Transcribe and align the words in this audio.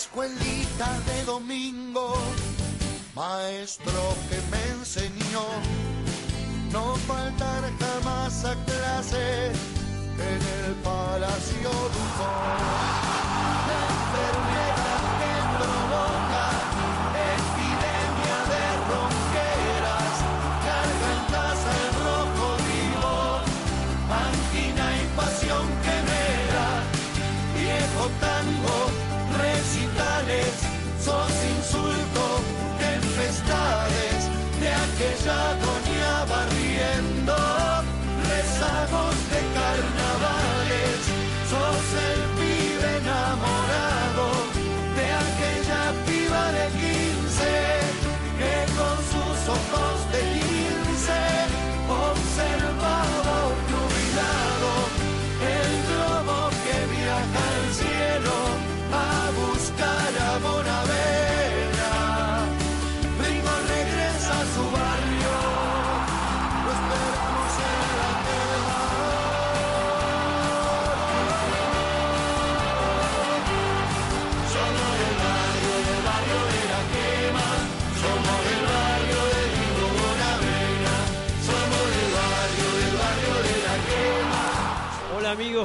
Escuelita 0.00 0.98
de 1.00 1.24
domingo, 1.26 2.14
maestro 3.14 4.16
que 4.30 4.38
me 4.50 4.80
enseñó 4.80 5.44
no 6.72 6.96
faltar 7.06 7.62
jamás 7.78 8.46
a 8.46 8.54
clase 8.64 9.48
en 9.48 10.40
el 10.64 10.74
Palacio 10.82 11.70
Dujón. 11.94 13.29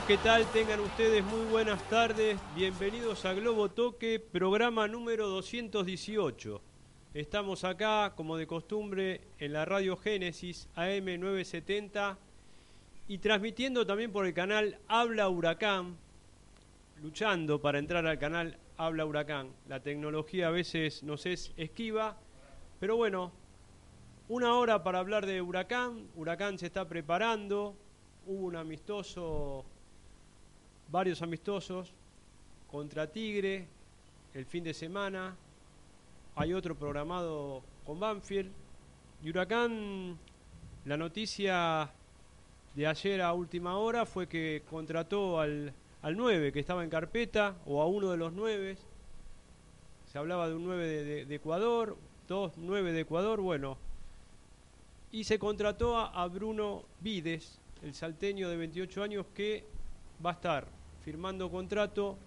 ¿Qué 0.08 0.18
tal? 0.18 0.46
Tengan 0.52 0.80
ustedes 0.82 1.24
muy 1.24 1.46
buenas 1.46 1.82
tardes. 1.90 2.38
Bienvenidos 2.56 3.26
a 3.26 3.34
Globo 3.34 3.70
Toque, 3.70 4.20
programa 4.20 4.88
número 4.88 5.28
218. 5.30 6.62
Estamos 7.16 7.64
acá, 7.64 8.14
como 8.16 8.38
de 8.38 8.46
costumbre, 8.46 9.22
en 9.40 9.54
la 9.54 9.66
radio 9.66 9.98
Génesis 9.98 10.70
AM970 10.76 12.18
y 13.08 13.18
transmitiendo 13.18 13.88
también 13.88 14.12
por 14.12 14.28
el 14.28 14.36
canal 14.36 14.78
Habla 14.88 15.28
Huracán, 15.28 15.98
luchando 17.02 17.60
para 17.60 17.80
entrar 17.80 18.06
al 18.06 18.20
canal 18.20 18.60
Habla 18.78 19.08
Huracán. 19.08 19.50
La 19.68 19.80
tecnología 19.80 20.50
a 20.50 20.52
veces 20.52 21.02
nos 21.02 21.26
es 21.26 21.52
esquiva, 21.58 22.16
pero 22.80 22.96
bueno, 22.96 23.32
una 24.30 24.54
hora 24.54 24.84
para 24.84 25.00
hablar 25.00 25.26
de 25.26 25.42
Huracán. 25.42 26.10
Huracán 26.16 26.60
se 26.60 26.68
está 26.68 26.88
preparando. 26.88 27.76
Hubo 28.28 28.46
un 28.48 28.56
amistoso, 28.56 29.66
varios 30.92 31.22
amistosos 31.22 31.94
contra 32.72 33.12
Tigre 33.12 33.68
el 34.34 34.46
fin 34.46 34.64
de 34.64 34.74
semana. 34.74 35.36
Hay 36.36 36.54
otro 36.54 36.76
programado 36.76 37.64
con 37.86 38.00
Banfield. 38.00 38.52
Y 39.24 39.30
Huracán, 39.30 40.18
la 40.84 40.98
noticia 40.98 41.90
de 42.76 42.88
ayer 42.88 43.22
a 43.22 43.34
última 43.34 43.78
hora 43.78 44.06
fue 44.06 44.28
que 44.28 44.64
contrató 44.70 45.40
al, 45.40 45.74
al 46.02 46.18
9 46.18 46.52
que 46.52 46.60
estaba 46.60 46.84
en 46.84 46.90
carpeta, 46.90 47.56
o 47.66 47.82
a 47.82 47.88
uno 47.88 48.12
de 48.12 48.18
los 48.18 48.34
9. 48.34 48.78
Se 50.12 50.18
hablaba 50.18 50.50
de 50.50 50.56
un 50.56 50.66
9 50.66 51.26
de, 51.26 51.36
Ecuador, 51.36 51.98
dos 52.28 52.54
9 52.58 52.92
de 52.92 53.02
Ecuador, 53.02 53.40
bueno. 53.40 53.78
Y 55.12 55.24
se 55.24 55.40
contrató 55.40 55.98
a, 55.98 56.08
a 56.08 56.28
Bruno 56.28 56.84
Vides, 57.00 57.60
el 57.82 57.94
salteño 57.94 58.50
de 58.50 58.58
28 58.58 59.04
años, 59.04 59.26
que 59.34 59.64
va 60.24 60.32
a 60.32 60.34
estar 60.34 60.68
firmando 61.04 61.50
contrato 61.50 62.18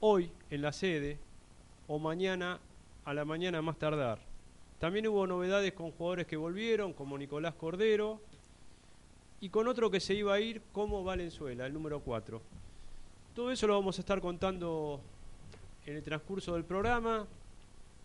hoy 0.00 0.30
en 0.50 0.62
la 0.62 0.72
sede 0.72 1.18
o 1.86 1.98
mañana 1.98 2.60
a 3.04 3.14
la 3.14 3.24
mañana 3.24 3.62
más 3.62 3.78
tardar. 3.78 4.18
También 4.78 5.06
hubo 5.08 5.26
novedades 5.26 5.72
con 5.72 5.90
jugadores 5.90 6.26
que 6.26 6.36
volvieron, 6.36 6.92
como 6.92 7.18
Nicolás 7.18 7.54
Cordero, 7.54 8.20
y 9.40 9.48
con 9.48 9.66
otro 9.68 9.90
que 9.90 10.00
se 10.00 10.14
iba 10.14 10.34
a 10.34 10.40
ir 10.40 10.62
como 10.72 11.02
Valenzuela, 11.02 11.66
el 11.66 11.72
número 11.72 12.00
4. 12.00 12.40
Todo 13.34 13.50
eso 13.50 13.66
lo 13.66 13.74
vamos 13.74 13.98
a 13.98 14.02
estar 14.02 14.20
contando 14.20 15.00
en 15.86 15.96
el 15.96 16.02
transcurso 16.02 16.54
del 16.54 16.64
programa. 16.64 17.26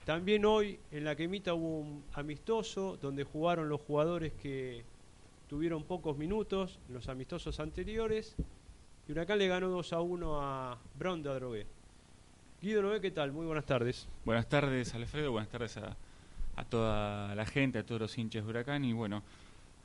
También 0.05 0.45
hoy 0.45 0.79
en 0.91 1.03
la 1.03 1.15
quemita 1.15 1.53
hubo 1.53 1.79
un 1.79 2.03
amistoso 2.13 2.97
donde 3.01 3.23
jugaron 3.23 3.69
los 3.69 3.81
jugadores 3.81 4.33
que 4.33 4.83
tuvieron 5.47 5.83
pocos 5.83 6.17
minutos, 6.17 6.79
los 6.89 7.09
amistosos 7.09 7.59
anteriores. 7.59 8.35
Y 9.07 9.11
Huracán 9.11 9.37
le 9.39 9.47
ganó 9.47 9.69
2 9.69 9.93
a 9.93 10.01
1 10.01 10.41
a 10.41 10.77
Bronda 10.97 11.33
Drogué. 11.35 11.65
Guido 12.61 12.81
Noé, 12.81 13.01
¿qué 13.01 13.11
tal? 13.11 13.31
Muy 13.33 13.45
buenas 13.45 13.65
tardes. 13.65 14.07
Buenas 14.23 14.47
tardes, 14.47 14.93
Alfredo. 14.95 15.31
Buenas 15.31 15.49
tardes 15.49 15.75
a, 15.77 15.97
a 16.55 16.65
toda 16.65 17.35
la 17.35 17.45
gente, 17.45 17.79
a 17.79 17.85
todos 17.85 17.99
los 18.01 18.17
hinchas 18.17 18.43
de 18.45 18.49
Huracán. 18.49 18.85
Y 18.85 18.93
bueno, 18.93 19.21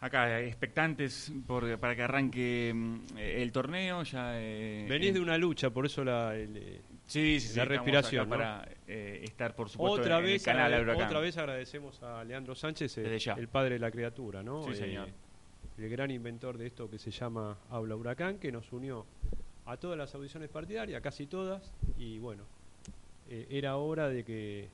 acá 0.00 0.38
eh, 0.40 0.46
expectantes 0.46 1.32
por, 1.48 1.76
para 1.80 1.96
que 1.96 2.02
arranque 2.02 2.72
mm, 2.72 3.18
el 3.18 3.50
torneo. 3.50 4.04
Ya, 4.04 4.40
eh, 4.40 4.86
Venís 4.88 5.08
en- 5.08 5.14
de 5.14 5.20
una 5.20 5.36
lucha, 5.36 5.70
por 5.70 5.86
eso 5.86 6.04
la, 6.04 6.36
el, 6.36 6.56
eh, 6.56 6.80
Sí, 7.06 7.40
sí, 7.40 7.48
sí, 7.48 7.56
la 7.56 7.64
respiración, 7.64 8.28
¿no? 8.28 8.36
para 8.36 8.68
eh, 8.86 9.22
estar, 9.24 9.56
por 9.56 9.68
supuesto, 9.70 10.02
otra 10.02 10.18
en, 10.18 10.24
vez, 10.24 10.46
el 10.46 10.54
canal 10.54 10.70
de 10.86 10.92
otra 10.92 11.18
vez 11.20 11.36
agradecemos 11.38 12.00
a 12.04 12.22
Leandro 12.22 12.54
Sánchez, 12.54 12.98
el, 12.98 13.06
el 13.36 13.48
padre 13.48 13.74
de 13.74 13.78
la 13.80 13.90
criatura, 13.90 14.42
¿no? 14.44 14.62
Sí, 14.64 14.70
Eh, 14.72 14.74
señor. 14.76 15.08
El 15.78 15.89
gran 15.89 16.11
inventor 16.11 16.59
de 16.59 16.66
esto 16.66 16.91
que 16.91 16.99
se 16.99 17.11
llama 17.11 17.56
Habla 17.71 17.97
Huracán, 17.97 18.39
que 18.39 18.50
nos 18.50 18.72
unió 18.72 19.06
a 19.65 19.77
todas 19.77 19.97
las 19.97 20.15
audiciones 20.15 20.49
partidarias, 20.49 21.00
casi 21.00 21.27
todas, 21.27 21.72
y 21.97 22.19
bueno, 22.19 22.44
eh, 23.28 23.47
era 23.50 23.77
hora 23.77 24.09
de 24.09 24.25
que 24.25 24.69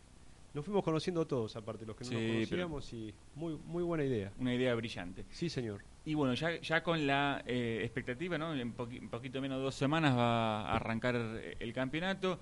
nos 0.55 0.65
fuimos 0.65 0.85
conociendo 0.85 1.27
todos, 1.27 1.57
aparte 1.57 1.85
los 1.85 1.97
que 1.97 2.05
no 2.05 2.11
Sí, 2.11 2.17
nos 2.17 2.33
conocíamos, 2.33 2.93
y 2.93 3.15
muy, 3.35 3.59
muy 3.67 3.83
buena 3.83 4.05
idea. 4.05 4.33
Una 4.39 4.55
idea 4.55 4.75
brillante. 4.75 5.25
Sí, 5.31 5.49
señor. 5.49 5.83
Y 6.07 6.15
bueno, 6.15 6.35
ya, 6.35 6.61
ya 6.61 6.83
con 6.83 7.07
la 7.07 7.43
eh, 7.47 7.81
expectativa, 7.83 8.39
¿no? 8.39 8.55
En 8.55 8.73
poquito 8.73 9.41
menos 9.41 9.59
de 9.59 9.65
dos 9.65 9.75
semanas 9.75 10.17
va 10.17 10.63
a 10.63 10.77
arrancar 10.77 11.17
el 11.17 11.73
campeonato. 11.73 12.39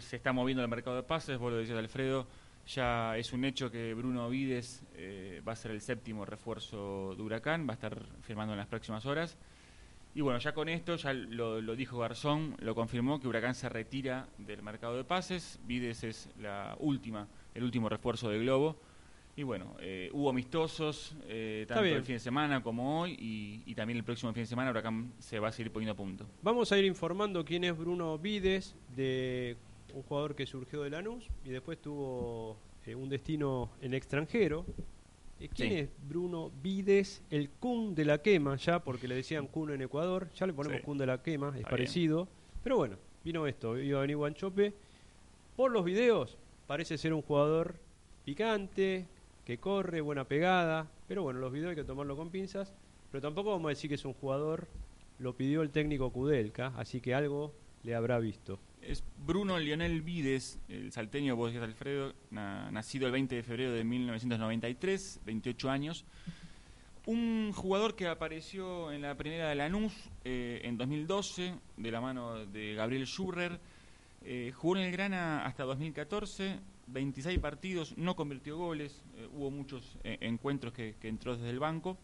Se 0.00 0.16
está 0.16 0.32
moviendo 0.32 0.62
el 0.62 0.68
mercado 0.68 0.96
de 0.96 1.02
pases, 1.02 1.38
vos 1.38 1.52
lo 1.52 1.58
decías 1.58 1.78
Alfredo. 1.78 2.26
Ya 2.74 3.16
es 3.16 3.32
un 3.32 3.44
hecho 3.44 3.68
que 3.68 3.94
Bruno 3.94 4.28
Vides 4.30 4.84
eh, 4.94 5.42
va 5.46 5.52
a 5.54 5.56
ser 5.56 5.72
el 5.72 5.80
séptimo 5.80 6.24
refuerzo 6.24 7.14
de 7.16 7.22
Huracán, 7.22 7.66
va 7.66 7.72
a 7.72 7.74
estar 7.74 8.00
firmando 8.22 8.52
en 8.52 8.58
las 8.58 8.68
próximas 8.68 9.04
horas. 9.06 9.36
Y 10.14 10.20
bueno, 10.20 10.38
ya 10.38 10.54
con 10.54 10.68
esto, 10.68 10.94
ya 10.94 11.12
lo, 11.12 11.60
lo 11.60 11.74
dijo 11.74 11.98
Garzón, 11.98 12.56
lo 12.60 12.76
confirmó 12.76 13.20
que 13.20 13.26
Huracán 13.26 13.56
se 13.56 13.68
retira 13.68 14.28
del 14.38 14.62
mercado 14.62 14.96
de 14.96 15.02
pases. 15.02 15.58
Vides 15.66 16.04
es 16.04 16.28
la 16.38 16.76
última, 16.78 17.26
el 17.54 17.64
último 17.64 17.88
refuerzo 17.88 18.28
de 18.28 18.38
Globo. 18.38 18.76
Y 19.34 19.42
bueno, 19.42 19.74
eh, 19.80 20.10
hubo 20.12 20.30
amistosos, 20.30 21.16
eh, 21.26 21.64
tanto 21.66 21.84
el 21.84 22.02
fin 22.04 22.16
de 22.16 22.20
semana 22.20 22.62
como 22.62 23.00
hoy, 23.00 23.16
y, 23.18 23.62
y 23.66 23.74
también 23.74 23.96
el 23.96 24.04
próximo 24.04 24.32
fin 24.32 24.42
de 24.42 24.46
semana 24.46 24.70
Huracán 24.70 25.12
se 25.18 25.38
va 25.40 25.48
a 25.48 25.52
seguir 25.52 25.72
poniendo 25.72 25.92
a 25.92 25.96
punto. 25.96 26.26
Vamos 26.42 26.70
a 26.70 26.78
ir 26.78 26.84
informando 26.84 27.44
quién 27.44 27.64
es 27.64 27.76
Bruno 27.76 28.18
Vides, 28.18 28.76
de 28.94 29.56
un 29.94 30.02
jugador 30.02 30.34
que 30.34 30.46
surgió 30.46 30.82
de 30.82 30.90
Lanús 30.90 31.28
y 31.44 31.50
después 31.50 31.78
tuvo 31.80 32.56
eh, 32.86 32.94
un 32.94 33.08
destino 33.08 33.70
en 33.80 33.94
extranjero. 33.94 34.64
Eh, 35.40 35.48
¿Quién 35.54 35.68
Sí. 35.70 35.74
es 35.78 35.88
Bruno 36.08 36.50
Vides, 36.62 37.22
el 37.30 37.48
Kun 37.50 37.94
de 37.94 38.04
la 38.04 38.20
quema, 38.22 38.56
ya 38.56 38.80
porque 38.84 39.08
le 39.08 39.14
decían 39.14 39.46
Kun 39.46 39.70
en 39.70 39.82
Ecuador? 39.82 40.28
Ya 40.34 40.46
le 40.46 40.52
ponemos 40.52 40.78
Sí. 40.78 40.84
Kun 40.84 40.98
de 40.98 41.06
la 41.06 41.22
quema, 41.22 41.54
es 41.58 41.64
parecido. 41.64 42.28
Pero 42.62 42.76
bueno, 42.76 42.96
vino 43.24 43.46
esto, 43.46 43.78
iba 43.78 43.98
a 43.98 44.02
venir 44.02 44.16
Guanchope. 44.16 44.74
Por 45.56 45.70
los 45.72 45.84
videos, 45.84 46.36
parece 46.66 46.98
ser 46.98 47.12
un 47.14 47.22
jugador 47.22 47.76
picante, 48.24 49.06
que 49.44 49.58
corre, 49.58 50.00
buena 50.00 50.24
pegada. 50.24 50.88
Pero 51.08 51.22
bueno, 51.22 51.40
los 51.40 51.52
videos 51.52 51.70
hay 51.70 51.76
que 51.76 51.84
tomarlo 51.84 52.16
con 52.16 52.30
pinzas. 52.30 52.72
Pero 53.10 53.22
tampoco 53.22 53.50
vamos 53.50 53.66
a 53.66 53.70
decir 53.70 53.88
que 53.88 53.94
es 53.96 54.04
un 54.04 54.14
jugador, 54.14 54.68
lo 55.18 55.34
pidió 55.34 55.62
el 55.62 55.70
técnico 55.70 56.10
Kudelka, 56.12 56.72
así 56.76 57.00
que 57.00 57.14
algo 57.14 57.52
le 57.82 57.94
habrá 57.94 58.18
visto. 58.20 58.58
Es 58.90 59.04
Bruno 59.24 59.56
Lionel 59.56 60.02
Vides, 60.02 60.58
el 60.68 60.90
salteño, 60.90 61.36
vos 61.36 61.52
decías 61.52 61.62
Alfredo, 61.68 62.12
na- 62.32 62.72
nacido 62.72 63.06
el 63.06 63.12
20 63.12 63.36
de 63.36 63.42
febrero 63.44 63.72
de 63.72 63.84
1993, 63.84 65.20
28 65.24 65.70
años. 65.70 66.04
Un 67.06 67.52
jugador 67.54 67.94
que 67.94 68.08
apareció 68.08 68.90
en 68.90 69.02
la 69.02 69.14
primera 69.16 69.48
de 69.48 69.54
Lanús 69.54 69.92
eh, 70.24 70.60
en 70.64 70.76
2012, 70.76 71.54
de 71.76 71.90
la 71.92 72.00
mano 72.00 72.44
de 72.46 72.74
Gabriel 72.74 73.06
Schurrer. 73.06 73.60
Eh, 74.24 74.52
jugó 74.56 74.76
en 74.76 74.82
el 74.82 74.90
Grana 74.92 75.46
hasta 75.46 75.62
2014, 75.62 76.58
26 76.88 77.38
partidos, 77.38 77.96
no 77.96 78.16
convirtió 78.16 78.56
goles, 78.58 79.04
eh, 79.16 79.28
hubo 79.36 79.52
muchos 79.52 79.96
eh, 80.02 80.18
encuentros 80.20 80.72
que 80.72 80.96
entró 81.04 81.36
desde 81.36 81.50
el 81.50 81.60
banco. 81.60 81.96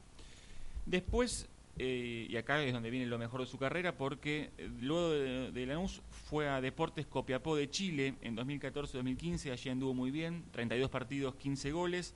Después, 0.86 1.48
eh, 1.78 2.26
y 2.28 2.37
acá 2.37 2.62
es 2.62 2.73
donde 2.73 2.90
viene 2.90 3.06
lo 3.06 3.19
mejor 3.19 3.40
de 3.40 3.46
su 3.46 3.58
carrera, 3.58 3.96
porque 3.96 4.50
eh, 4.56 4.70
luego 4.81 5.11
de, 5.11 5.52
de 5.52 5.67
Lanús 5.67 6.00
fue 6.28 6.49
a 6.49 6.61
Deportes 6.61 7.06
Copiapó 7.06 7.55
de 7.55 7.69
Chile 7.69 8.14
en 8.23 8.37
2014-2015, 8.37 9.52
allí 9.52 9.70
anduvo 9.70 9.93
muy 9.93 10.11
bien, 10.11 10.44
32 10.52 10.88
partidos, 10.88 11.34
15 11.34 11.73
goles, 11.73 12.14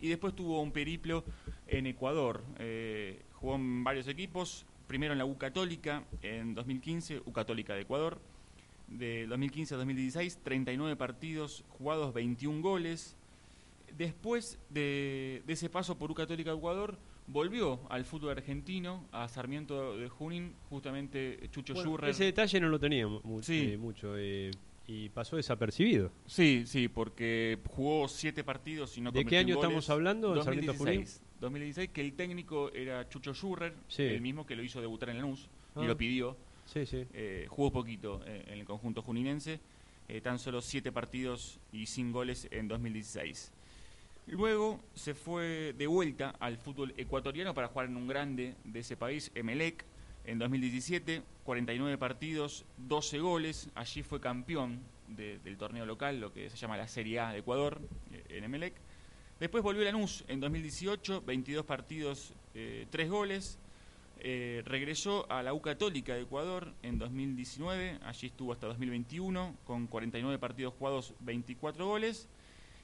y 0.00 0.08
después 0.08 0.34
tuvo 0.34 0.62
un 0.62 0.72
periplo 0.72 1.24
en 1.68 1.86
Ecuador, 1.86 2.42
eh, 2.58 3.20
jugó 3.34 3.56
en 3.56 3.84
varios 3.84 4.08
equipos, 4.08 4.64
primero 4.86 5.12
en 5.12 5.18
la 5.18 5.26
U 5.26 5.36
Católica 5.36 6.04
en 6.22 6.54
2015, 6.54 7.22
U 7.26 7.32
Católica 7.32 7.74
de 7.74 7.82
Ecuador, 7.82 8.18
de 8.88 9.26
2015 9.26 9.74
a 9.74 9.78
2016, 9.78 10.38
39 10.42 10.96
partidos 10.96 11.64
jugados, 11.78 12.12
21 12.14 12.62
goles. 12.62 13.16
Después 13.96 14.58
de, 14.70 15.42
de 15.46 15.52
ese 15.52 15.68
paso 15.68 15.96
por 15.96 16.10
U 16.10 16.14
Católica 16.14 16.50
de 16.50 16.56
Ecuador, 16.56 16.98
volvió 17.26 17.80
al 17.88 18.04
fútbol 18.04 18.30
argentino, 18.32 19.04
a 19.12 19.28
Sarmiento 19.28 19.96
de 19.96 20.08
Junín, 20.08 20.54
justamente 20.70 21.48
Chucho 21.50 21.74
Bueno, 21.74 21.90
Schurrer. 21.90 22.10
ese 22.10 22.24
detalle 22.24 22.60
no 22.60 22.68
lo 22.68 22.78
teníamos 22.78 23.24
mu- 23.24 23.42
Sí. 23.42 23.72
eh, 23.72 23.78
mucho 23.78 24.14
eh, 24.18 24.50
y 24.86 25.08
pasó 25.10 25.36
desapercibido. 25.36 26.10
Sí, 26.26 26.64
sí, 26.66 26.88
porque 26.88 27.58
jugó 27.68 28.08
siete 28.08 28.42
partidos 28.44 28.96
y 28.98 29.00
no 29.00 29.12
¿De 29.12 29.24
qué 29.24 29.38
año 29.38 29.54
goles. 29.54 29.68
estamos 29.68 29.90
hablando 29.90 30.36
en 30.36 30.42
Sarmiento 30.42 30.72
2016. 30.72 31.22
2016, 31.40 31.90
que 31.90 32.00
el 32.00 32.12
técnico 32.14 32.72
era 32.72 33.08
Chucho 33.08 33.32
Schurrer, 33.34 33.74
Sí. 33.88 34.02
el 34.02 34.20
mismo 34.20 34.44
que 34.46 34.54
lo 34.56 34.62
hizo 34.62 34.80
debutar 34.80 35.10
en 35.10 35.16
Lanús 35.18 35.48
Ah. 35.74 35.82
y 35.82 35.86
lo 35.86 35.96
pidió. 35.96 36.36
Sí, 36.66 36.86
sí. 36.86 37.04
Eh, 37.12 37.46
jugó 37.48 37.72
poquito 37.72 38.20
eh, 38.26 38.44
en 38.48 38.58
el 38.58 38.64
conjunto 38.64 39.02
juninense, 39.02 39.60
eh, 40.08 40.20
tan 40.20 40.38
solo 40.38 40.60
siete 40.60 40.92
partidos 40.92 41.58
y 41.72 41.86
sin 41.86 42.12
goles 42.12 42.46
en 42.50 42.68
2016. 42.68 43.52
Luego 44.26 44.80
se 44.94 45.14
fue 45.14 45.74
de 45.76 45.86
vuelta 45.86 46.30
al 46.38 46.56
fútbol 46.56 46.94
ecuatoriano 46.96 47.54
para 47.54 47.68
jugar 47.68 47.88
en 47.88 47.96
un 47.96 48.06
grande 48.06 48.54
de 48.64 48.80
ese 48.80 48.96
país, 48.96 49.30
Emelec, 49.34 49.84
en 50.24 50.38
2017, 50.38 51.22
49 51.44 51.98
partidos, 51.98 52.64
12 52.78 53.18
goles, 53.18 53.68
allí 53.74 54.02
fue 54.04 54.20
campeón 54.20 54.80
de- 55.08 55.38
del 55.40 55.56
torneo 55.58 55.84
local, 55.84 56.20
lo 56.20 56.32
que 56.32 56.48
se 56.48 56.56
llama 56.56 56.76
la 56.76 56.86
Serie 56.86 57.18
A 57.18 57.32
de 57.32 57.40
Ecuador, 57.40 57.80
eh, 58.12 58.24
en 58.28 58.44
Emelec. 58.44 58.74
Después 59.40 59.64
volvió 59.64 59.82
a 59.82 59.86
Lanús 59.86 60.24
en 60.28 60.38
2018, 60.38 61.22
22 61.22 61.64
partidos, 61.66 62.32
3 62.90 63.10
goles. 63.10 63.58
Eh, 64.20 64.62
regresó 64.66 65.26
a 65.32 65.42
la 65.42 65.52
U 65.52 65.60
Católica 65.60 66.14
de 66.14 66.20
Ecuador 66.22 66.72
en 66.84 66.96
2019, 66.98 67.98
allí 68.04 68.28
estuvo 68.28 68.52
hasta 68.52 68.68
2021 68.68 69.56
con 69.64 69.88
49 69.88 70.38
partidos 70.38 70.74
jugados, 70.78 71.14
24 71.20 71.84
goles. 71.86 72.28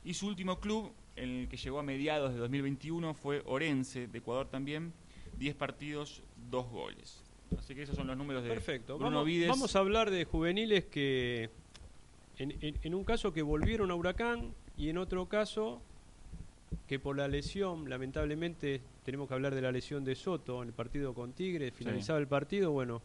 Y 0.04 0.14
su 0.14 0.26
último 0.26 0.58
club, 0.58 0.90
el 1.18 1.48
que 1.48 1.56
llegó 1.56 1.78
a 1.78 1.82
mediados 1.82 2.32
de 2.32 2.38
2021, 2.38 3.14
fue 3.14 3.42
Orense 3.46 4.06
de 4.06 4.18
Ecuador 4.18 4.48
también, 4.48 4.92
10 5.38 5.54
partidos, 5.56 6.22
2 6.50 6.68
goles. 6.70 7.22
Así 7.58 7.74
que 7.74 7.82
esos 7.82 7.96
son 7.96 8.06
los 8.06 8.16
números 8.16 8.42
de 8.42 8.48
Perfecto. 8.50 8.96
Bruno 8.98 9.10
Vamos, 9.16 9.26
Vides. 9.26 9.48
vamos 9.48 9.74
a 9.74 9.78
hablar 9.78 10.10
de 10.10 10.24
juveniles 10.24 10.84
que, 10.86 11.50
en, 12.38 12.52
en- 12.60 12.78
en 12.82 12.94
un 12.94 13.04
caso 13.04 13.32
que 13.32 13.42
volvieron 13.42 13.90
a 13.90 13.94
Huracán 13.94 14.52
y 14.76 14.88
en 14.90 14.98
otro 14.98 15.26
caso 15.28 15.80
que 16.86 16.98
por 16.98 17.16
la 17.16 17.28
lesión, 17.28 17.88
lamentablemente, 17.88 18.82
tenemos 19.04 19.28
que 19.28 19.34
hablar 19.34 19.54
de 19.54 19.62
la 19.62 19.72
lesión 19.72 20.04
de 20.04 20.14
Soto 20.14 20.62
en 20.62 20.68
el 20.68 20.74
partido 20.74 21.14
con 21.14 21.32
Tigre, 21.32 21.70
finalizaba 21.70 22.18
el 22.18 22.26
partido, 22.28 22.70
bueno, 22.72 23.00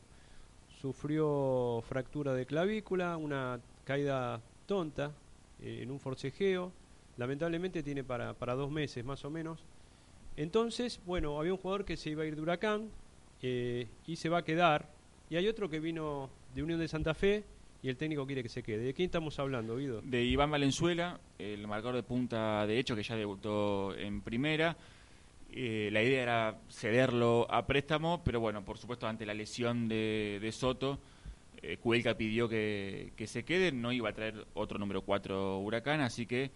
sufrió 0.82 1.82
fractura 1.88 2.34
de 2.34 2.46
clavícula, 2.46 3.16
una 3.18 3.60
caída 3.86 4.42
tonta 4.66 5.12
eh, 5.62 5.80
en 5.82 5.92
un 5.92 6.00
forcejeo, 6.00 6.72
lamentablemente 7.18 7.84
tiene 7.84 8.04
para, 8.04 8.34
para 8.34 8.54
dos 8.56 8.72
meses 8.72 9.04
más 9.04 9.24
o 9.26 9.30
menos. 9.30 9.64
Entonces, 10.36 11.00
bueno, 11.06 11.40
había 11.40 11.54
un 11.54 11.60
jugador 11.60 11.86
que 11.86 11.98
se 11.98 12.10
iba 12.10 12.24
a 12.24 12.26
ir 12.26 12.36
de 12.36 12.42
Huracán 12.42 12.90
eh, 13.42 13.88
y 14.08 14.16
se 14.16 14.30
va 14.30 14.40
a 14.40 14.44
quedar, 14.44 14.90
y 15.30 15.36
hay 15.36 15.48
otro 15.48 15.70
que 15.70 15.80
vino 15.80 16.30
de 16.56 16.64
Unión 16.64 16.80
de 16.80 16.88
Santa 16.88 17.14
Fe 17.14 17.44
y 17.82 17.90
el 17.90 17.98
técnico 17.98 18.26
quiere 18.26 18.42
que 18.42 18.50
se 18.50 18.64
quede. 18.64 18.84
¿De 18.84 18.94
quién 18.94 19.08
estamos 19.08 19.38
hablando, 19.40 19.78
Guido? 19.78 20.02
de 20.02 20.24
Iván 20.24 20.50
Valenzuela, 20.50 21.20
el 21.38 21.68
marcador 21.68 21.96
de 21.96 22.04
punta 22.04 22.66
de 22.66 22.80
hecho 22.80 22.96
que 22.96 23.04
ya 23.04 23.16
debutó 23.16 23.96
en 23.96 24.22
primera. 24.22 24.78
Eh, 25.52 25.90
la 25.92 26.02
idea 26.02 26.24
era 26.24 26.58
cederlo 26.70 27.46
a 27.52 27.68
préstamo, 27.68 28.24
pero 28.24 28.40
bueno, 28.40 28.64
por 28.66 28.78
supuesto 28.78 29.06
ante 29.06 29.26
la 29.26 29.36
lesión 29.36 29.88
de, 29.88 30.40
de 30.42 30.52
Soto, 30.52 30.98
eh, 31.62 31.78
Cuelca 31.78 32.16
pidió 32.16 32.50
que, 32.50 33.12
que 33.16 33.28
se 33.28 33.44
quede, 33.44 33.72
no 33.72 33.92
iba 33.92 34.10
a 34.10 34.14
traer 34.14 34.48
otro 34.56 34.80
número 34.80 35.02
4 35.02 35.60
Huracán, 35.60 36.02
así 36.02 36.26
que 36.26 36.50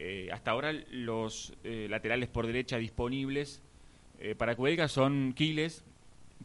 eh, 0.00 0.30
hasta 0.32 0.52
ahora 0.52 0.72
los 0.92 1.52
eh, 1.64 1.88
laterales 1.90 2.28
por 2.28 2.46
derecha 2.46 2.78
disponibles 2.78 3.60
eh, 4.20 4.36
para 4.36 4.54
Cuelca 4.54 4.86
son 4.86 5.32
Quiles, 5.32 5.84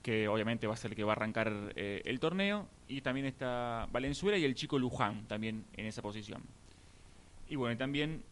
que 0.02 0.28
obviamente 0.28 0.66
va 0.66 0.74
a 0.74 0.78
ser 0.78 0.90
el 0.90 0.96
que 0.98 1.04
va 1.04 1.12
a 1.12 1.16
arrancar 1.16 1.72
el 1.76 2.20
torneo, 2.20 2.68
y 2.88 3.02
también 3.02 3.28
está 3.28 3.88
Valenzuela 3.92 4.40
y 4.40 4.44
el 4.44 4.56
chico 4.56 4.80
Luján 4.80 5.28
también 5.28 5.66
en 5.78 5.86
esa 5.86 6.02
posición. 6.02 6.42
Y 7.48 7.56
bueno, 7.56 7.78
también 7.78 8.24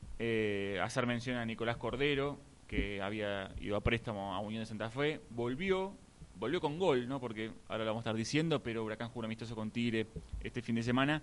hacer 0.81 1.05
mención 1.05 1.37
a 1.37 1.45
Nicolás 1.45 1.77
Cordero, 1.77 2.39
que 2.67 2.99
había 2.99 3.53
ido 3.61 3.75
a 3.75 3.81
préstamo 3.81 4.33
a 4.33 4.39
Unión 4.39 4.63
de 4.63 4.65
Santa 4.65 4.89
Fe, 4.89 5.21
volvió, 5.29 5.93
volvió 6.39 6.59
con 6.59 6.79
gol, 6.79 7.07
¿no? 7.07 7.19
Porque 7.19 7.51
ahora 7.69 7.83
lo 7.83 7.91
vamos 7.91 8.01
a 8.01 8.09
estar 8.09 8.15
diciendo, 8.15 8.61
pero 8.63 8.83
Huracán 8.83 9.09
jugó 9.09 9.19
un 9.19 9.25
amistoso 9.25 9.55
con 9.55 9.69
Tigre 9.69 10.07
este 10.43 10.63
fin 10.63 10.75
de 10.75 10.83
semana 10.83 11.21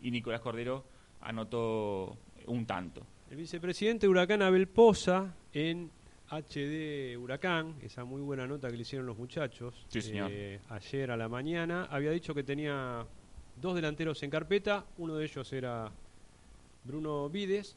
y 0.00 0.12
Nicolás 0.12 0.40
Cordero 0.40 0.84
anotó 1.20 2.16
un 2.46 2.64
tanto. 2.64 3.04
El 3.30 3.36
vicepresidente 3.36 4.06
de 4.06 4.10
Huracán 4.10 4.42
Abel 4.42 4.66
Poza 4.66 5.34
en 5.52 5.90
HD 6.30 7.16
Huracán, 7.16 7.76
esa 7.82 8.04
muy 8.04 8.20
buena 8.22 8.46
nota 8.46 8.68
que 8.68 8.76
le 8.76 8.82
hicieron 8.82 9.06
los 9.06 9.16
muchachos 9.16 9.86
Sí, 9.88 10.00
señor. 10.02 10.30
eh, 10.32 10.60
ayer 10.68 11.10
a 11.10 11.16
la 11.16 11.28
mañana, 11.28 11.84
había 11.90 12.10
dicho 12.10 12.34
que 12.34 12.42
tenía 12.42 13.06
dos 13.60 13.74
delanteros 13.74 14.22
en 14.22 14.30
carpeta, 14.30 14.84
uno 14.98 15.16
de 15.16 15.24
ellos 15.24 15.52
era 15.52 15.90
Bruno 16.84 17.28
Vides, 17.28 17.76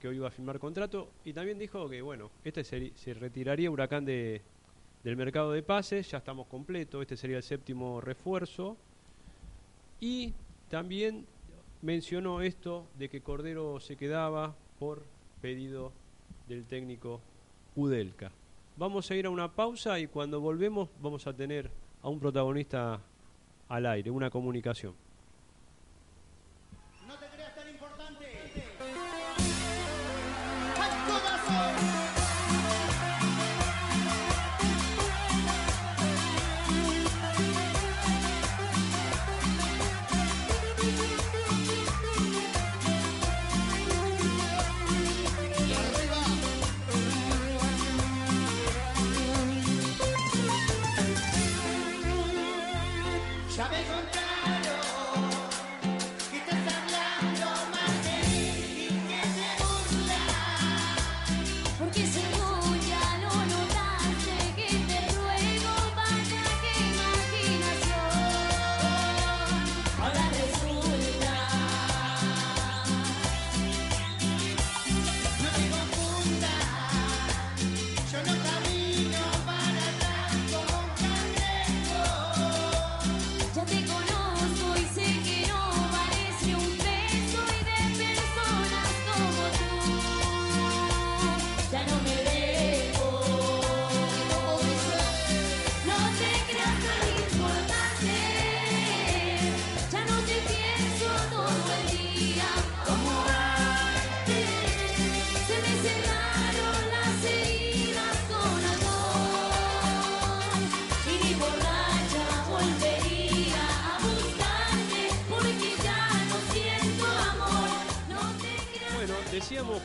que 0.00 0.08
hoy 0.08 0.16
iba 0.16 0.28
a 0.28 0.30
firmar 0.30 0.58
contrato, 0.58 1.10
y 1.24 1.32
también 1.32 1.58
dijo 1.58 1.88
que 1.88 2.02
bueno, 2.02 2.30
este 2.44 2.64
se, 2.64 2.92
se 2.96 3.14
retiraría 3.14 3.70
Huracán 3.70 4.04
de, 4.04 4.42
del 5.04 5.16
mercado 5.16 5.52
de 5.52 5.62
pases, 5.62 6.10
ya 6.10 6.18
estamos 6.18 6.46
completos, 6.48 7.02
este 7.02 7.16
sería 7.16 7.36
el 7.36 7.42
séptimo 7.42 8.00
refuerzo, 8.00 8.76
y 10.00 10.32
también 10.68 11.26
mencionó 11.82 12.40
esto 12.42 12.88
de 12.98 13.08
que 13.08 13.20
Cordero 13.20 13.78
se 13.80 13.96
quedaba 13.96 14.56
por 14.80 15.04
pedido 15.42 15.92
del 16.48 16.64
técnico 16.64 17.20
Udelka. 17.76 18.32
Vamos 18.76 19.10
a 19.10 19.14
ir 19.14 19.26
a 19.26 19.30
una 19.30 19.54
pausa 19.54 20.00
y 20.00 20.06
cuando 20.06 20.40
volvemos 20.40 20.88
vamos 21.00 21.26
a 21.26 21.36
tener 21.36 21.70
a 22.02 22.08
un 22.08 22.18
protagonista 22.18 22.98
al 23.68 23.86
aire, 23.86 24.10
una 24.10 24.30
comunicación. 24.30 24.94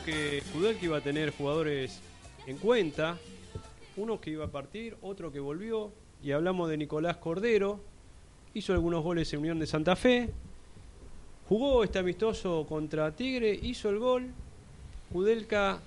Que 0.06 0.40
Kudelka 0.52 0.84
iba 0.84 0.98
a 0.98 1.00
tener 1.00 1.32
jugadores 1.36 2.00
en 2.46 2.58
cuenta, 2.58 3.18
uno 3.96 4.20
que 4.20 4.30
iba 4.30 4.44
a 4.44 4.48
partir, 4.48 4.96
otro 5.02 5.32
que 5.32 5.40
volvió, 5.40 5.90
y 6.22 6.30
hablamos 6.30 6.70
de 6.70 6.76
Nicolás 6.76 7.16
Cordero, 7.16 7.80
hizo 8.54 8.72
algunos 8.72 9.02
goles 9.02 9.32
en 9.32 9.40
Unión 9.40 9.58
de 9.58 9.66
Santa 9.66 9.96
Fe, 9.96 10.30
jugó 11.48 11.82
este 11.82 11.98
amistoso 11.98 12.64
contra 12.68 13.10
Tigre, 13.16 13.58
hizo 13.60 13.90
el 13.90 13.98
gol, 13.98 14.30
Kudelka 15.12 15.80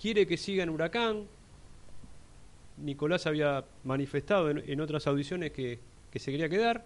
quiere 0.00 0.24
que 0.24 0.36
siga 0.36 0.62
en 0.62 0.70
Huracán, 0.70 1.24
Nicolás 2.76 3.26
había 3.26 3.64
manifestado 3.82 4.50
en, 4.50 4.62
en 4.70 4.80
otras 4.80 5.04
audiciones 5.08 5.50
que, 5.50 5.80
que 6.12 6.20
se 6.20 6.30
quería 6.30 6.48
quedar, 6.48 6.84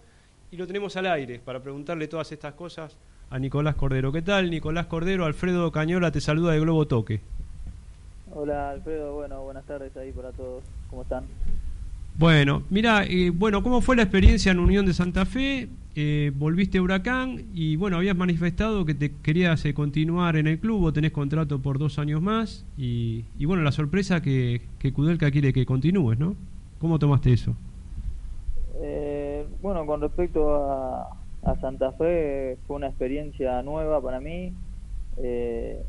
y 0.51 0.57
lo 0.57 0.65
tenemos 0.65 0.95
al 0.95 1.05
aire 1.05 1.37
para 1.37 1.61
preguntarle 1.61 2.07
todas 2.07 2.31
estas 2.31 2.55
cosas 2.55 2.97
a 3.31 3.39
Nicolás 3.39 3.75
Cordero. 3.75 4.11
¿Qué 4.11 4.21
tal, 4.21 4.51
Nicolás 4.51 4.85
Cordero? 4.87 5.25
Alfredo 5.25 5.71
Cañola 5.71 6.11
te 6.11 6.21
saluda 6.21 6.51
de 6.51 6.59
Globo 6.59 6.85
Toque. 6.85 7.21
Hola 8.33 8.71
Alfredo, 8.71 9.15
bueno, 9.15 9.41
buenas 9.41 9.65
tardes 9.65 9.95
ahí 9.97 10.11
para 10.11 10.31
todos. 10.31 10.63
¿Cómo 10.89 11.01
están? 11.01 11.23
Bueno, 12.17 12.63
mira, 12.69 13.05
eh, 13.05 13.29
bueno, 13.29 13.63
¿cómo 13.63 13.81
fue 13.81 13.95
la 13.95 14.03
experiencia 14.03 14.51
en 14.51 14.59
Unión 14.59 14.85
de 14.85 14.93
Santa 14.93 15.25
Fe? 15.25 15.69
Eh, 15.95 16.31
volviste 16.35 16.77
a 16.77 16.81
Huracán 16.81 17.45
y 17.53 17.77
bueno, 17.77 17.97
habías 17.97 18.15
manifestado 18.15 18.85
que 18.85 18.93
te 18.93 19.13
querías 19.23 19.63
eh, 19.65 19.73
continuar 19.73 20.35
en 20.35 20.47
el 20.47 20.59
club, 20.59 20.79
vos 20.81 20.93
tenés 20.93 21.11
contrato 21.11 21.59
por 21.59 21.79
dos 21.79 21.99
años 21.99 22.21
más 22.21 22.65
y, 22.77 23.23
y 23.39 23.45
bueno, 23.45 23.63
la 23.63 23.71
sorpresa 23.71 24.21
que, 24.21 24.61
que 24.77 24.91
Kudelka 24.91 25.31
quiere 25.31 25.53
que 25.53 25.65
continúes, 25.65 26.19
¿no? 26.19 26.35
¿Cómo 26.79 26.99
tomaste 26.99 27.33
eso? 27.33 27.55
Bueno, 29.61 29.85
con 29.85 30.01
respecto 30.01 30.55
a, 30.55 31.20
a 31.43 31.55
Santa 31.59 31.91
Fe, 31.93 32.57
fue 32.67 32.75
una 32.75 32.87
experiencia 32.87 33.61
nueva 33.63 34.01
para 34.01 34.19
mí, 34.19 34.53
eh, 35.17 35.81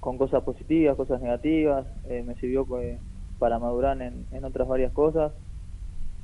con 0.00 0.18
cosas 0.18 0.42
positivas, 0.42 0.96
cosas 0.96 1.20
negativas, 1.20 1.86
eh, 2.08 2.22
me 2.26 2.34
sirvió 2.36 2.64
pues, 2.64 2.98
para 3.38 3.58
madurar 3.58 4.00
en, 4.00 4.24
en 4.32 4.44
otras 4.44 4.66
varias 4.66 4.92
cosas, 4.92 5.32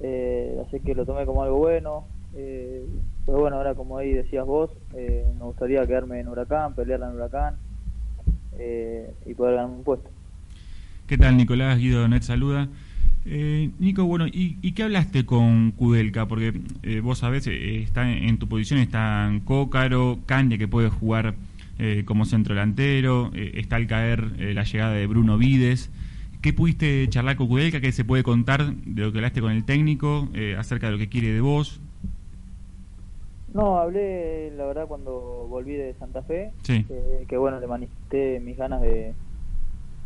eh, 0.01 0.63
así 0.67 0.81
que 0.81 0.95
lo 0.95 1.05
tomé 1.05 1.27
como 1.27 1.43
algo 1.43 1.59
bueno. 1.59 2.05
Eh, 2.37 2.85
pero 3.27 3.39
bueno, 3.39 3.57
ahora 3.57 3.77
como 3.77 3.97
ahí 3.97 4.13
decías 4.13 4.45
vos, 4.45 4.71
eh, 4.95 5.25
me 5.39 5.45
gustaría 5.45 5.87
quedarme 5.87 6.19
en 6.19 6.27
Huracán, 6.27 6.75
pelearla 6.75 7.09
en 7.09 7.15
Huracán 7.15 7.57
eh, 8.59 9.15
y 9.25 9.35
poder 9.35 9.55
ganar 9.55 9.71
un 9.71 9.85
puesto. 9.85 10.11
¿Qué 11.07 11.17
tal, 11.17 11.37
Nicolás? 11.37 11.79
Guido 11.79 12.09
Net 12.09 12.23
saluda. 12.23 12.69
Eh, 13.27 13.71
Nico, 13.79 14.05
bueno, 14.05 14.27
¿y, 14.27 14.59
y 14.61 14.73
qué 14.73 14.83
hablaste 14.83 15.25
con 15.25 15.71
Kudelka? 15.73 16.27
Porque 16.29 16.53
eh, 16.83 17.01
vos 17.01 17.19
sabés, 17.19 17.47
eh, 17.47 17.79
está 17.83 18.11
en, 18.11 18.29
en 18.29 18.39
tu 18.39 18.49
posición 18.49 18.81
están 18.81 19.41
Cócaro, 19.41 20.19
Caña, 20.27 20.59
que 20.59 20.69
puede 20.69 20.91
jugar 20.91 21.35
eh, 21.79 22.03
como 22.05 22.25
centro 22.27 22.55
delantero, 22.55 23.31
está 23.35 23.77
al 23.77 23.87
caer 23.87 24.39
la 24.55 24.63
llegada 24.65 24.93
de 24.93 25.07
Bruno 25.07 25.39
Vides. 25.39 25.91
¿Qué 26.43 26.53
pudiste 26.53 27.09
charlar 27.09 27.37
con 27.37 27.49
Kudelka? 27.49 27.81
¿Qué 27.81 27.91
se 27.93 28.05
puede 28.05 28.23
contar 28.23 28.75
de 28.75 29.03
lo 29.03 29.11
que 29.13 29.19
hablaste 29.19 29.41
con 29.41 29.51
el 29.53 29.65
técnico 29.65 30.29
eh, 30.35 30.57
acerca 30.59 30.87
de 30.87 30.93
lo 30.93 30.99
que 30.99 31.09
quiere 31.09 31.29
de 31.33 31.41
vos? 31.41 31.81
No, 33.55 33.79
hablé, 33.79 34.53
la 34.57 34.67
verdad, 34.67 34.87
cuando 34.87 35.47
volví 35.49 35.73
de 35.73 35.95
Santa 35.95 36.23
Fe, 36.23 36.51
Sí. 36.63 36.85
que, 36.85 37.25
que, 37.27 37.37
bueno, 37.39 37.59
le 37.61 37.67
manifesté 37.67 38.41
mis 38.41 38.57
ganas 38.59 38.83
de, 38.83 39.15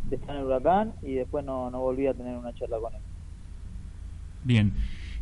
de 0.09 0.15
estar 0.15 0.35
en 0.35 0.41
el 0.41 0.47
Huracán 0.47 0.93
y 1.01 1.15
después 1.15 1.43
no, 1.43 1.69
no 1.69 1.81
volví 1.81 2.07
a 2.07 2.13
tener 2.13 2.37
una 2.37 2.53
charla 2.53 2.77
con 2.79 2.93
él. 2.93 3.01
Bien. 4.43 4.71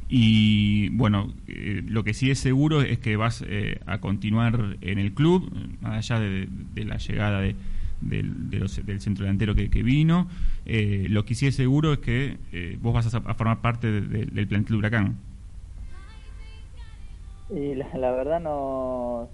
Y 0.10 0.90
bueno, 0.90 1.34
eh, 1.48 1.82
lo 1.86 2.04
que 2.04 2.14
sí 2.14 2.32
es 2.32 2.40
seguro 2.40 2.82
es 2.82 2.98
que 3.00 3.18
vas 3.18 3.44
eh, 3.46 3.80
a 3.86 4.00
continuar 4.00 4.78
en 4.82 5.00
el 5.00 5.14
club, 5.14 5.52
más 5.82 5.98
allá 6.10 6.20
de, 6.22 6.48
de 6.74 6.86
la 6.86 6.98
llegada 6.98 7.42
de, 7.42 7.56
del- 8.00 8.50
de 8.50 8.60
los- 8.60 8.86
del 8.86 9.02
centro 9.02 9.26
delantero 9.26 9.54
que, 9.54 9.70
que 9.70 9.84
vino. 9.84 10.28
Eh, 10.66 11.08
lo 11.10 11.26
que 11.26 11.36
sí 11.36 11.46
es 11.48 11.56
seguro 11.56 11.92
es 11.94 12.00
que 12.00 12.38
eh, 12.54 12.78
vos 12.82 12.94
vas 12.94 13.14
a, 13.14 13.18
a 13.18 13.34
formar 13.34 13.60
parte 13.62 13.92
de- 13.92 14.02
de- 14.02 14.26
del 14.28 14.48
plantel 14.48 14.74
de 14.76 14.78
Huracán. 14.78 15.16
Y 17.50 17.76
la, 17.76 17.88
la 17.98 18.12
verdad 18.12 18.40
no 18.42 19.30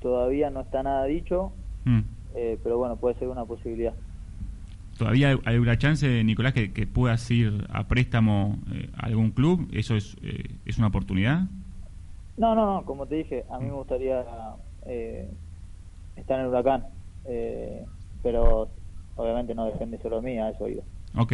todavía 0.00 0.50
no 0.50 0.60
está 0.60 0.82
nada 0.82 1.04
dicho, 1.06 1.52
Mm. 1.84 2.00
eh, 2.36 2.58
pero 2.62 2.78
bueno, 2.78 2.96
puede 2.96 3.14
ser 3.18 3.28
una 3.28 3.44
posibilidad. 3.44 3.94
¿Todavía 4.98 5.38
hay- 5.44 5.58
una 5.58 5.78
chance, 5.78 6.22
Nicolás, 6.24 6.52
que, 6.52 6.72
que 6.72 6.86
puedas 6.86 7.30
ir 7.30 7.66
a 7.70 7.86
préstamo 7.86 8.58
eh, 8.72 8.90
a 8.96 9.06
algún 9.06 9.30
club? 9.30 9.68
¿Eso 9.72 9.96
es, 9.96 10.16
eh, 10.22 10.50
es 10.66 10.76
una 10.78 10.88
oportunidad? 10.88 11.46
No, 12.36 12.54
no, 12.54 12.66
no, 12.74 12.84
como 12.84 13.06
te 13.06 13.14
dije, 13.16 13.44
a 13.50 13.58
mí 13.58 13.66
me 13.66 13.72
gustaría 13.72 14.24
eh, 14.86 15.28
estar 16.16 16.38
en 16.38 16.46
el 16.46 16.50
Huracán, 16.50 16.84
eh, 17.26 17.84
pero 18.22 18.68
obviamente 19.16 19.54
no 19.54 19.66
depende 19.66 19.98
solo 20.02 20.20
de 20.20 20.30
mí, 20.30 20.38
a 20.38 20.50
eso 20.50 20.68
iba. 20.68 20.82
Ok. 21.16 21.32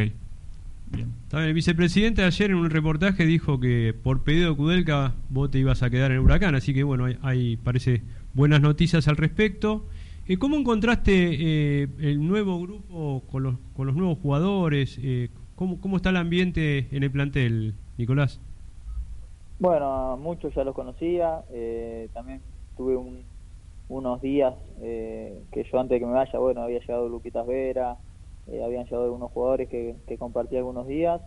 Bien. 0.93 1.13
Está 1.25 1.39
bien, 1.39 1.49
El 1.49 1.55
vicepresidente 1.55 2.23
ayer 2.23 2.51
en 2.51 2.57
un 2.59 2.71
reportaje 2.71 3.25
dijo 3.27 3.59
que 3.59 3.95
por 4.01 4.23
pedido 4.23 4.51
de 4.51 4.57
Kudelka 4.57 5.15
vos 5.31 5.51
te 5.51 5.59
ibas 5.59 5.83
a 5.83 5.91
quedar 5.91 6.13
en 6.13 6.19
Huracán, 6.19 6.55
así 6.55 6.73
que 6.75 6.85
bueno, 6.85 7.07
hay, 7.07 7.19
hay, 7.23 7.57
parece 7.57 8.03
buenas 8.35 8.61
noticias 8.61 9.09
al 9.09 9.17
respecto. 9.17 9.87
Eh, 10.27 10.39
¿Cómo 10.39 10.57
encontraste 10.57 11.13
eh, 11.83 11.89
el 12.01 12.27
nuevo 12.27 12.59
grupo 12.61 13.27
con 13.31 13.43
los, 13.43 13.57
con 13.75 13.87
los 13.87 13.97
nuevos 13.97 14.19
jugadores? 14.19 14.99
Eh, 15.03 15.31
¿cómo, 15.55 15.81
¿Cómo 15.81 15.97
está 15.97 16.11
el 16.11 16.17
ambiente 16.17 16.89
en 16.97 17.03
el 17.03 17.11
plantel, 17.13 17.75
Nicolás? 17.99 18.41
Bueno, 19.59 20.17
muchos 20.19 20.55
ya 20.55 20.65
los 20.65 20.75
conocía, 20.75 21.45
eh, 21.51 22.11
también 22.13 22.45
tuve 22.77 22.97
un- 22.97 23.27
unos 23.89 24.21
días 24.23 24.55
eh, 24.83 25.47
que 25.53 25.65
yo 25.71 25.79
antes 25.81 25.97
de 25.97 26.01
que 26.01 26.07
me 26.07 26.13
vaya, 26.15 26.39
bueno, 26.39 26.63
había 26.63 26.81
llegado 26.81 27.09
Luquitas 27.09 27.47
Vera, 27.47 27.99
habían 28.47 28.85
llegado 28.85 29.05
algunos 29.05 29.31
jugadores 29.33 29.69
que, 29.69 29.97
compartí 30.19 30.57
algunos 30.57 30.87
días, 30.89 31.23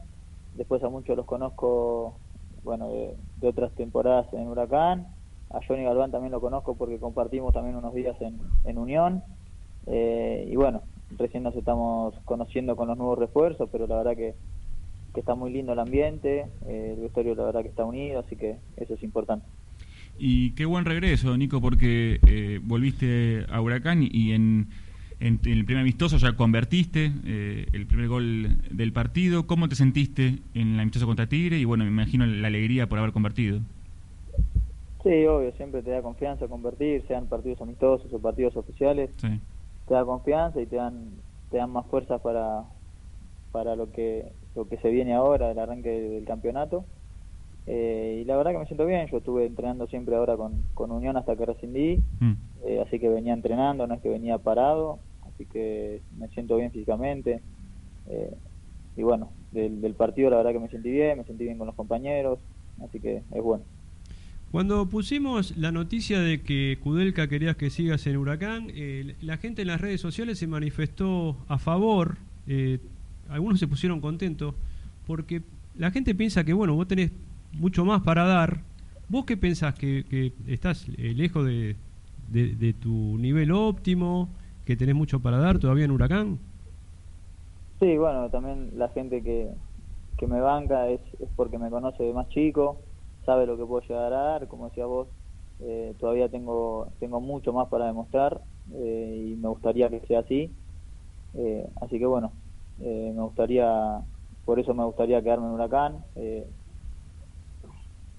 después 0.53 0.83
a 0.83 0.89
muchos 0.89 1.17
los 1.17 1.25
conozco, 1.25 2.21
bueno, 2.63 2.89
de 2.89 3.47
otras 3.47 3.73
temporadas 3.75 4.27
en 4.33 4.47
Huracán, 4.47 5.16
a 5.49 5.59
Johnny 5.65 5.83
Galván 5.83 6.11
también 6.11 6.31
lo 6.31 6.41
conozco 6.41 6.75
porque 6.75 6.99
compartimos 6.99 7.53
también 7.53 7.75
unos 7.75 7.93
días 7.93 8.15
en, 8.21 8.77
Unión, 8.77 9.23
eh, 9.85 10.47
y 10.49 10.55
bueno, 10.55 10.81
recién 11.17 11.43
nos 11.43 11.55
estamos 11.55 12.13
conociendo 12.25 12.75
con 12.75 12.87
los 12.87 12.97
nuevos 12.97 13.17
refuerzos, 13.17 13.69
pero 13.71 13.87
la 13.87 13.97
verdad 13.97 14.15
que 14.15 14.35
que 15.17 15.21
está 15.21 15.33
muy 15.33 15.51
lindo 15.51 15.73
el 15.73 15.79
ambiente, 15.79 16.45
eh, 16.67 16.93
el 16.95 17.01
vestuario 17.01 17.33
la 17.33 17.45
verdad 17.45 17.63
que 17.63 17.69
está 17.69 17.83
unido, 17.83 18.19
así 18.19 18.35
que 18.35 18.57
eso 18.75 18.93
es 18.93 19.01
importante. 19.01 19.47
Y 20.19 20.51
qué 20.51 20.65
buen 20.65 20.85
regreso, 20.85 21.35
Nico, 21.35 21.59
porque 21.59 22.19
eh, 22.27 22.59
volviste 22.61 23.43
a 23.49 23.59
Huracán 23.59 24.03
y 24.03 24.33
en, 24.33 24.67
en 25.19 25.39
el 25.45 25.65
primer 25.65 25.81
amistoso 25.81 26.17
ya 26.17 26.33
convertiste 26.33 27.11
eh, 27.25 27.65
el 27.73 27.87
primer 27.87 28.09
gol 28.09 28.57
del 28.69 28.93
partido. 28.93 29.47
¿Cómo 29.47 29.67
te 29.67 29.75
sentiste 29.75 30.39
en 30.53 30.75
el 30.75 30.79
amistoso 30.79 31.07
contra 31.07 31.25
Tigre? 31.25 31.57
Y 31.57 31.65
bueno, 31.65 31.83
me 31.83 31.89
imagino 31.89 32.23
la 32.27 32.47
alegría 32.47 32.87
por 32.87 32.99
haber 32.99 33.11
convertido. 33.11 33.61
Sí, 35.03 35.25
obvio, 35.27 35.51
siempre 35.53 35.83
te 35.83 35.91
da 35.91 36.01
confianza 36.01 36.47
convertir, 36.47 37.05
sean 37.07 37.27
partidos 37.27 37.61
amistosos 37.61 38.11
o 38.11 38.19
partidos 38.19 38.55
oficiales, 38.57 39.11
Sí. 39.17 39.27
te 39.85 39.93
da 39.93 40.03
confianza 40.05 40.59
y 40.61 40.65
te 40.67 40.75
dan 40.75 41.21
te 41.49 41.57
dan 41.57 41.71
más 41.71 41.85
fuerza 41.87 42.19
para 42.19 42.65
para 43.51 43.75
lo 43.75 43.91
que 43.91 44.33
lo 44.55 44.67
que 44.67 44.77
se 44.77 44.89
viene 44.89 45.13
ahora, 45.13 45.51
el 45.51 45.59
arranque 45.59 45.89
del 45.89 46.25
campeonato. 46.25 46.85
Eh, 47.65 48.19
y 48.21 48.25
la 48.25 48.37
verdad 48.37 48.51
que 48.53 48.57
me 48.59 48.65
siento 48.65 48.85
bien, 48.85 49.07
yo 49.07 49.17
estuve 49.17 49.45
entrenando 49.45 49.87
siempre 49.87 50.15
ahora 50.15 50.35
con, 50.37 50.65
con 50.73 50.91
Unión 50.91 51.17
hasta 51.17 51.35
que 51.35 51.45
rescindí, 51.45 52.03
Mm. 52.19 52.33
eh, 52.65 52.79
así 52.81 52.99
que 52.99 53.09
venía 53.09 53.33
entrenando, 53.33 53.85
no 53.87 53.93
es 53.95 54.01
que 54.01 54.09
venía 54.09 54.37
parado, 54.37 55.01
así 55.21 55.45
que 55.45 56.01
me 56.11 56.27
siento 56.29 56.55
bien 56.57 56.71
físicamente. 56.71 57.43
eh, 58.05 58.35
y 58.95 59.03
bueno, 59.03 59.33
del, 59.51 59.79
del 59.81 59.95
partido 59.95 60.29
la 60.31 60.37
verdad 60.37 60.53
que 60.53 60.59
me 60.59 60.69
sentí 60.69 60.89
bien, 60.91 61.17
me 61.19 61.23
sentí 61.25 61.43
bien 61.43 61.57
con 61.57 61.67
los 61.67 61.75
compañeros, 61.75 62.39
así 62.81 62.99
que 62.99 63.17
es 63.31 63.43
bueno. 63.43 63.65
Cuando 64.57 64.87
pusimos 64.87 65.55
la 65.55 65.71
noticia 65.71 66.19
de 66.19 66.41
que 66.41 66.79
Kudelka 66.81 67.27
querías 67.27 67.55
que 67.57 67.69
sigas 67.69 68.07
en 68.07 68.17
Huracán, 68.17 68.71
eh, 68.73 69.13
la 69.21 69.37
gente 69.37 69.61
en 69.61 69.67
las 69.67 69.79
redes 69.79 70.01
sociales 70.01 70.39
se 70.39 70.47
manifestó 70.47 71.37
a 71.47 71.59
favor, 71.59 72.17
eh, 72.47 72.79
algunos 73.29 73.59
se 73.59 73.67
pusieron 73.67 74.01
contentos, 74.01 74.55
porque 75.05 75.43
la 75.75 75.91
gente 75.91 76.15
piensa 76.15 76.43
que, 76.43 76.53
bueno, 76.53 76.73
vos 76.73 76.87
tenés 76.87 77.11
mucho 77.53 77.85
más 77.85 78.01
para 78.01 78.25
dar. 78.25 78.61
¿Vos 79.09 79.25
qué 79.25 79.37
pensás? 79.37 79.75
¿Que, 79.75 80.03
que 80.09 80.33
estás 80.47 80.87
eh, 80.97 81.13
lejos 81.15 81.45
de, 81.45 81.75
tu 82.81 83.19
nivel 83.19 83.51
óptimo? 83.51 84.27
¿Que 84.65 84.75
tenés 84.75 84.95
mucho 84.95 85.19
para 85.19 85.37
dar 85.37 85.59
todavía 85.59 85.85
en 85.85 85.91
Huracán? 85.91 86.39
Sí, 87.79 87.95
bueno, 87.95 88.27
también 88.31 88.71
la 88.75 88.89
gente 88.89 89.21
que, 89.21 89.51
que 90.17 90.25
me 90.25 90.41
banca 90.41 90.89
es, 90.89 91.01
es 91.19 91.29
porque 91.35 91.59
me 91.59 91.69
conoce 91.69 92.01
de 92.01 92.11
más 92.11 92.27
chico, 92.29 92.79
sabe 93.27 93.45
lo 93.45 93.57
que 93.57 93.65
puedo 93.65 93.85
llegar 93.85 94.13
a 94.13 94.21
dar, 94.21 94.47
como 94.47 94.69
decías 94.69 94.87
vos, 94.87 95.09
eh, 95.59 95.93
todavía 95.99 96.29
tengo 96.29 96.93
tengo 96.99 97.19
mucho 97.19 97.51
más 97.51 97.67
para 97.67 97.85
demostrar 97.85 98.41
eh, 98.73 99.31
y 99.31 99.35
me 99.35 99.49
gustaría 99.49 99.89
que 99.89 99.99
sea 100.07 100.21
así. 100.21 100.49
Eh, 101.33 101.67
así 101.81 101.99
que 101.99 102.05
bueno, 102.05 102.31
me 102.79 103.21
gustaría, 103.21 103.99
por 104.45 104.59
eso 104.59 104.73
me 104.73 104.85
gustaría 104.85 105.21
quedarme 105.21 105.47
en 105.47 105.53
Huracán, 105.53 106.05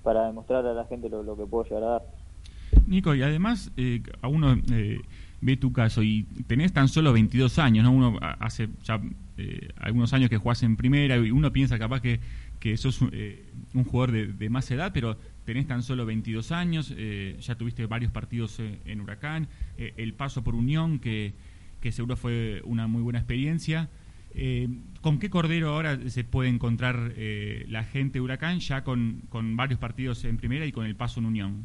para 0.02 0.26
demostrar 0.26 0.66
a 0.66 0.74
la 0.74 0.84
gente 0.84 1.08
lo, 1.08 1.22
lo 1.22 1.36
que 1.36 1.46
puedo 1.46 1.64
llegar 1.64 1.82
a 1.84 1.86
dar. 1.86 2.02
Nico, 2.86 3.14
y 3.14 3.22
además 3.22 3.70
eh, 3.76 4.02
a 4.22 4.28
uno 4.28 4.54
eh, 4.72 4.98
ve 5.40 5.56
tu 5.56 5.72
caso 5.72 6.02
y 6.02 6.24
tenés 6.46 6.72
tan 6.72 6.88
solo 6.88 7.12
22 7.12 7.58
años, 7.58 7.84
¿no? 7.84 7.92
Uno 7.92 8.18
hace 8.20 8.68
ya 8.84 9.00
eh, 9.36 9.68
algunos 9.76 10.12
años 10.12 10.30
que 10.30 10.36
jugás 10.36 10.62
en 10.62 10.76
primera 10.76 11.16
y 11.16 11.30
uno 11.30 11.52
piensa 11.52 11.78
capaz 11.78 12.00
que, 12.00 12.20
que 12.58 12.76
sos 12.76 13.00
eh, 13.12 13.46
un 13.74 13.84
jugador 13.84 14.12
de, 14.12 14.26
de 14.26 14.50
más 14.50 14.70
edad, 14.70 14.90
pero 14.92 15.16
tenés 15.48 15.66
tan 15.66 15.82
solo 15.82 16.04
22 16.04 16.52
años, 16.52 16.92
eh, 16.94 17.38
ya 17.40 17.54
tuviste 17.54 17.86
varios 17.86 18.12
partidos 18.12 18.60
eh, 18.60 18.80
en 18.84 19.00
Huracán, 19.00 19.48
eh, 19.78 19.94
el 19.96 20.12
paso 20.12 20.44
por 20.44 20.54
Unión, 20.54 20.98
que, 20.98 21.32
que 21.80 21.90
seguro 21.90 22.18
fue 22.18 22.60
una 22.66 22.86
muy 22.86 23.00
buena 23.00 23.18
experiencia. 23.18 23.88
¿Con 25.00 25.18
qué 25.18 25.30
cordero 25.30 25.70
ahora 25.70 25.98
se 26.10 26.22
puede 26.22 26.50
encontrar 26.50 27.14
la 27.66 27.82
gente 27.82 28.20
Huracán 28.20 28.60
ya 28.60 28.84
con, 28.84 29.22
con 29.30 29.56
varios 29.56 29.80
partidos 29.80 30.22
en 30.24 30.36
primera 30.36 30.66
y 30.66 30.70
con 30.70 30.84
el 30.84 30.94
paso 30.94 31.18
en 31.18 31.26
Unión? 31.26 31.64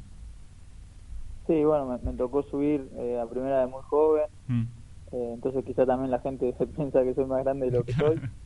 Sí, 1.48 1.64
bueno, 1.64 1.86
me, 1.86 1.98
me 2.00 2.14
tocó 2.18 2.44
subir 2.44 2.90
eh, 2.98 3.20
a 3.20 3.28
primera 3.30 3.60
de 3.62 3.68
muy 3.68 3.82
joven, 3.84 4.26
Mm. 4.48 4.64
eh, 5.14 5.32
entonces 5.36 5.64
quizá 5.64 5.86
también 5.86 6.12
la 6.12 6.20
gente 6.20 6.54
se 6.58 6.68
piensa 6.68 7.04
que 7.04 7.14
soy 7.14 7.26
más 7.26 7.44
grande 7.44 7.70
de 7.70 7.78
lo 7.78 7.84
que 7.84 7.94
soy. 7.94 8.18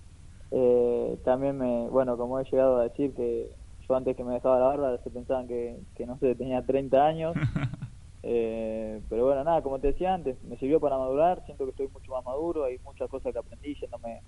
Eh, 0.49 1.19
también 1.25 1.57
me, 1.57 1.89
bueno, 1.89 2.15
como 2.15 2.39
he 2.39 2.45
llegado 2.45 2.77
a 2.77 2.83
decir 2.83 3.13
que 3.13 3.51
yo 3.85 3.95
antes 3.95 4.15
que 4.15 4.23
me 4.23 4.35
dejaba 4.35 4.59
la 4.59 4.67
barba 4.67 4.97
se 5.03 5.09
pensaban 5.11 5.45
que, 5.45 5.77
que 5.93 6.05
no 6.05 6.17
sé, 6.19 6.35
tenía 6.35 6.65
30 6.65 7.05
años. 7.05 7.35
Eh, 8.23 9.01
pero 9.09 9.25
bueno, 9.25 9.43
nada, 9.43 9.61
como 9.61 9.79
te 9.79 9.87
decía 9.87 10.13
antes, 10.13 10.41
me 10.43 10.57
sirvió 10.57 10.79
para 10.81 10.97
madurar, 10.97 11.43
siento 11.45 11.63
que 11.65 11.69
estoy 11.69 11.87
mucho 11.93 12.11
más 12.11 12.25
maduro, 12.25 12.65
hay 12.65 12.77
muchas 12.83 13.07
cosas 13.09 13.31
que 13.31 13.39
aprendí 13.39 13.75
yéndome 13.79 14.21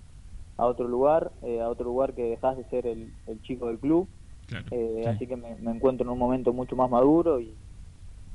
a 0.57 0.65
otro 0.67 0.87
lugar, 0.87 1.33
eh, 1.41 1.59
a 1.59 1.67
otro 1.69 1.85
lugar 1.85 2.13
que 2.13 2.23
dejas 2.23 2.55
de 2.55 2.63
ser 2.65 2.85
el, 2.87 3.11
el 3.25 3.41
chico 3.41 3.67
del 3.67 3.79
club, 3.79 4.07
Claro, 4.47 4.67
sí. 4.69 5.05
así 5.05 5.27
que 5.27 5.35
me, 5.35 5.55
me 5.55 5.71
encuentro 5.71 6.05
en 6.05 6.11
un 6.11 6.19
momento 6.19 6.53
mucho 6.53 6.75
más 6.77 6.89
maduro 6.89 7.39
y, 7.41 7.57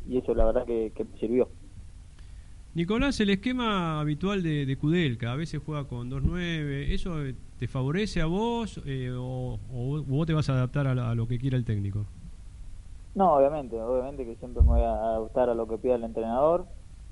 y 0.04 0.18
eso 0.18 0.34
la 0.34 0.44
verdad 0.46 0.66
que, 0.66 0.92
que 0.94 1.04
me 1.04 1.18
sirvió. 1.18 1.50
Nicolás, 2.74 3.20
el 3.20 3.30
esquema 3.30 4.00
habitual 4.00 4.42
de, 4.42 4.66
de 4.66 4.76
Kudelka, 4.76 5.32
a 5.32 5.36
veces 5.36 5.62
juega 5.64 5.86
con 5.86 6.10
2-9, 6.10 6.92
¿eso 6.92 7.24
eh, 7.24 7.36
te 7.58 7.68
favorece 7.68 8.20
a 8.20 8.26
vos 8.26 8.80
eh, 8.84 9.10
o, 9.16 9.60
o 9.70 10.02
vos 10.02 10.26
te 10.26 10.32
vas 10.32 10.48
a 10.48 10.54
adaptar 10.54 10.88
a, 10.88 10.94
la- 10.94 11.10
a 11.10 11.14
lo 11.14 11.28
que 11.28 11.38
quiera 11.38 11.56
el 11.56 11.64
técnico? 11.64 12.06
No, 13.14 13.34
obviamente, 13.36 13.80
obviamente 13.80 14.24
que 14.24 14.36
siempre 14.36 14.62
me 14.62 14.68
voy 14.70 14.80
a 14.82 14.92
adaptar 14.92 15.48
a 15.48 15.54
lo 15.54 15.68
que 15.68 15.78
pida 15.78 15.94
el 15.94 16.04
entrenador. 16.04 16.68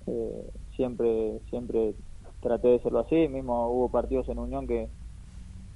Eh, 0.06 0.50
siempre, 0.76 1.40
siempre 1.48 1.94
traté 2.40 2.68
de 2.68 2.76
hacerlo 2.76 3.00
así. 3.00 3.28
Mismo 3.28 3.68
hubo 3.70 3.90
partidos 3.90 4.28
en 4.28 4.38
Unión 4.40 4.66
que, 4.66 4.90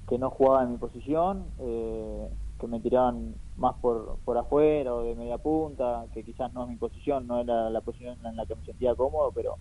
que 0.09 0.19
no 0.19 0.31
jugaba 0.31 0.65
en 0.65 0.73
mi 0.73 0.79
posición, 0.79 1.53
eh, 1.59 2.29
que 2.59 2.67
me 2.67 2.81
tiraban 2.81 3.35
más 3.57 3.75
por, 3.77 4.19
por 4.25 4.39
afuera 4.39 4.95
o 4.95 5.05
de 5.05 5.15
media 5.15 5.39
punta, 5.39 6.07
que 6.15 6.23
quizás 6.23 6.53
no 6.55 6.65
es 6.65 6.71
mi 6.71 6.77
posición, 6.77 7.27
no 7.27 7.41
era 7.41 7.71
la 7.71 7.81
posición 7.81 8.17
en 8.25 8.37
la 8.37 8.47
que 8.47 8.55
me 8.55 8.65
sentía 8.65 8.95
cómodo, 8.95 9.33
pero 9.35 9.57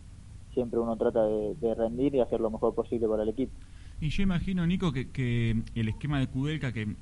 siempre 0.53 0.79
uno 0.79 0.95
trata 0.95 1.25
de, 1.25 1.75
rendir 1.75 2.15
y 2.15 2.21
hacer 2.21 2.39
lo 2.39 2.49
mejor 2.49 2.73
posible 2.73 3.07
para 3.07 3.23
el 3.23 3.29
equipo. 3.29 3.51
Y 3.99 4.09
yo 4.09 4.23
imagino, 4.23 4.65
Nico, 4.65 4.91
que, 4.91 5.11
que 5.11 5.61
el 5.75 5.89
esquema 5.89 6.19
de 6.19 6.27
Kudelka, 6.27 6.71
que 6.71 6.95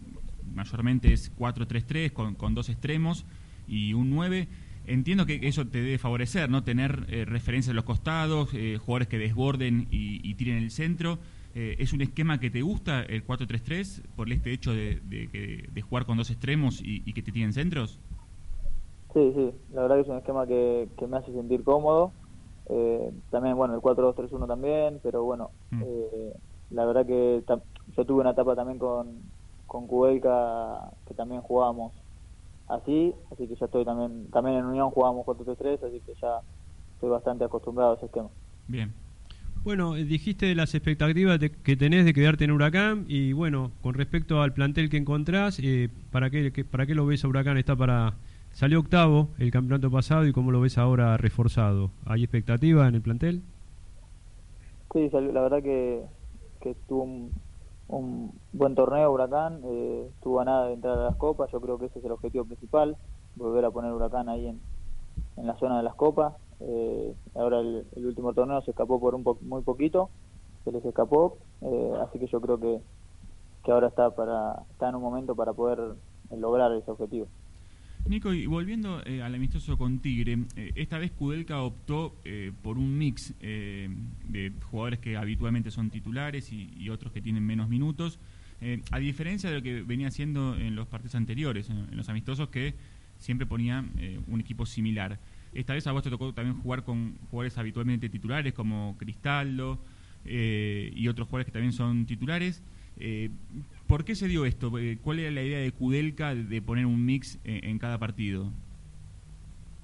mayormente 0.53 1.13
es 1.13 1.36
4-3-3 1.38 2.12
con, 2.12 2.36
con 2.36 2.56
dos 2.56 2.69
extremos 2.69 3.25
y 3.67 3.93
un 3.93 4.10
9, 4.10 4.47
entiendo 4.86 5.25
que 5.25 5.39
eso 5.43 5.67
te 5.67 5.79
debe 5.79 5.97
favorecer, 5.97 6.49
¿no? 6.49 6.63
Tener 6.63 7.06
eh, 7.10 7.25
referencias 7.25 7.71
a 7.71 7.75
los 7.75 7.86
costados, 7.86 8.49
eh, 8.53 8.77
jugadores 8.77 9.08
que 9.08 9.17
desborden 9.17 9.88
y 9.91 10.34
tiren 10.36 10.58
el 10.58 10.71
centro. 10.71 11.19
Eh, 11.54 11.76
¿Es 11.80 11.94
un 11.94 12.02
esquema 12.02 12.39
que 12.39 12.50
te 12.50 12.62
gusta 12.62 13.04
el 13.04 13.24
4-3-3 13.24 14.02
por 14.16 14.32
este 14.32 14.52
hecho 14.54 14.74
de, 14.74 15.00
de 15.04 15.30
que- 15.30 15.68
de 15.72 15.82
jugar 15.82 16.06
con 16.06 16.18
dos 16.18 16.32
extremos 16.32 16.82
y, 16.82 17.04
y 17.06 17.13
que 17.13 17.22
te 17.24 17.32
tiren 17.32 17.54
centros? 17.54 18.02
Sí, 19.13 19.32
sí, 19.36 19.54
la 19.70 19.84
verdad 19.84 19.96
que 19.98 20.02
es 20.02 20.08
un 20.08 20.18
esquema 20.18 20.48
que, 20.48 20.89
que 20.98 21.06
me 21.08 21.18
hace 21.18 21.32
sentir 21.34 21.63
cómodo. 21.63 22.16
Eh, 22.66 23.12
también, 23.30 23.56
bueno, 23.56 23.76
el 23.76 23.82
4-2-3-1 23.82 24.48
también, 24.48 25.00
pero 25.04 25.24
bueno, 25.24 25.52
Mm. 25.74 25.82
eh, 25.82 26.34
la 26.70 26.86
verdad 26.86 27.06
que 27.06 27.44
yo 27.88 28.06
tuve 28.06 28.22
una 28.22 28.32
etapa 28.32 28.56
también 28.56 28.80
con, 28.80 29.32
con 29.68 29.86
Kubelka 29.88 30.92
que 31.06 31.13
también 31.13 31.42
jugábamos 31.42 31.94
así, 32.68 33.16
así 33.32 33.48
que 33.48 33.56
ya 33.56 33.66
estoy 33.68 33.86
también, 33.86 34.30
también 34.32 34.58
en 34.58 34.66
Unión 34.66 34.92
jugábamos 34.92 35.26
4-3-3, 35.26 35.84
así 35.84 36.02
que 36.02 36.13
ya 36.22 36.42
estoy 36.96 37.10
bastante 37.10 37.46
acostumbrado 37.46 37.94
a 37.94 37.96
ese 37.98 38.08
esquema. 38.08 38.32
Bien. 38.68 39.03
Bueno, 39.63 39.95
eh, 39.95 40.04
dijiste 40.04 40.45
de 40.45 40.56
las 40.56 40.76
expectativas 40.76 41.39
de- 41.39 41.52
que 41.52 41.78
tenés 41.78 42.04
de 42.06 42.13
quedarte 42.13 42.43
en 42.43 42.52
Huracán 42.52 43.06
y 43.08 43.32
bueno, 43.34 43.71
con 43.82 43.93
respecto 43.93 44.41
al 44.41 44.54
plantel 44.54 44.89
que 44.89 44.97
encontrás, 44.97 45.60
eh, 45.63 45.89
¿para, 46.12 46.30
qué, 46.30 46.52
qué- 46.52 46.65
¿para 46.65 46.86
qué 46.86 46.95
lo 46.95 47.06
ves 47.06 47.23
a 47.23 47.28
Huracán? 47.30 47.58
Está 47.58 47.76
para 47.76 48.13
Salió 48.52 48.80
octavo 48.80 49.30
el 49.39 49.49
campeonato 49.49 49.89
pasado 49.89 50.28
y 50.28 50.32
cómo 50.32 50.52
lo 50.52 50.62
ves 50.62 50.78
ahora 50.78 51.17
reforzado. 51.17 51.89
¿Hay 52.06 52.21
expectativa 52.23 52.88
en 52.88 52.93
el 52.93 53.02
plantel? 53.02 53.41
Sí, 54.93 55.10
la 55.12 55.41
verdad 55.41 55.63
que, 55.63 56.04
que 56.62 56.76
tuvo 56.88 57.04
un, 57.04 57.34
un 57.88 58.32
buen 58.52 58.76
torneo 58.76 59.12
Huracán, 59.12 59.62
eh, 59.65 60.08
estuvo 60.13 60.39
a 60.39 60.45
nada 60.45 60.67
de 60.67 60.73
entrar 60.73 60.99
a 60.99 61.06
las 61.06 61.15
copas, 61.15 61.49
yo 61.52 61.60
creo 61.62 61.80
que 61.80 61.88
ese 61.88 61.99
es 61.99 62.06
el 62.06 62.12
objetivo 62.12 62.45
principal, 62.45 62.95
volver 63.36 63.65
a 63.65 63.71
poner 63.71 63.91
Huracán 63.91 64.30
ahí 64.30 64.47
en, 64.47 64.62
en 65.38 65.47
la 65.47 65.58
zona 65.58 65.78
de 65.78 65.84
las 65.84 65.95
copas. 65.95 66.34
Eh, 66.65 67.13
ahora 67.36 67.60
el, 67.60 67.84
el 67.95 68.06
último 68.06 68.34
torneo 68.34 68.62
se 68.62 68.71
escapó 68.71 68.99
por 68.99 69.15
un 69.15 69.23
po- 69.23 69.38
muy 69.41 69.62
poquito, 69.63 70.10
se 70.63 70.71
les 70.71 70.84
escapó, 70.86 71.38
eh, 71.62 71.91
así 72.02 72.19
que 72.19 72.28
yo 72.28 72.39
creo 72.39 72.58
que, 72.58 72.80
que 73.65 73.71
ahora 73.71 73.88
está 73.88 74.15
para 74.15 74.63
está 74.71 74.88
en 74.88 74.95
un 74.95 75.02
momento 75.02 75.36
para 75.36 75.52
poder 75.52 75.80
eh, 76.32 76.38
lograr 76.38 76.71
ese 76.71 76.89
objetivo. 76.89 77.28
Nico, 78.08 78.34
y 78.34 78.47
volviendo 78.47 79.02
eh, 79.06 79.21
al 79.21 79.34
amistoso 79.34 79.78
con 79.78 79.99
Tigre, 79.99 80.38
eh, 80.58 80.71
esta 80.76 80.97
vez 80.97 81.12
Kudelka 81.12 81.62
optó 81.62 82.15
eh, 82.26 82.52
por 82.62 82.78
un 82.78 82.97
mix 82.97 83.34
de 83.39 84.52
jugadores 84.69 84.99
que 84.99 85.15
habitualmente 85.15 85.71
son 85.71 85.89
titulares 85.89 86.52
y, 86.52 86.89
otros 86.89 87.13
que 87.13 87.21
tienen 87.21 87.45
menos 87.45 87.69
minutos, 87.69 88.19
a 88.91 88.99
diferencia 88.99 89.49
de 89.49 89.58
lo 89.58 89.62
que 89.62 89.82
venía 89.82 90.08
haciendo 90.08 90.56
en 90.56 90.76
los 90.76 90.88
partidos 90.88 91.15
anteriores, 91.15 91.69
en, 91.69 91.78
en 91.91 91.97
los 91.97 92.08
amistosos 92.08 92.47
que 92.47 92.76
siempre 93.17 93.45
ponía 93.45 93.84
un 94.28 94.39
equipo 94.39 94.65
similar. 94.65 95.19
Esta 95.54 95.74
vez 95.74 95.86
a 95.88 95.92
vos 95.92 96.04
te 96.04 96.10
tocó 96.10 96.34
también 96.34 96.60
jugar 96.62 96.84
con 96.84 97.18
jugadores 97.30 97.58
habitualmente 97.58 98.10
titulares 98.10 98.54
como 98.54 98.96
Cristaldo 98.98 99.80
eh, 100.26 100.92
y 100.96 101.08
otros 101.08 101.28
jugadores 101.28 101.46
que 101.46 101.52
también 101.52 101.74
son 101.74 102.06
titulares. 102.06 102.63
Eh, 103.00 103.30
¿Por 103.88 104.06
qué 104.06 104.16
se 104.16 104.28
dio 104.28 104.46
esto? 104.46 104.78
Eh, 104.80 104.98
¿Cuál 105.02 105.20
era 105.20 105.32
la 105.32 105.44
idea 105.44 105.60
de 105.60 105.72
Kudelka 105.72 106.36
de, 106.36 106.62
poner 106.62 106.86
un 106.86 107.06
mix 107.06 107.39
en, 107.44 107.66
en 107.66 107.80
cada 107.80 107.98
partido? 107.98 108.52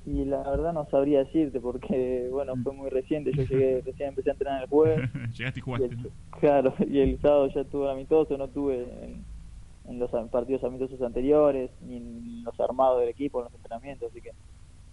Y 0.06 0.26
la 0.26 0.38
verdad 0.50 0.74
no 0.74 0.86
sabría 0.90 1.20
decirte 1.20 1.60
porque, 1.60 2.28
bueno, 2.32 2.58
fue 2.58 2.74
muy 2.74 2.90
reciente, 2.90 3.34
yo 3.34 3.44
llegué, 3.44 3.82
recién 3.86 4.10
empecé 4.10 4.30
a 4.30 4.34
entrenar 4.34 4.64
el 4.64 4.70
jueves. 4.70 5.04
Llegaste 5.38 5.60
y 5.60 5.62
Y 5.62 5.64
jugaste. 5.64 5.96
el, 5.96 6.12
claro, 6.40 6.74
y 6.88 7.00
el 7.00 7.20
sábado 7.22 7.48
ya 7.54 7.62
estuve 7.62 7.92
amistoso, 7.92 8.38
no 8.38 8.48
tuve 8.50 8.84
en, 9.04 9.26
en 9.86 10.00
los 10.00 10.10
partidos 10.30 10.64
amistosos 10.64 11.02
anteriores, 11.02 11.70
ni 11.82 11.98
en 11.98 12.44
los 12.44 12.60
armados 12.60 13.02
del 13.02 13.10
equipo, 13.10 13.40
en 13.40 13.46
los 13.46 13.54
entrenamientos, 13.56 14.10
así 14.10 14.22
que 14.22 14.32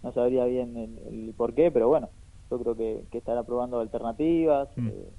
no 0.03 0.13
sabría 0.13 0.45
bien 0.47 0.77
el, 0.77 0.99
el 1.29 1.35
por 1.35 1.55
qué, 1.55 1.71
pero 1.71 1.89
bueno, 1.89 2.11
yo 2.51 2.59
creo 2.61 2.77
que, 2.77 3.07
que 3.11 3.19
estará 3.19 3.45
probando 3.45 3.81
alternativas. 3.81 4.69
Mm. 4.77 4.89
eh, 4.89 5.11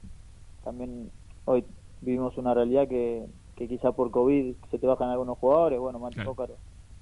también 0.64 1.12
hoy 1.46 1.66
vivimos 2.02 2.38
una 2.38 2.54
realidad 2.54 2.88
que, 2.88 3.28
que 3.56 3.68
quizá 3.68 3.92
por 3.94 4.12
COVID 4.12 4.56
se 4.72 4.80
te 4.80 4.88
bajan 4.88 5.10
algunos 5.10 5.38
jugadores, 5.38 5.80
bueno, 5.80 6.00
Mati 6.00 6.16
Claro. 6.16 6.60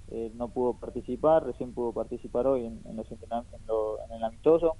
Eh, 0.07 0.31
no 0.35 0.49
pudo 0.49 0.77
participar, 0.79 1.43
recién 1.45 1.73
pudo 1.73 1.91
participar 1.93 2.45
hoy 2.47 2.65
en, 2.65 2.81
en 2.85 2.95
los 2.95 3.11
en, 3.11 3.19
lo- 3.65 3.99
en 4.05 4.11
el 4.11 4.23
amistoso, 4.23 4.77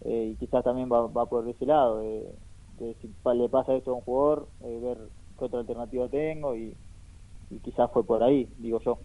eh, 0.00 0.30
y 0.32 0.36
quizás 0.36 0.64
también 0.64 0.90
va, 0.92 1.06
va 1.06 1.26
por 1.26 1.48
ese 1.48 1.66
lado, 1.66 2.00
de, 2.00 2.34
de 2.78 2.94
si 3.00 3.08
pa- 3.08 3.34
le 3.34 3.48
pasa 3.48 3.74
esto 3.74 3.92
a 3.92 3.94
un 3.94 4.02
jugador, 4.02 4.50
eh, 4.60 4.78
ver 4.82 4.98
qué 5.38 5.44
otra 5.46 5.60
alternativa 5.60 6.08
tengo 6.08 6.54
y, 6.56 6.76
y 7.50 7.60
quizás 7.60 7.90
fue 7.92 8.04
por 8.04 8.22
ahí, 8.22 8.52
digo 8.58 8.80
yo. 8.84 9.00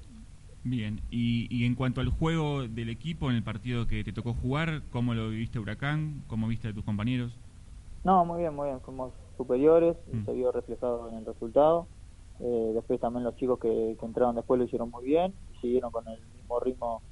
Bien, 0.65 1.02
y, 1.10 1.47
y 1.56 1.65
en 1.65 1.76
cuanto 1.76 1.99
al 2.02 2.08
juego 2.10 2.63
del 2.67 2.89
equipo 2.89 3.30
en 3.30 3.36
el 3.36 3.43
partido 3.43 3.86
que 3.88 4.04
te 4.04 4.13
tocó 4.13 4.34
jugar, 4.34 4.84
¿cómo 4.89 5.13
lo 5.13 5.30
viviste 5.30 5.60
Huracán? 5.60 6.23
¿Cómo 6.28 6.47
viste 6.47 6.69
a 6.69 6.73
tus 6.73 6.84
compañeros? 6.86 7.38
No, 8.04 8.26
muy 8.26 8.39
bien, 8.41 8.54
muy 8.54 8.67
bien, 8.67 8.82
fuimos 8.82 9.13
superiores, 9.38 9.95
y 10.08 10.19
Mm. 10.19 10.26
se 10.26 10.34
vio 10.34 10.52
reflejado 10.52 11.08
en 11.10 11.15
el 11.15 11.26
resultado. 11.26 11.89
Eh, 12.39 12.71
después 12.73 12.99
también 12.99 13.23
los 13.23 13.36
chicos 13.36 13.60
que, 13.60 13.95
que 13.99 14.06
entraron 14.06 14.36
después 14.36 14.58
lo 14.60 14.65
hicieron 14.65 14.89
muy 14.91 15.06
bien, 15.06 15.39
y 15.49 15.56
siguieron 15.56 15.91
con 15.91 16.08
el 16.08 16.19
mismo 16.34 16.60
ritmo 16.60 17.04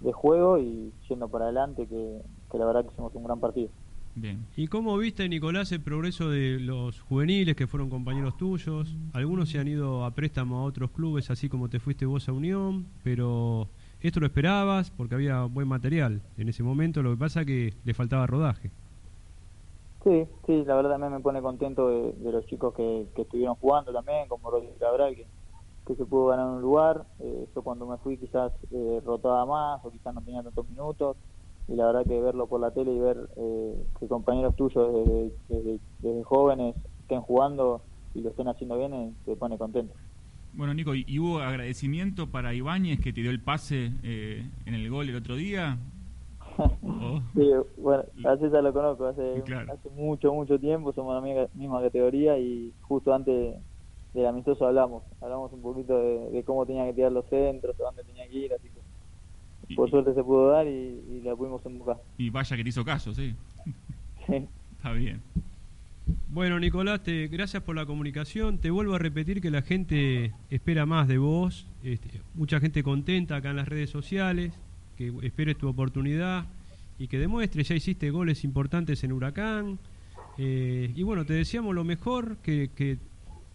de 0.00 0.12
juego 0.12 0.58
y 0.58 0.94
yendo 1.08 1.30
para 1.30 1.46
adelante, 1.46 1.88
que, 1.88 2.22
que 2.50 2.58
la 2.58 2.66
verdad 2.66 2.84
que 2.84 2.92
hicimos 2.92 3.14
un 3.14 3.24
gran 3.24 3.40
partido. 3.40 3.70
Bien. 4.14 4.44
¿Y 4.56 4.66
cómo 4.66 4.96
viste, 4.98 5.26
Nicolás, 5.28 5.72
el 5.72 5.80
progreso 5.80 6.28
de 6.28 6.60
los 6.60 7.00
juveniles 7.00 7.56
que 7.56 7.66
fueron 7.66 7.88
compañeros 7.88 8.36
tuyos? 8.36 8.94
Algunos 9.14 9.48
se 9.48 9.58
han 9.58 9.68
ido 9.68 10.04
a 10.04 10.10
préstamo 10.10 10.58
a 10.58 10.64
otros 10.64 10.90
clubes, 10.90 11.30
así 11.30 11.48
como 11.48 11.70
te 11.70 11.80
fuiste 11.80 12.04
vos 12.04 12.28
a 12.28 12.32
Unión, 12.32 12.86
pero 13.02 13.68
esto 14.02 14.20
lo 14.20 14.26
esperabas 14.26 14.90
porque 14.90 15.14
había 15.14 15.44
buen 15.44 15.66
material 15.66 16.20
en 16.36 16.48
ese 16.48 16.62
momento, 16.62 17.02
lo 17.02 17.10
que 17.12 17.16
pasa 17.16 17.44
que 17.44 17.72
le 17.84 17.94
faltaba 17.94 18.26
rodaje. 18.26 18.70
Sí, 20.04 20.26
sí, 20.46 20.64
la 20.66 20.74
verdad 20.74 20.90
también 20.90 21.12
me 21.12 21.20
pone 21.20 21.40
contento 21.40 21.88
de, 21.88 22.12
de 22.12 22.32
los 22.32 22.44
chicos 22.46 22.74
que, 22.74 23.06
que 23.14 23.22
estuvieron 23.22 23.54
jugando 23.54 23.92
también, 23.92 24.28
como 24.28 24.50
Rodríguez 24.50 24.76
Cabral, 24.78 25.14
que, 25.14 25.26
que 25.86 25.94
se 25.94 26.04
pudo 26.04 26.26
ganar 26.26 26.48
un 26.48 26.60
lugar. 26.60 27.06
Eh, 27.20 27.46
yo 27.54 27.62
cuando 27.62 27.86
me 27.86 27.96
fui 27.98 28.16
quizás 28.18 28.52
eh, 28.72 29.00
rotaba 29.04 29.46
más 29.46 29.84
o 29.84 29.90
quizás 29.90 30.12
no 30.12 30.20
tenía 30.20 30.42
tantos 30.42 30.68
minutos. 30.68 31.16
Y 31.68 31.74
la 31.76 31.86
verdad 31.86 32.06
que 32.06 32.20
verlo 32.20 32.48
por 32.48 32.60
la 32.60 32.72
tele 32.72 32.92
y 32.92 32.98
ver 32.98 33.16
eh, 33.36 33.86
que 33.98 34.08
compañeros 34.08 34.54
tuyos 34.56 34.92
desde, 34.92 35.32
desde- 35.48 35.80
desde 36.00 36.22
jóvenes 36.24 36.76
estén 37.00 37.22
jugando 37.22 37.84
y 38.14 38.20
lo 38.22 38.30
estén 38.30 38.48
haciendo 38.48 38.76
bien, 38.78 38.92
eh, 38.94 39.14
te 39.24 39.36
pone 39.36 39.56
contento. 39.58 39.94
Bueno, 40.54 40.74
Nico, 40.74 40.94
¿y 40.94 41.18
hubo 41.18 41.38
agradecimiento 41.38 42.30
para 42.30 42.52
Ibáñez 42.52 43.00
que 43.00 43.12
te 43.12 43.22
dio 43.22 43.30
el 43.30 43.42
pase 43.42 43.90
eh, 44.02 44.44
en 44.66 44.74
el 44.74 44.90
gol 44.90 45.08
el 45.08 45.16
otro 45.16 45.34
día? 45.36 45.78
¿O- 46.82 47.20
Sí, 47.34 47.50
bueno, 47.78 48.04
a 48.26 48.36
César 48.36 48.62
lo 48.62 48.72
conozco 48.74 49.06
hace, 49.06 49.42
Claro. 49.46 49.72
hace 49.72 49.88
mucho, 49.88 50.32
mucho 50.34 50.58
tiempo, 50.60 50.92
somos 50.92 51.14
la 51.14 51.48
misma, 51.54 51.80
categoría 51.80 52.38
y 52.38 52.74
justo 52.82 53.14
antes 53.14 53.56
del 54.12 54.26
amistoso 54.26 54.66
hablamos, 54.66 55.04
hablamos 55.20 55.50
un 55.54 55.62
poquito 55.62 55.96
de, 55.98 56.30
de 56.30 56.44
cómo 56.44 56.66
tenía 56.66 56.84
que 56.84 56.92
tirar 56.92 57.12
los 57.12 57.26
centros, 57.30 57.74
a 57.80 57.84
dónde 57.84 58.04
tenía 58.04 58.28
que 58.28 58.34
ir, 58.34 58.52
así 58.52 58.68
por 59.74 59.90
suerte 59.90 60.14
se 60.14 60.22
pudo 60.22 60.48
dar 60.48 60.66
y, 60.66 60.70
y 61.10 61.20
la 61.22 61.34
pudimos 61.36 61.64
embocar. 61.66 61.96
y 62.18 62.30
vaya 62.30 62.56
que 62.56 62.62
te 62.62 62.68
hizo 62.68 62.84
caso, 62.84 63.14
sí. 63.14 63.34
Sí. 64.26 64.34
Está 64.76 64.92
bien. 64.92 65.20
Bueno, 66.28 66.58
Nicolás, 66.60 67.02
te, 67.02 67.26
gracias 67.28 67.62
por 67.62 67.74
la 67.76 67.86
comunicación. 67.86 68.58
Te 68.58 68.70
vuelvo 68.70 68.94
a 68.94 68.98
repetir 68.98 69.40
que 69.40 69.50
la 69.50 69.62
gente 69.62 70.32
espera 70.50 70.86
más 70.86 71.08
de 71.08 71.18
vos. 71.18 71.66
Este, 71.82 72.20
mucha 72.34 72.60
gente 72.60 72.82
contenta 72.82 73.36
acá 73.36 73.50
en 73.50 73.56
las 73.56 73.68
redes 73.68 73.90
sociales, 73.90 74.52
que 74.96 75.12
esperes 75.22 75.58
tu 75.58 75.68
oportunidad 75.68 76.46
y 76.98 77.08
que 77.08 77.18
demuestres. 77.18 77.68
Ya 77.68 77.74
hiciste 77.74 78.10
goles 78.10 78.44
importantes 78.44 79.02
en 79.04 79.12
Huracán. 79.12 79.78
Eh, 80.38 80.92
y 80.94 81.02
bueno, 81.02 81.24
te 81.26 81.34
deseamos 81.34 81.74
lo 81.74 81.84
mejor, 81.84 82.36
que, 82.38 82.70
que 82.74 82.98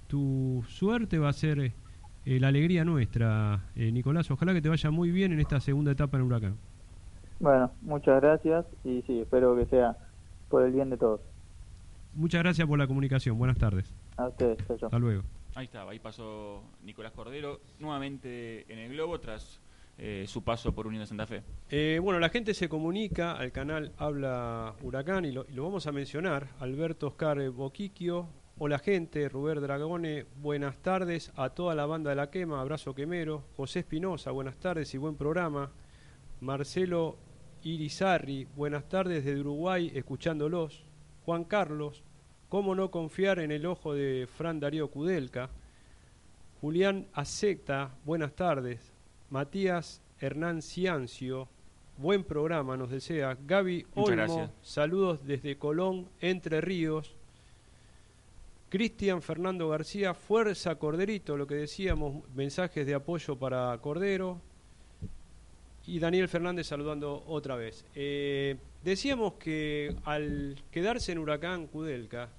tu 0.08 0.64
suerte 0.68 1.18
va 1.18 1.30
a 1.30 1.34
ser 1.34 1.72
eh, 2.28 2.42
la 2.42 2.50
alegría 2.50 2.84
nuestra, 2.84 3.64
eh, 3.74 3.90
Nicolás. 3.90 4.30
Ojalá 4.30 4.54
que 4.54 4.62
te 4.62 4.68
vaya 4.68 4.92
muy 4.92 5.12
bien 5.12 5.32
en 5.32 5.40
esta 5.40 5.62
segunda 5.62 5.94
etapa 5.94 6.18
en 6.18 6.24
Huracán. 6.24 6.58
Bueno, 7.40 7.72
muchas 7.82 8.22
gracias 8.22 8.66
y 8.84 9.02
sí, 9.04 9.22
espero 9.22 9.56
que 9.56 9.66
sea 9.68 9.96
por 10.50 10.64
el 10.64 10.74
bien 10.74 10.90
de 10.90 10.98
todos. 10.98 11.22
Muchas 12.14 12.44
gracias 12.44 12.68
por 12.68 12.78
la 12.78 12.86
comunicación. 12.86 13.38
Buenas 13.38 13.58
tardes. 13.58 13.96
A 14.18 14.28
ustedes, 14.28 14.58
chao. 14.68 14.88
Hasta 14.88 15.00
luego. 15.00 15.24
Ahí 15.56 15.66
estaba, 15.68 15.92
ahí 15.92 16.00
pasó 16.00 16.64
Nicolás 16.84 17.14
Cordero 17.14 17.62
nuevamente 17.80 18.66
en 18.72 18.80
el 18.80 18.92
globo 18.92 19.22
tras 19.22 19.62
eh, 19.98 20.26
su 20.28 20.44
paso 20.44 20.74
por 20.74 20.86
Unión 20.86 21.04
de 21.04 21.08
Santa 21.08 21.28
Fe. 21.28 21.44
Eh, 21.70 21.98
bueno, 22.04 22.20
la 22.20 22.28
gente 22.28 22.54
se 22.54 22.68
comunica 22.68 23.38
al 23.38 23.54
canal 23.54 23.94
Habla 23.98 24.76
Huracán 24.82 25.24
y 25.24 25.32
lo, 25.32 25.46
y 25.48 25.54
lo 25.54 25.64
vamos 25.64 25.88
a 25.88 25.94
mencionar. 25.94 26.50
Alberto 26.60 27.08
Oscar 27.08 27.50
Boquiquio. 27.52 28.28
Hola 28.60 28.80
gente, 28.80 29.30
Rubén 29.30 29.62
Dragone, 29.62 30.26
buenas 30.42 30.78
tardes 30.78 31.32
a 31.36 31.52
toda 31.52 31.76
la 31.76 31.86
banda 31.86 32.10
de 32.10 32.16
la 32.16 32.32
quema, 32.32 32.60
abrazo 32.60 32.96
quemero. 32.96 33.44
José 33.56 33.82
Espinosa, 33.82 34.32
buenas 34.32 34.58
tardes 34.58 34.96
y 34.96 34.98
buen 34.98 35.16
programa. 35.16 35.70
Marcelo 36.42 37.18
Irizarri, 37.62 38.48
buenas 38.56 38.90
tardes 38.90 39.24
desde 39.24 39.40
Uruguay, 39.42 39.92
escuchándolos. 39.94 40.84
Juan 41.24 41.44
Carlos, 41.44 42.04
¿cómo 42.50 42.74
no 42.74 42.90
confiar 42.90 43.38
en 43.38 43.52
el 43.52 43.64
ojo 43.68 43.94
de 43.94 44.28
Fran 44.28 44.60
Darío 44.60 44.90
Kudelka? 44.90 45.52
Julián 46.60 47.10
Aceta, 47.14 47.92
buenas 48.06 48.34
tardes. 48.36 48.92
Matías 49.30 50.02
Hernán 50.20 50.64
Ciancio, 50.64 51.48
buen 51.96 52.24
programa 52.24 52.76
nos 52.76 52.90
desea. 52.90 53.38
Gaby 53.40 53.86
Olmo, 53.94 54.52
saludos 54.64 55.24
desde 55.28 55.60
Colón, 55.60 56.10
Entre 56.22 56.60
Ríos. 56.60 57.17
Cristian 58.70 59.22
Fernando 59.22 59.70
García, 59.70 60.14
fuerza 60.14 60.76
Corderito, 60.76 61.38
lo 61.38 61.48
que 61.48 61.56
decíamos, 61.56 62.28
mensajes 62.36 62.86
de 62.86 62.96
apoyo 62.96 63.38
para 63.38 63.78
Cordero. 63.78 64.42
Y 65.86 66.00
Daniel 66.00 66.28
Fernández 66.28 66.68
saludando 66.68 67.24
otra 67.28 67.56
vez. 67.56 67.86
Eh, 67.96 68.58
decíamos 68.84 69.36
que 69.36 69.96
al 70.04 70.62
quedarse 70.70 71.14
en 71.14 71.20
Huracán 71.20 71.68
Kudelka, 71.68 72.30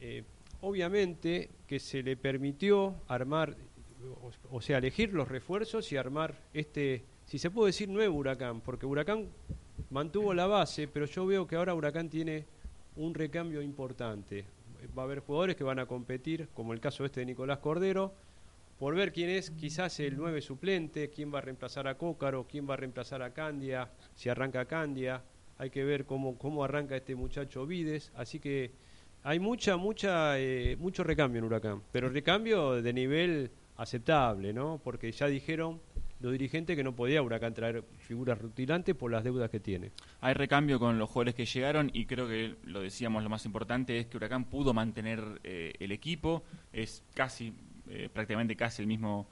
eh, 0.00 0.24
obviamente 0.62 1.50
que 1.68 1.78
se 1.78 2.02
le 2.02 2.16
permitió 2.16 2.96
armar, 3.06 3.54
o 4.50 4.60
sea, 4.60 4.78
elegir 4.78 5.12
los 5.12 5.28
refuerzos 5.28 5.92
y 5.92 5.96
armar 5.96 6.34
este, 6.52 7.04
si 7.26 7.38
se 7.38 7.48
puede 7.48 7.68
decir, 7.68 7.88
nuevo 7.88 8.16
Huracán, 8.16 8.60
porque 8.60 8.86
Huracán 8.86 9.28
mantuvo 9.90 10.34
la 10.34 10.48
base, 10.48 10.88
pero 10.88 11.06
yo 11.06 11.26
veo 11.26 11.46
que 11.46 11.54
ahora 11.54 11.74
Huracán 11.74 12.10
tiene 12.10 12.44
un 12.96 13.14
recambio 13.14 13.62
importante. 13.62 14.44
Va 14.96 15.02
a 15.02 15.04
haber 15.04 15.20
jugadores 15.20 15.56
que 15.56 15.64
van 15.64 15.78
a 15.78 15.86
competir, 15.86 16.48
como 16.54 16.72
el 16.72 16.80
caso 16.80 17.04
este 17.04 17.20
de 17.20 17.26
Nicolás 17.26 17.58
Cordero, 17.58 18.14
por 18.78 18.94
ver 18.94 19.12
quién 19.12 19.28
es 19.28 19.50
quizás 19.50 20.00
el 20.00 20.16
9 20.16 20.40
suplente, 20.40 21.10
quién 21.10 21.32
va 21.32 21.38
a 21.38 21.42
reemplazar 21.42 21.86
a 21.86 21.98
Cócaro, 21.98 22.46
quién 22.48 22.68
va 22.68 22.74
a 22.74 22.76
reemplazar 22.78 23.22
a 23.22 23.32
Candia, 23.34 23.90
si 24.14 24.28
arranca 24.28 24.64
Candia, 24.64 25.22
hay 25.58 25.68
que 25.68 25.84
ver 25.84 26.06
cómo, 26.06 26.38
cómo 26.38 26.64
arranca 26.64 26.96
este 26.96 27.14
muchacho 27.14 27.66
Vides, 27.66 28.10
así 28.16 28.40
que 28.40 28.72
hay 29.22 29.38
mucha, 29.38 29.76
mucha, 29.76 30.38
eh, 30.38 30.76
mucho 30.78 31.04
recambio 31.04 31.40
en 31.40 31.44
Huracán, 31.44 31.82
pero 31.92 32.08
recambio 32.08 32.80
de 32.80 32.92
nivel 32.94 33.50
aceptable, 33.76 34.54
¿no? 34.54 34.80
Porque 34.82 35.12
ya 35.12 35.26
dijeron 35.26 35.80
los 36.20 36.32
dirigentes 36.32 36.76
que 36.76 36.84
no 36.84 36.94
podía 36.94 37.22
Huracán 37.22 37.54
traer 37.54 37.82
figuras 37.98 38.38
rutilantes 38.38 38.94
por 38.94 39.10
las 39.10 39.24
deudas 39.24 39.50
que 39.50 39.58
tiene. 39.58 39.90
Hay 40.20 40.34
recambio 40.34 40.78
con 40.78 40.98
los 40.98 41.08
jugadores 41.08 41.34
que 41.34 41.46
llegaron 41.46 41.90
y 41.92 42.04
creo 42.06 42.28
que 42.28 42.56
lo 42.64 42.80
decíamos, 42.80 43.22
lo 43.22 43.30
más 43.30 43.44
importante 43.46 43.98
es 43.98 44.06
que 44.06 44.18
Huracán 44.18 44.44
pudo 44.44 44.74
mantener 44.74 45.40
eh, 45.42 45.72
el 45.80 45.92
equipo, 45.92 46.44
es 46.72 47.02
casi, 47.14 47.54
eh, 47.88 48.08
prácticamente 48.12 48.54
casi 48.54 48.82
el 48.82 48.88
mismo 48.88 49.28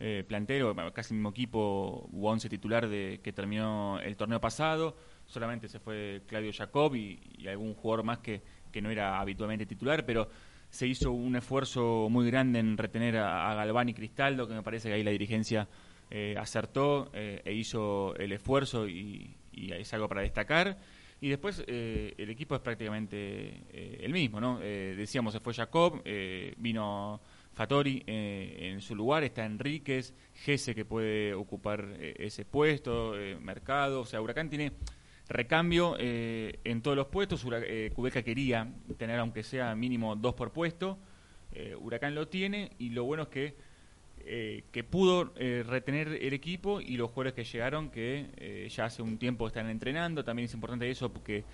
eh, 0.00 0.24
plantero, 0.26 0.74
casi 0.92 1.12
el 1.12 1.18
mismo 1.18 1.30
equipo 1.30 2.08
u 2.10 2.26
once 2.26 2.48
titular 2.48 2.88
de 2.88 3.20
que 3.22 3.32
terminó 3.32 4.00
el 4.00 4.16
torneo 4.16 4.40
pasado, 4.40 4.96
solamente 5.26 5.68
se 5.68 5.80
fue 5.80 6.22
Claudio 6.26 6.50
Jacob 6.52 6.94
y, 6.96 7.46
algún 7.46 7.74
jugador 7.74 8.04
más 8.04 8.18
que, 8.18 8.40
que 8.70 8.80
no 8.80 8.90
era 8.90 9.20
habitualmente 9.20 9.66
titular, 9.66 10.06
pero 10.06 10.28
se 10.70 10.86
hizo 10.86 11.12
un 11.12 11.36
esfuerzo 11.36 12.08
muy 12.08 12.26
grande 12.30 12.58
en 12.58 12.78
retener 12.78 13.18
a, 13.18 13.50
a 13.50 13.54
Galván 13.54 13.90
y 13.90 13.94
Cristaldo, 13.94 14.48
que 14.48 14.54
me 14.54 14.62
parece 14.62 14.88
que 14.88 14.94
ahí 14.94 15.02
la 15.02 15.10
dirigencia 15.10 15.68
eh, 16.14 16.34
acertó 16.38 17.10
eh, 17.14 17.40
e 17.42 17.54
hizo 17.54 18.14
el 18.16 18.32
esfuerzo 18.32 18.86
y, 18.86 19.34
es 19.50 19.94
algo 19.94 20.08
para 20.08 20.20
destacar. 20.20 20.76
Y 21.22 21.30
después 21.30 21.64
eh, 21.66 22.12
el 22.18 22.28
equipo 22.28 22.54
es 22.54 22.60
prácticamente 22.60 23.62
el 24.04 24.12
mismo, 24.12 24.38
¿no? 24.38 24.58
Decíamos, 24.58 25.32
se 25.32 25.40
fue 25.40 25.54
Jacob, 25.54 26.02
vino 26.56 27.20
Fatori 27.54 28.02
en 28.06 28.80
su 28.80 28.96
lugar, 28.96 29.22
está 29.22 29.44
Enríquez, 29.44 30.14
Gese 30.34 30.74
que 30.74 30.84
puede 30.84 31.32
ocupar 31.32 31.96
ese 32.00 32.44
puesto, 32.44 33.14
Mercado, 33.40 34.00
o 34.00 34.04
sea, 34.04 34.20
Huracán 34.20 34.50
tiene 34.50 34.72
recambio 35.28 35.96
en 35.98 36.82
todos 36.82 36.96
los 36.96 37.06
puestos, 37.06 37.46
eh, 37.52 37.92
Cubeca 37.94 38.22
quería 38.22 38.70
tener 38.98 39.20
aunque 39.20 39.44
sea 39.44 39.76
mínimo 39.76 40.16
dos 40.16 40.34
por 40.34 40.50
puesto, 40.50 40.98
Huracán 41.80 42.16
lo 42.16 42.26
tiene 42.26 42.72
y 42.78 42.90
lo 42.90 43.04
bueno 43.04 43.24
es 43.24 43.28
que 43.28 43.71
eh, 44.26 44.64
que 44.72 44.84
pudo 44.84 45.32
eh, 45.36 45.64
retener 45.66 46.08
el 46.08 46.32
equipo 46.32 46.80
y 46.80 46.96
los 46.96 47.10
jugadores 47.10 47.34
que 47.34 47.44
llegaron 47.44 47.90
que 47.90 48.30
eh, 48.36 48.68
ya 48.70 48.86
hace 48.86 49.02
un 49.02 49.18
tiempo 49.18 49.46
están 49.46 49.68
entrenando. 49.68 50.24
También 50.24 50.46
es 50.46 50.54
importante 50.54 50.90
eso 50.90 51.12
porque 51.12 51.44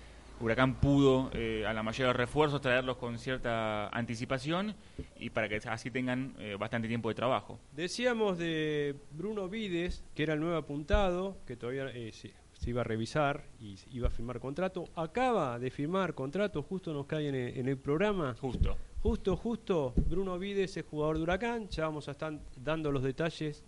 Huracán 0.41 0.75
pudo 0.75 1.29
eh, 1.33 1.65
a 1.67 1.73
la 1.73 1.83
mayoría 1.83 2.07
de 2.07 2.13
los 2.13 2.17
refuerzos 2.17 2.61
traerlos 2.61 2.97
con 2.97 3.19
cierta 3.19 3.89
anticipación 3.89 4.73
y 5.19 5.29
para 5.31 5.49
que 5.49 5.57
así 5.57 5.91
tengan 5.91 6.33
bastante 6.57 6.87
tiempo 6.87 7.09
de 7.09 7.15
trabajo. 7.15 7.59
Decíamos 7.73 8.37
de 8.37 8.95
Bruno 9.11 9.49
Vides, 9.49 10.03
que 10.15 10.23
era 10.23 10.33
el 10.33 10.39
nuevo 10.39 10.55
apuntado, 10.55 11.37
que 11.45 11.57
todavía 11.57 11.89
eh, 11.89 12.11
se, 12.13 12.33
se 12.53 12.69
iba 12.69 12.81
a 12.81 12.83
revisar 12.85 13.43
y 13.59 13.75
iba 13.91 14.07
a 14.07 14.11
firmar 14.11 14.39
contrato. 14.39 14.85
Acaba 14.95 15.59
de 15.59 15.71
firmar 15.71 16.13
contrato, 16.13 16.63
justo 16.63 16.93
nos 16.93 17.05
cae 17.05 17.27
en 17.27 17.35
el, 17.35 17.57
en 17.57 17.67
el 17.67 17.77
programa. 17.77 18.35
Justo. 18.39 18.77
Justo, 19.01 19.37
justo, 19.37 19.93
Bruno 20.09 20.37
Vides 20.37 20.75
es 20.75 20.85
jugador 20.85 21.15
de 21.15 21.23
Huracán, 21.23 21.69
ya 21.69 21.85
vamos 21.85 22.09
a 22.09 22.11
estar 22.11 22.37
dando 22.57 22.91
los 22.91 23.01
detalles 23.01 23.63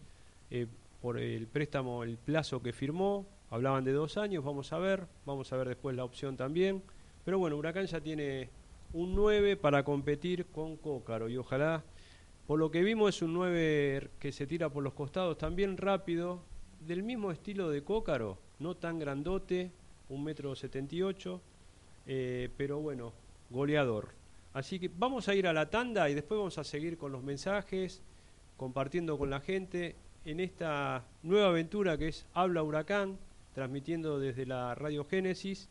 eh, 0.50 0.67
por 1.02 1.17
el 1.17 1.48
préstamo, 1.48 2.04
el 2.04 2.17
plazo 2.17 2.62
que 2.62 2.74
firmó, 2.74 3.26
hablaban 3.50 3.86
de 3.86 3.94
dos 3.94 4.17
años, 4.17 4.44
vamos 4.44 4.74
a 4.74 4.78
ver, 4.78 5.08
vamos 5.26 5.54
a 5.54 5.56
ver 5.56 5.70
después 5.70 5.96
la 5.96 6.04
opción 6.04 6.36
también, 6.36 6.84
pero 7.24 7.39
bueno, 7.39 7.56
Huracán 7.56 7.86
ya 7.86 8.02
tiene 8.02 8.50
un 8.91 9.15
9 9.15 9.56
para 9.56 9.86
competir 9.86 10.48
con 10.48 10.76
Cócaro 10.76 11.30
y 11.30 11.38
ojalá, 11.38 11.82
por 12.46 12.60
lo 12.60 12.70
que 12.70 12.84
vimos 12.84 13.15
es 13.15 13.22
un 13.22 13.34
9 13.34 14.10
que 14.20 14.34
se 14.34 14.46
tira 14.46 14.67
por 14.67 14.84
los 14.84 14.91
costados 14.91 15.38
también 15.38 15.78
rápido, 15.78 16.41
del 16.86 17.04
mismo 17.04 17.32
estilo 17.32 17.70
de 17.70 17.86
Cócaro, 17.86 18.38
no 18.60 18.76
tan 18.76 19.00
grandote, 19.00 19.72
un 20.10 20.26
metro 20.26 20.58
setenta 20.58 20.94
y 20.94 21.04
ocho, 21.04 21.39
eh, 22.06 22.50
pero 22.58 22.82
bueno, 22.82 23.13
goleador. 23.50 24.20
Así 24.54 24.80
que 24.80 24.90
vamos 24.94 25.28
a 25.30 25.36
ir 25.36 25.48
a 25.48 25.54
la 25.54 25.70
tanda 25.70 26.10
y 26.10 26.14
después 26.14 26.38
vamos 26.38 26.58
a 26.58 26.64
seguir 26.64 26.98
con 26.98 27.12
los 27.12 27.24
mensajes, 27.24 28.02
compartiendo 28.58 29.18
con 29.18 29.30
la 29.30 29.40
gente 29.40 29.96
en 30.26 30.40
esta 30.40 31.06
nueva 31.24 31.48
aventura 31.48 31.98
que 31.98 32.10
es 32.10 32.26
Habla 32.34 32.62
Huracán, 32.62 33.18
transmitiendo 33.54 34.20
desde 34.20 34.46
la 34.46 34.76
Radio 34.76 35.06
Génesis. 35.06 35.70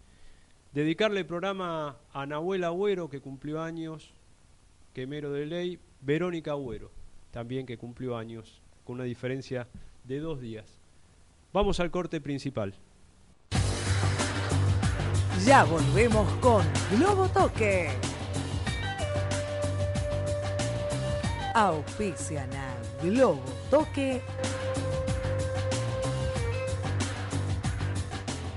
Dedicarle 0.72 1.20
el 1.20 1.26
programa 1.26 1.98
a 2.12 2.26
Nahuel 2.26 2.64
Agüero, 2.64 3.10
que 3.10 3.20
cumplió 3.20 3.60
años, 3.60 4.14
quemero 4.94 5.32
de 5.32 5.46
ley, 5.46 5.78
Verónica 6.00 6.52
Agüero, 6.52 6.90
también 7.32 7.66
que 7.66 7.76
cumplió 7.76 8.16
años, 8.16 8.62
con 8.84 8.94
una 8.94 9.04
diferencia 9.04 9.68
de 10.04 10.20
dos 10.20 10.40
días. 10.40 10.80
Vamos 11.52 11.80
al 11.80 11.90
corte 11.90 12.20
principal. 12.20 12.74
Ya 15.44 15.64
volvemos 15.64 16.30
con 16.34 16.64
Globo 16.96 17.28
Toque. 17.28 18.09
Auspician 21.54 22.50
a 22.54 22.74
Globo 23.02 23.42
Toque. 23.70 24.22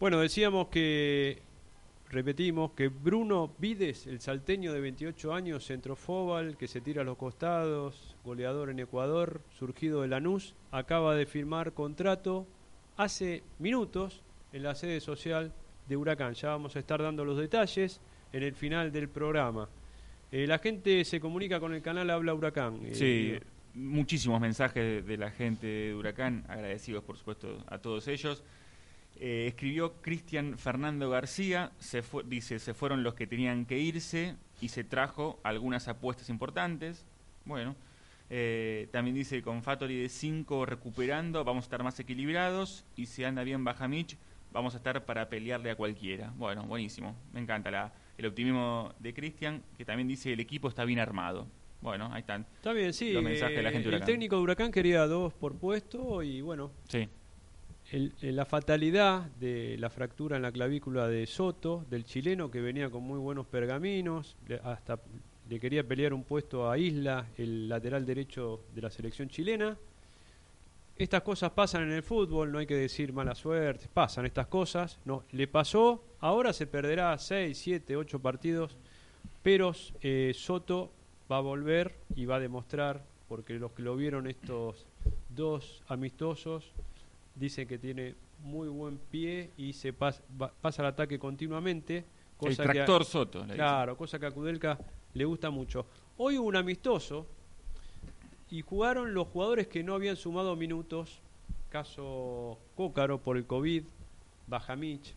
Bueno, 0.00 0.18
decíamos 0.18 0.68
que, 0.68 1.42
repetimos, 2.08 2.72
que 2.72 2.88
Bruno 2.88 3.52
Vides, 3.58 4.06
el 4.06 4.20
salteño 4.20 4.72
de 4.72 4.80
28 4.80 5.34
años, 5.34 5.66
centrofóbal, 5.66 6.56
que 6.56 6.68
se 6.68 6.80
tira 6.80 7.02
a 7.02 7.04
los 7.04 7.18
costados, 7.18 8.16
goleador 8.24 8.70
en 8.70 8.78
Ecuador, 8.80 9.42
surgido 9.58 10.00
de 10.00 10.08
Lanús, 10.08 10.54
acaba 10.70 11.14
de 11.14 11.26
firmar 11.26 11.74
contrato 11.74 12.46
hace 12.96 13.42
minutos 13.58 14.22
en 14.54 14.62
la 14.62 14.74
sede 14.74 15.00
social 15.00 15.52
de 15.86 15.96
Huracán. 15.98 16.32
Ya 16.32 16.48
vamos 16.48 16.76
a 16.76 16.78
estar 16.78 17.02
dando 17.02 17.22
los 17.26 17.36
detalles 17.36 18.00
en 18.32 18.42
el 18.42 18.54
final 18.54 18.92
del 18.92 19.10
programa. 19.10 19.68
Eh, 20.32 20.46
la 20.46 20.58
gente 20.60 21.04
se 21.04 21.20
comunica 21.20 21.60
con 21.60 21.74
el 21.74 21.82
canal 21.82 22.08
Habla 22.08 22.32
Huracán. 22.32 22.80
eh, 22.86 22.94
Sí, 22.94 23.34
muchísimos 23.74 24.40
mensajes 24.40 24.82
de, 24.82 25.02
de 25.02 25.18
la 25.18 25.30
gente 25.30 25.66
de 25.66 25.94
Huracán, 25.94 26.46
agradecidos 26.48 27.04
por 27.04 27.18
supuesto 27.18 27.62
a 27.66 27.76
todos 27.76 28.08
ellos. 28.08 28.42
Eh, 29.22 29.46
escribió 29.48 30.00
Cristian 30.00 30.56
Fernando 30.56 31.10
García, 31.10 31.72
se 31.78 32.02
fue- 32.02 32.24
dice, 32.26 32.58
se 32.58 32.72
fueron 32.72 33.02
los 33.02 33.12
que 33.14 33.26
tenían 33.26 33.66
que 33.66 33.78
irse 33.78 34.34
y 34.62 34.68
se 34.68 34.82
trajo 34.82 35.38
algunas 35.42 35.88
apuestas 35.88 36.30
importantes. 36.30 37.04
Bueno, 37.44 37.76
eh, 38.30 38.88
también 38.92 39.14
dice 39.14 39.42
con 39.42 39.62
Fatori 39.62 39.96
de 40.00 40.08
5 40.08 40.64
recuperando, 40.64 41.44
vamos 41.44 41.64
a 41.64 41.66
estar 41.66 41.82
más 41.82 42.00
equilibrados 42.00 42.86
y 42.96 43.06
si 43.06 43.22
anda 43.24 43.42
bien 43.44 43.62
Bajamich, 43.62 44.16
vamos 44.52 44.72
a 44.74 44.78
estar 44.78 45.04
para 45.04 45.28
pelearle 45.28 45.70
a 45.70 45.76
cualquiera. 45.76 46.32
Bueno, 46.36 46.64
buenísimo, 46.64 47.14
me 47.34 47.40
encanta 47.40 47.70
la, 47.70 47.92
el 48.16 48.24
optimismo 48.26 48.94
de 49.00 49.12
Cristian, 49.12 49.62
que 49.76 49.84
también 49.84 50.08
dice 50.08 50.32
el 50.32 50.40
equipo 50.40 50.68
está 50.68 50.84
bien 50.86 50.98
armado. 50.98 51.46
Bueno, 51.82 52.08
ahí 52.12 52.20
están. 52.20 52.46
Está 52.56 52.72
bien, 52.72 52.92
sí. 52.92 53.12
Los 53.12 53.22
mensajes 53.22 53.56
de 53.56 53.62
la 53.62 53.70
gente 53.70 53.84
de 53.84 53.88
el 53.88 53.94
Huracán. 53.96 54.06
técnico 54.06 54.36
de 54.36 54.42
Huracán 54.42 54.70
quería 54.70 55.06
dos 55.06 55.32
por 55.34 55.56
puesto 55.58 56.22
y 56.22 56.40
bueno, 56.42 56.72
Sí. 56.88 57.08
El- 57.92 58.12
la 58.20 58.44
fatalidad 58.44 59.22
de 59.40 59.76
la 59.78 59.90
fractura 59.90 60.36
en 60.36 60.42
la 60.42 60.52
clavícula 60.52 61.08
de 61.08 61.26
Soto, 61.26 61.84
del 61.90 62.04
chileno 62.04 62.50
que 62.50 62.60
venía 62.60 62.90
con 62.90 63.02
muy 63.02 63.18
buenos 63.18 63.46
pergaminos, 63.46 64.36
hasta 64.64 64.98
le 65.48 65.58
quería 65.58 65.82
pelear 65.86 66.14
un 66.14 66.22
puesto 66.22 66.70
a 66.70 66.78
Isla, 66.78 67.26
el 67.36 67.68
lateral 67.68 68.06
derecho 68.06 68.60
de 68.74 68.82
la 68.82 68.90
selección 68.90 69.28
chilena. 69.28 69.76
Estas 70.96 71.22
cosas 71.22 71.50
pasan 71.52 71.84
en 71.84 71.92
el 71.92 72.02
fútbol, 72.02 72.52
no 72.52 72.58
hay 72.58 72.66
que 72.66 72.76
decir 72.76 73.12
mala 73.12 73.34
suerte, 73.34 73.88
pasan 73.92 74.26
estas 74.26 74.46
cosas. 74.46 74.98
No, 75.04 75.24
le 75.32 75.48
pasó, 75.48 76.04
ahora 76.20 76.52
se 76.52 76.66
perderá 76.66 77.16
6, 77.18 77.58
7, 77.58 77.96
8 77.96 78.20
partidos, 78.20 78.76
pero 79.42 79.72
eh, 80.02 80.32
Soto 80.36 80.92
va 81.30 81.38
a 81.38 81.40
volver 81.40 81.94
y 82.14 82.26
va 82.26 82.36
a 82.36 82.40
demostrar, 82.40 83.02
porque 83.28 83.54
los 83.54 83.72
que 83.72 83.82
lo 83.82 83.96
vieron 83.96 84.26
estos 84.26 84.86
dos 85.30 85.82
amistosos, 85.88 86.70
dicen 87.34 87.66
que 87.68 87.78
tiene 87.78 88.14
muy 88.42 88.68
buen 88.68 88.98
pie 88.98 89.50
y 89.56 89.72
se 89.72 89.94
pas- 89.96 90.20
va- 90.40 90.52
pasa 90.60 90.82
al 90.82 90.88
ataque 90.88 91.18
continuamente. 91.18 91.98
El 91.98 92.04
cosa 92.36 92.62
que 92.64 92.70
a- 92.70 92.72
tractor 92.72 93.04
Soto. 93.04 93.44
Claro, 93.46 93.96
cosa 93.96 94.18
que 94.18 94.26
a 94.26 94.30
Kudelka 94.30 94.78
le 95.14 95.24
gusta 95.24 95.50
mucho. 95.50 95.86
Hoy 96.16 96.38
hubo 96.38 96.48
un 96.48 96.56
amistoso 96.56 97.26
y 98.50 98.62
jugaron 98.62 99.14
los 99.14 99.28
jugadores 99.28 99.68
que 99.68 99.82
no 99.82 99.94
habían 99.94 100.16
sumado 100.16 100.56
minutos, 100.56 101.20
caso 101.68 102.58
Cócaro 102.74 103.18
por 103.22 103.36
el 103.36 103.46
COVID, 103.46 103.84
Bajamich. 104.46 105.14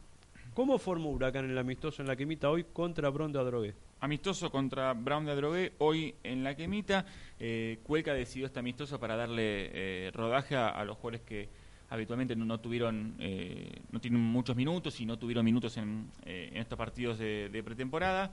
¿Cómo 0.54 0.78
formó 0.78 1.10
Huracán 1.10 1.50
el 1.50 1.58
amistoso 1.58 2.02
en 2.02 2.08
la 2.08 2.16
que 2.16 2.24
imita 2.24 2.50
hoy 2.50 2.64
contra 2.66 3.10
Bronda 3.10 3.44
Drogué? 3.44 3.74
Amistoso 4.02 4.52
contra 4.52 4.94
Brown 4.94 5.26
de 5.26 5.32
Adrogué, 5.32 5.74
hoy 5.80 6.14
en 6.24 6.44
la 6.44 6.56
quemita. 6.56 7.06
Eh, 7.40 7.80
Cuelca 7.84 8.14
decidió 8.14 8.46
este 8.46 8.60
amistoso 8.60 9.00
para 9.00 9.16
darle 9.16 9.72
eh, 9.74 10.12
rodaje 10.14 10.56
a, 10.58 10.68
a 10.70 10.84
los 10.84 10.98
jugadores 10.98 11.22
que 11.22 11.48
habitualmente 11.94 12.36
no, 12.36 12.60
tuvieron, 12.60 13.16
eh, 13.20 13.82
no 13.92 14.02
tienen 14.02 14.20
muchos 14.20 14.56
minutos 14.56 15.00
y 15.00 15.06
no 15.06 15.20
tuvieron 15.20 15.46
minutos 15.46 15.78
en, 15.78 16.10
eh, 16.26 16.50
estos 16.56 16.76
partidos 16.76 17.20
de, 17.20 17.50
de 17.50 17.64
pretemporada. 17.64 18.32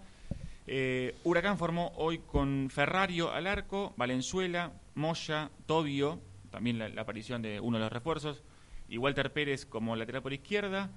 Eh, 0.67 1.15
Huracán 1.25 1.59
formó 1.59 1.93
hoy 1.97 2.21
con 2.21 2.71
Ferrario 2.71 3.31
al 3.31 3.47
arco, 3.47 3.93
Valenzuela, 3.99 4.73
Moya, 4.95 5.51
Tobio, 5.67 6.21
también 6.51 6.79
la, 6.79 6.89
la 6.89 7.03
aparición 7.03 7.43
de 7.43 7.61
uno 7.61 7.77
de 7.77 7.85
los 7.85 7.93
refuerzos, 7.93 8.43
y 8.89 8.97
Walter 8.97 9.31
Pérez 9.31 9.67
como 9.67 9.95
lateral 9.95 10.23
por 10.23 10.33
izquierda, 10.33 10.91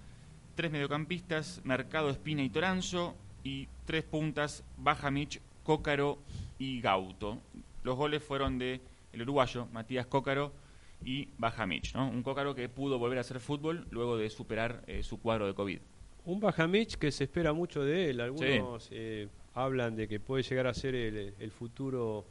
tres 0.55 0.71
mediocampistas, 0.71 1.59
Mercado, 1.65 2.11
Espina 2.11 2.43
y 2.43 2.49
Toranzo, 2.49 3.13
y 3.43 3.67
tres 3.85 4.05
puntas, 4.05 4.63
Bajamich, 4.77 5.41
Cócaro 5.63 6.17
y 6.59 6.79
Gauto. 6.79 7.39
Los 7.83 7.97
goles 7.97 8.23
fueron 8.23 8.57
de 8.57 8.79
el 9.11 9.21
uruguayo, 9.23 9.67
Matías 9.73 10.05
Cócaro 10.05 10.62
y 11.05 11.29
Bajamich, 11.37 11.93
¿no? 11.95 12.07
Un 12.09 12.23
Cócaro 12.23 12.55
que 12.55 12.69
pudo 12.69 12.97
volver 12.99 13.17
a 13.17 13.21
hacer 13.21 13.39
fútbol 13.39 13.87
luego 13.91 14.17
de 14.17 14.29
superar 14.29 14.83
eh, 14.87 15.03
su 15.03 15.19
cuadro 15.19 15.47
de 15.47 15.53
COVID. 15.53 15.79
Un 16.25 16.39
Bajamich 16.39 16.95
que 16.95 17.11
se 17.11 17.25
espera 17.25 17.51
mucho 17.53 17.83
de 17.83 18.09
él. 18.09 18.21
Algunos 18.21 18.87
eh, 18.91 19.27
hablan 19.53 19.95
de 19.95 20.07
que 20.07 20.19
puede 20.19 20.43
llegar 20.43 20.67
a 20.67 20.73
ser 20.73 20.95
el, 20.95 21.33
el 21.37 21.51
futuro 21.51 22.25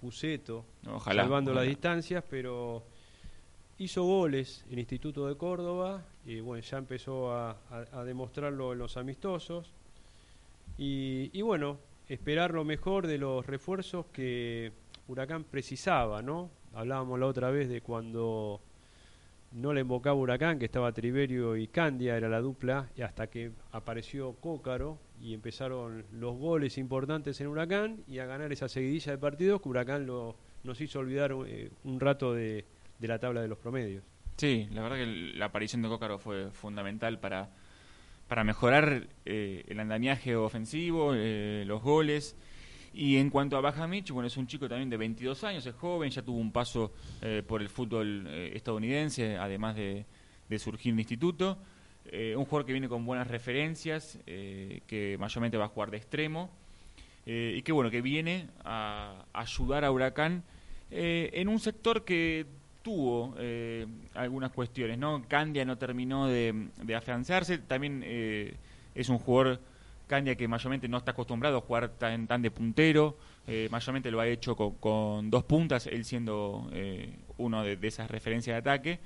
Puceto, 0.00 0.64
Ojalá. 0.86 1.22
salvando 1.22 1.52
las 1.52 1.66
distancias, 1.66 2.22
pero 2.30 2.84
hizo 3.78 4.04
goles 4.04 4.64
en 4.70 4.78
Instituto 4.78 5.26
de 5.26 5.36
Córdoba 5.36 6.04
y 6.26 6.40
bueno, 6.40 6.62
ya 6.62 6.78
empezó 6.78 7.32
a, 7.32 7.50
a- 7.70 7.86
a 8.00 8.04
demostrarlo 8.04 8.72
en 8.74 8.78
los 8.78 8.96
amistosos. 8.96 9.72
Y, 10.76 11.30
y 11.32 11.42
bueno, 11.42 11.78
esperar 12.08 12.52
lo 12.54 12.64
mejor 12.64 13.06
de 13.06 13.18
los 13.18 13.44
refuerzos 13.46 14.06
que 14.12 14.70
Huracán 15.08 15.44
precisaba, 15.44 16.22
¿no? 16.22 16.50
Hablábamos 16.78 17.18
la 17.18 17.26
otra 17.26 17.50
vez 17.50 17.68
de 17.68 17.80
cuando 17.80 18.60
no 19.50 19.72
le 19.72 19.80
invocaba 19.80 20.14
Huracán, 20.14 20.60
que 20.60 20.66
estaba 20.66 20.92
Triverio 20.92 21.56
y 21.56 21.66
Candia, 21.66 22.16
era 22.16 22.28
la 22.28 22.40
dupla, 22.40 22.88
y 22.96 23.02
hasta 23.02 23.26
que 23.26 23.50
apareció 23.72 24.34
Cócaro 24.34 24.96
y 25.20 25.34
empezaron 25.34 26.04
los 26.12 26.36
goles 26.36 26.78
importantes 26.78 27.40
en 27.40 27.48
Huracán 27.48 28.04
y 28.06 28.20
a 28.20 28.26
ganar 28.26 28.52
esa 28.52 28.68
seguidilla 28.68 29.10
de 29.10 29.18
partidos 29.18 29.60
que 29.60 29.68
Huracán 29.68 30.06
lo, 30.06 30.36
nos 30.62 30.80
hizo 30.80 31.00
olvidar 31.00 31.34
eh, 31.48 31.72
un 31.82 31.98
rato 31.98 32.32
de, 32.32 32.64
de 33.00 33.08
la 33.08 33.18
tabla 33.18 33.42
de 33.42 33.48
los 33.48 33.58
promedios. 33.58 34.04
Sí, 34.36 34.68
la 34.70 34.82
verdad 34.82 34.98
que 34.98 35.06
la 35.06 35.46
aparición 35.46 35.82
de 35.82 35.88
Cócaro 35.88 36.20
fue 36.20 36.52
fundamental 36.52 37.18
para, 37.18 37.50
para 38.28 38.44
mejorar 38.44 39.08
eh, 39.24 39.64
el 39.66 39.80
andamiaje 39.80 40.36
ofensivo, 40.36 41.12
eh, 41.16 41.64
los 41.66 41.82
goles. 41.82 42.36
Y 42.94 43.16
en 43.16 43.30
cuanto 43.30 43.56
a 43.56 43.60
Bajamich, 43.60 44.10
bueno, 44.10 44.26
es 44.26 44.36
un 44.36 44.46
chico 44.46 44.68
también 44.68 44.90
de 44.90 44.96
22 44.96 45.44
años, 45.44 45.66
es 45.66 45.74
joven, 45.74 46.10
ya 46.10 46.22
tuvo 46.22 46.38
un 46.38 46.52
paso 46.52 46.92
eh, 47.20 47.42
por 47.46 47.60
el 47.60 47.68
fútbol 47.68 48.26
eh, 48.26 48.52
estadounidense, 48.54 49.36
además 49.36 49.76
de, 49.76 50.04
de 50.48 50.58
surgir 50.58 50.92
en 50.92 50.98
instituto. 50.98 51.58
Eh, 52.06 52.34
un 52.36 52.44
jugador 52.44 52.64
que 52.66 52.72
viene 52.72 52.88
con 52.88 53.04
buenas 53.04 53.28
referencias, 53.28 54.18
eh, 54.26 54.80
que 54.86 55.16
mayormente 55.18 55.58
va 55.58 55.66
a 55.66 55.68
jugar 55.68 55.90
de 55.90 55.98
extremo, 55.98 56.50
y 57.30 57.60
que 57.60 57.72
bueno, 57.72 57.90
que 57.90 58.00
viene 58.00 58.46
a 58.64 59.26
ayudar 59.34 59.84
a 59.84 59.92
Huracán 59.92 60.44
en 60.90 61.48
un 61.48 61.60
sector 61.60 62.02
que 62.02 62.46
tuvo 62.80 63.34
algunas 64.14 64.50
cuestiones, 64.50 64.96
¿no? 64.96 65.22
Candia 65.28 65.66
no 65.66 65.76
terminó 65.76 66.26
de, 66.26 66.68
de 66.82 66.94
afianzarse, 66.94 67.58
también 67.58 68.02
es 68.02 69.10
un 69.10 69.18
jugador 69.18 69.60
Candia 70.08 70.34
que 70.34 70.48
mayormente 70.48 70.88
no 70.88 70.98
está 70.98 71.12
acostumbrado 71.12 71.58
a 71.58 71.60
jugar 71.60 71.90
tan, 71.90 72.26
tan 72.26 72.42
de 72.42 72.50
puntero, 72.50 73.16
eh, 73.46 73.68
mayormente 73.70 74.10
lo 74.10 74.18
ha 74.20 74.26
hecho 74.26 74.56
con, 74.56 74.74
con 74.76 75.30
dos 75.30 75.44
puntas, 75.44 75.86
él 75.86 76.04
siendo 76.04 76.68
eh, 76.72 77.14
uno 77.36 77.62
de, 77.62 77.76
de 77.76 77.86
esas 77.88 78.10
referencias 78.10 78.54
de 78.54 78.58
ataque, 78.58 78.98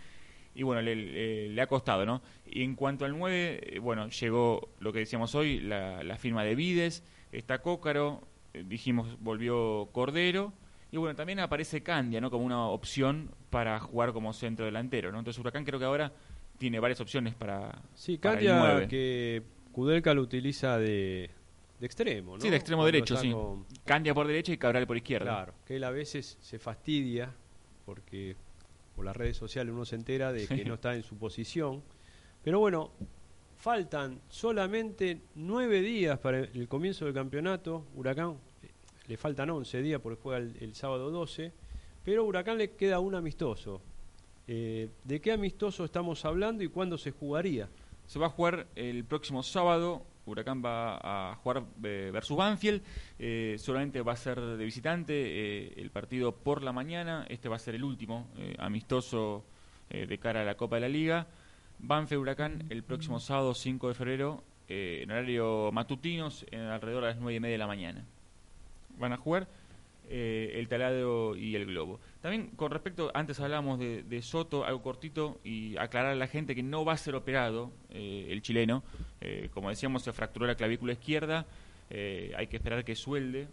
y 0.55 0.63
bueno, 0.63 0.81
le, 0.83 0.95
le- 0.97 1.49
le 1.51 1.63
ha 1.63 1.67
costado, 1.67 2.07
¿no? 2.07 2.23
Y 2.47 2.63
en 2.63 2.75
cuanto 2.75 3.05
al 3.05 3.19
9, 3.19 3.61
eh, 3.63 3.79
bueno, 3.79 4.09
llegó 4.09 4.71
lo 4.81 4.93
que 4.93 5.01
decíamos 5.01 5.35
hoy, 5.35 5.61
la, 5.61 6.03
la 6.03 6.17
firma 6.17 6.45
de 6.45 6.55
Vides, 6.55 7.03
está 7.33 7.61
Cócaro, 7.63 8.23
eh, 8.55 8.65
dijimos 8.67 9.19
volvió 9.21 9.89
Cordero, 9.93 10.53
y 10.91 10.99
bueno, 10.99 11.15
también 11.17 11.41
aparece 11.41 11.83
Candia, 11.83 12.21
¿no? 12.21 12.31
Como 12.31 12.45
una 12.45 12.67
opción 12.67 13.31
para 13.51 13.81
jugar 13.81 14.13
como 14.13 14.33
centro 14.35 14.65
delantero, 14.67 15.11
¿no? 15.11 15.19
Entonces 15.19 15.41
Huracán 15.41 15.65
creo 15.65 15.79
que 15.79 15.87
ahora 15.87 16.13
tiene 16.59 16.79
varias 16.81 17.01
opciones 17.01 17.35
para, 17.35 17.81
Sí, 17.95 18.19
para 18.19 18.39
el 18.39 18.47
Candia 18.47 18.59
9. 18.59 18.89
que 18.89 19.43
Kudelka 19.73 20.15
lo 20.15 20.23
utiliza 20.23 20.79
de, 20.79 21.31
de 21.81 21.87
extremo, 21.87 22.37
¿no? 22.37 22.43
Sí, 22.43 22.51
de 22.51 22.57
extremo 22.57 22.83
Cuando 22.83 22.93
derecho, 22.93 23.17
sí. 23.17 23.31
con- 23.33 23.67
Candia 23.85 24.15
por 24.15 24.27
derecha 24.27 24.53
y 24.53 24.59
Cabral 24.59 24.87
por 24.87 24.97
izquierda. 24.97 25.25
Claro, 25.27 25.55
que 25.67 25.77
él 25.77 25.85
a 25.85 25.91
veces 25.91 26.39
se 26.41 26.59
fastidia 26.59 27.33
porque 27.85 28.37
por 28.95 29.05
las 29.05 29.17
redes 29.17 29.37
sociales 29.37 29.73
uno 29.75 29.85
se 29.85 29.97
entera 29.97 30.33
de 30.33 30.47
que 30.47 30.65
no 30.65 30.75
está 30.75 30.95
en 30.95 31.03
su 31.03 31.17
posición. 31.17 31.83
Pero 32.45 32.59
bueno, 32.61 32.91
faltan 33.57 34.21
solamente 34.29 35.21
nueve 35.35 35.81
días 35.81 36.19
para 36.19 36.41
el 36.41 36.69
comienzo 36.69 37.05
del 37.05 37.15
campeonato. 37.15 37.85
Huracán 37.95 38.37
eh, 38.63 38.69
le 39.09 39.17
faltan 39.17 39.51
11 39.51 39.83
días 39.83 40.01
porque 40.01 40.21
juega 40.21 40.39
el, 40.39 40.57
el 40.61 40.75
sábado 40.75 41.11
12. 41.11 41.53
Pero 42.05 42.25
Huracán 42.25 42.59
le 42.59 42.73
queda 42.73 42.99
un 42.99 43.15
amistoso. 43.15 43.81
Eh, 44.49 44.89
¿De 45.05 45.21
qué 45.21 45.31
amistoso 45.33 45.85
estamos 45.85 46.25
hablando 46.25 46.65
y 46.65 46.69
cuándo 46.69 46.99
se 46.99 47.13
jugaría? 47.13 47.69
Se 48.13 48.19
va 48.19 48.27
a 48.27 48.29
jugar 48.29 48.67
el 48.77 49.07
próximo 49.07 49.43
sábado. 49.43 50.05
Huracán 50.27 50.63
va 50.63 51.31
a 51.31 51.35
jugar 51.37 51.63
eh, 51.83 52.11
versus 52.13 52.37
Banfield. 52.37 52.83
Eh, 53.19 53.57
solamente 53.59 54.03
va 54.03 54.13
a 54.13 54.17
ser 54.17 54.39
de 54.39 54.63
visitante 54.63 55.15
eh, 55.15 55.73
el 55.79 55.91
partido 55.91 56.33
por 56.33 56.63
la 56.63 56.73
mañana. 56.73 57.25
Este 57.31 57.49
va 57.49 57.57
a 57.57 57.59
ser 57.59 57.75
el 57.75 57.83
último 57.83 58.29
amistoso 58.59 59.47
de 59.89 60.19
cara 60.19 60.43
a 60.43 60.45
la 60.45 60.59
Copa 60.59 60.77
de 60.77 60.83
la 60.83 60.89
Liga. 60.91 61.27
Banfield 61.79 62.21
Huracán 62.21 62.67
el 62.69 62.83
próximo 62.83 63.19
sábado 63.19 63.55
5 63.55 63.89
de 63.89 63.95
febrero 63.95 64.45
en 64.69 65.11
horario 65.11 65.73
matutinos 65.73 66.45
en 66.51 66.61
alrededor 66.61 67.05
de 67.05 67.09
las 67.13 67.17
9 67.17 67.35
y 67.35 67.41
media 67.41 67.55
de 67.55 67.59
la 67.59 67.67
mañana. 67.67 68.05
Van 68.99 69.15
a 69.15 69.17
jugar 69.17 69.49
eh, 70.09 70.53
el 70.57 70.69
taladro 70.69 71.37
y 71.37 71.55
el 71.57 71.67
globo. 71.67 72.01
También 72.21 72.51
con 72.57 72.71
respecto, 72.71 73.11
antes 73.15 73.41
hablábamos 73.41 73.79
de, 73.79 74.23
Soto, 74.23 74.65
algo 74.65 74.83
cortito, 74.83 75.41
y 75.43 75.77
aclarar 75.77 76.13
a 76.13 76.15
la 76.15 76.29
gente 76.29 76.55
que 76.55 76.63
no 76.63 76.85
va 76.85 76.93
a 76.93 76.97
ser 76.97 77.15
operado 77.15 77.73
eh, 77.91 78.29
el 78.31 78.43
chileno. 78.43 78.85
Eh, 79.21 79.49
como 79.53 79.71
decíamos, 79.71 80.03
se 80.03 80.13
fracturó 80.13 80.47
la 80.47 80.55
clavícula 80.55 80.93
izquierda, 80.93 81.47
eh, 81.91 82.33
hay 82.37 82.47
que 82.47 82.57
esperar 82.57 82.85
que 82.85 82.95
suelde 82.95 83.49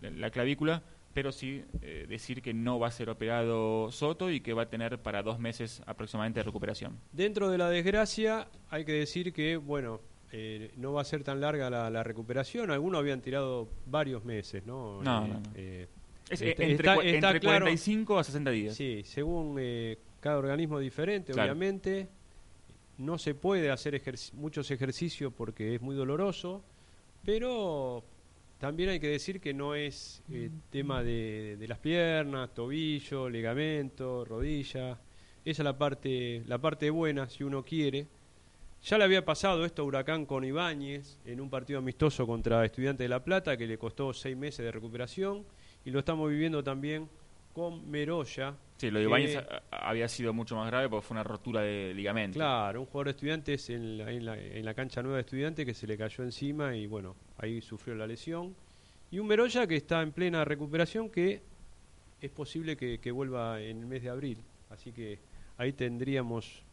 la, 0.00 0.10
la 0.10 0.30
clavícula, 0.30 0.82
pero 1.12 1.32
sí 1.32 1.62
decir 2.08 2.40
que 2.40 2.54
no 2.54 2.78
va 2.78 2.86
a 2.86 2.90
ser 2.90 3.10
operado 3.10 3.90
Soto 3.92 4.30
y 4.30 4.40
que 4.40 4.54
va 4.54 4.62
a 4.62 4.70
tener 4.70 4.98
para 4.98 5.22
dos 5.22 5.38
meses 5.38 5.82
aproximadamente 5.86 6.40
de 6.40 6.44
recuperación. 6.44 6.98
Dentro 7.12 7.50
de 7.50 7.58
la 7.58 7.68
desgracia, 7.68 8.48
hay 8.70 8.86
que 8.86 8.92
decir 8.92 9.32
que, 9.34 9.56
bueno, 9.56 10.00
eh, 10.32 10.70
no 10.78 10.92
va 10.94 11.02
a 11.02 11.04
ser 11.04 11.22
tan 11.22 11.40
larga 11.40 11.68
la, 11.70 11.90
la 11.90 12.02
recuperación. 12.02 12.70
Algunos 12.70 12.98
habían 13.00 13.20
tirado 13.20 13.68
varios 13.86 14.24
meses, 14.24 14.64
¿no? 14.66 15.02
No, 15.02 15.24
Eh, 15.24 15.28
no, 15.28 15.34
no. 15.34 15.42
eh, 15.54 15.88
Es 16.30 16.40
Está- 16.40 16.62
eh, 16.62 16.70
entre, 16.70 16.88
está- 16.92 16.94
entre 17.04 17.40
claro. 17.40 17.64
45 17.66 18.18
a 18.18 18.24
60 18.24 18.50
días. 18.50 18.74
sí, 18.74 19.02
según 19.04 19.56
eh, 19.60 19.98
cada 20.20 20.38
organismo 20.38 20.78
es 20.78 20.84
diferente, 20.84 21.32
Claro. 21.32 21.52
obviamente. 21.52 22.08
No 22.98 23.18
se 23.18 23.34
puede 23.34 23.70
hacer 23.70 24.00
muchos 24.34 24.70
ejercicios 24.70 25.32
porque 25.36 25.74
es 25.74 25.80
muy 25.82 25.94
doloroso, 25.96 26.62
pero 27.24 28.04
también 28.58 28.90
hay 28.90 29.00
que 29.00 29.08
decir 29.08 29.40
que 29.40 29.52
no 29.52 29.74
es 29.74 30.22
eh, 30.30 30.50
tema 30.70 31.02
de, 31.02 31.56
de 31.58 31.68
las 31.68 31.78
piernas, 31.78 32.54
tobillo, 32.54 33.28
ligamento, 33.28 34.24
rodilla. 34.24 34.92
Esa 35.44 35.62
es 35.62 35.64
la 35.64 35.76
parte, 35.76 36.42
la 36.46 36.58
parte 36.58 36.90
buena, 36.90 37.28
si 37.28 37.42
uno 37.44 37.64
quiere. 37.64 38.06
Ya 38.84 38.98
le 38.98 39.04
había 39.04 39.24
pasado 39.24 39.64
esto 39.64 39.82
a 39.82 39.84
Huracán 39.84 40.26
con 40.26 40.42
Ibáñez 40.42 41.16
en 41.24 41.40
un 41.40 41.48
partido 41.48 41.78
amistoso 41.78 42.26
contra 42.26 42.64
Estudiantes 42.64 43.04
de 43.04 43.08
La 43.08 43.22
Plata 43.22 43.56
que 43.56 43.64
le 43.64 43.78
costó 43.78 44.12
seis 44.12 44.36
meses 44.36 44.64
de 44.64 44.72
recuperación 44.72 45.44
y 45.84 45.92
lo 45.92 46.00
estamos 46.00 46.28
viviendo 46.28 46.64
también 46.64 47.08
con 47.52 47.88
Meroya. 47.88 48.56
Sí, 48.78 48.90
lo 48.90 48.98
de 48.98 49.04
Ibáñez 49.04 49.38
había 49.70 50.08
sido 50.08 50.32
mucho 50.32 50.56
más 50.56 50.66
grave 50.66 50.88
porque 50.88 51.06
fue 51.06 51.14
una 51.14 51.22
rotura 51.22 51.60
de 51.60 51.94
ligamento. 51.94 52.34
Claro, 52.34 52.80
un 52.80 52.86
jugador 52.86 53.06
de 53.06 53.10
Estudiantes 53.12 53.70
en 53.70 53.98
la, 53.98 54.10
en 54.10 54.24
la, 54.26 54.36
en 54.36 54.64
la 54.64 54.74
cancha 54.74 55.00
nueva 55.00 55.18
de 55.18 55.22
Estudiantes 55.22 55.64
que 55.64 55.74
se 55.74 55.86
le 55.86 55.96
cayó 55.96 56.24
encima 56.24 56.74
y 56.74 56.88
bueno, 56.88 57.14
ahí 57.38 57.60
sufrió 57.60 57.94
la 57.94 58.08
lesión. 58.08 58.56
Y 59.12 59.20
un 59.20 59.28
Meroya 59.28 59.64
que 59.68 59.76
está 59.76 60.02
en 60.02 60.10
plena 60.10 60.44
recuperación 60.44 61.08
que 61.08 61.40
es 62.20 62.30
posible 62.32 62.76
que, 62.76 62.98
que 62.98 63.12
vuelva 63.12 63.60
en 63.60 63.78
el 63.78 63.86
mes 63.86 64.02
de 64.02 64.08
abril. 64.08 64.38
Así 64.70 64.90
que 64.90 65.20
ahí 65.56 65.72
tendríamos 65.72 66.64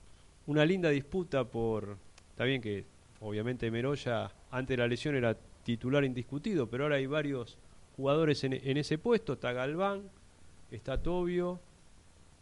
una 0.47 0.65
linda 0.65 0.89
disputa 0.89 1.43
por... 1.43 1.97
Está 2.31 2.43
bien 2.45 2.61
que 2.61 2.85
obviamente 3.21 3.69
Meroya 3.69 4.31
antes 4.51 4.75
de 4.75 4.77
la 4.77 4.87
lesión 4.87 5.15
era 5.15 5.35
titular 5.63 6.03
indiscutido, 6.03 6.67
pero 6.69 6.85
ahora 6.85 6.95
hay 6.95 7.05
varios 7.05 7.57
jugadores 7.95 8.43
en, 8.43 8.53
en 8.53 8.77
ese 8.77 8.97
puesto. 8.97 9.33
Está 9.33 9.51
Galván, 9.51 10.09
está 10.71 11.01
Tobio, 11.01 11.59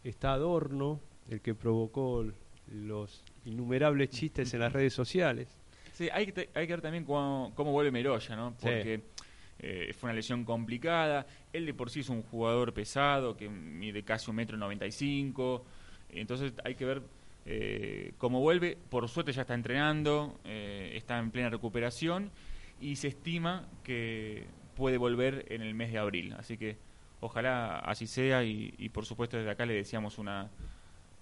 está 0.04 0.34
Adorno, 0.34 1.00
el 1.28 1.40
que 1.40 1.54
provocó 1.54 2.24
los 2.72 3.22
innumerables 3.44 4.10
chistes 4.10 4.54
en 4.54 4.60
las 4.60 4.72
redes 4.72 4.94
sociales. 4.94 5.48
Sí, 5.92 6.08
hay 6.12 6.26
que, 6.26 6.32
te- 6.32 6.50
hay 6.54 6.66
que 6.66 6.74
ver 6.74 6.80
también 6.80 7.04
cómo, 7.04 7.52
cómo 7.56 7.72
vuelve 7.72 7.90
Meroya, 7.90 8.36
¿no? 8.36 8.50
Sí. 8.50 8.56
Porque 8.62 9.02
eh, 9.58 9.92
fue 9.98 10.08
una 10.08 10.14
lesión 10.14 10.44
complicada. 10.44 11.26
Él 11.52 11.66
de 11.66 11.74
por 11.74 11.90
sí 11.90 12.00
es 12.00 12.08
un 12.08 12.22
jugador 12.22 12.72
pesado 12.72 13.36
que 13.36 13.48
mide 13.48 14.04
casi 14.04 14.30
un 14.30 14.36
metro 14.36 14.56
noventa 14.56 14.86
y 14.86 14.92
cinco. 14.92 15.64
Entonces 16.10 16.52
hay 16.64 16.76
que 16.76 16.84
ver 16.84 17.02
eh, 17.50 18.12
cómo 18.18 18.40
vuelve. 18.40 18.76
Por 18.90 19.08
suerte 19.08 19.32
ya 19.32 19.40
está 19.42 19.54
entrenando, 19.54 20.38
eh, 20.44 20.92
está 20.94 21.18
en 21.18 21.30
plena 21.30 21.48
recuperación 21.48 22.30
y 22.78 22.96
se 22.96 23.08
estima 23.08 23.66
que 23.82 24.44
puede 24.76 24.98
volver 24.98 25.46
en 25.48 25.62
el 25.62 25.74
mes 25.74 25.90
de 25.90 25.98
abril. 25.98 26.34
Así 26.38 26.58
que 26.58 26.76
ojalá 27.20 27.78
así 27.78 28.06
sea 28.06 28.44
y, 28.44 28.74
y 28.76 28.90
por 28.90 29.06
supuesto 29.06 29.38
desde 29.38 29.50
acá 29.50 29.64
le 29.64 29.72
deseamos 29.72 30.18
una, 30.18 30.50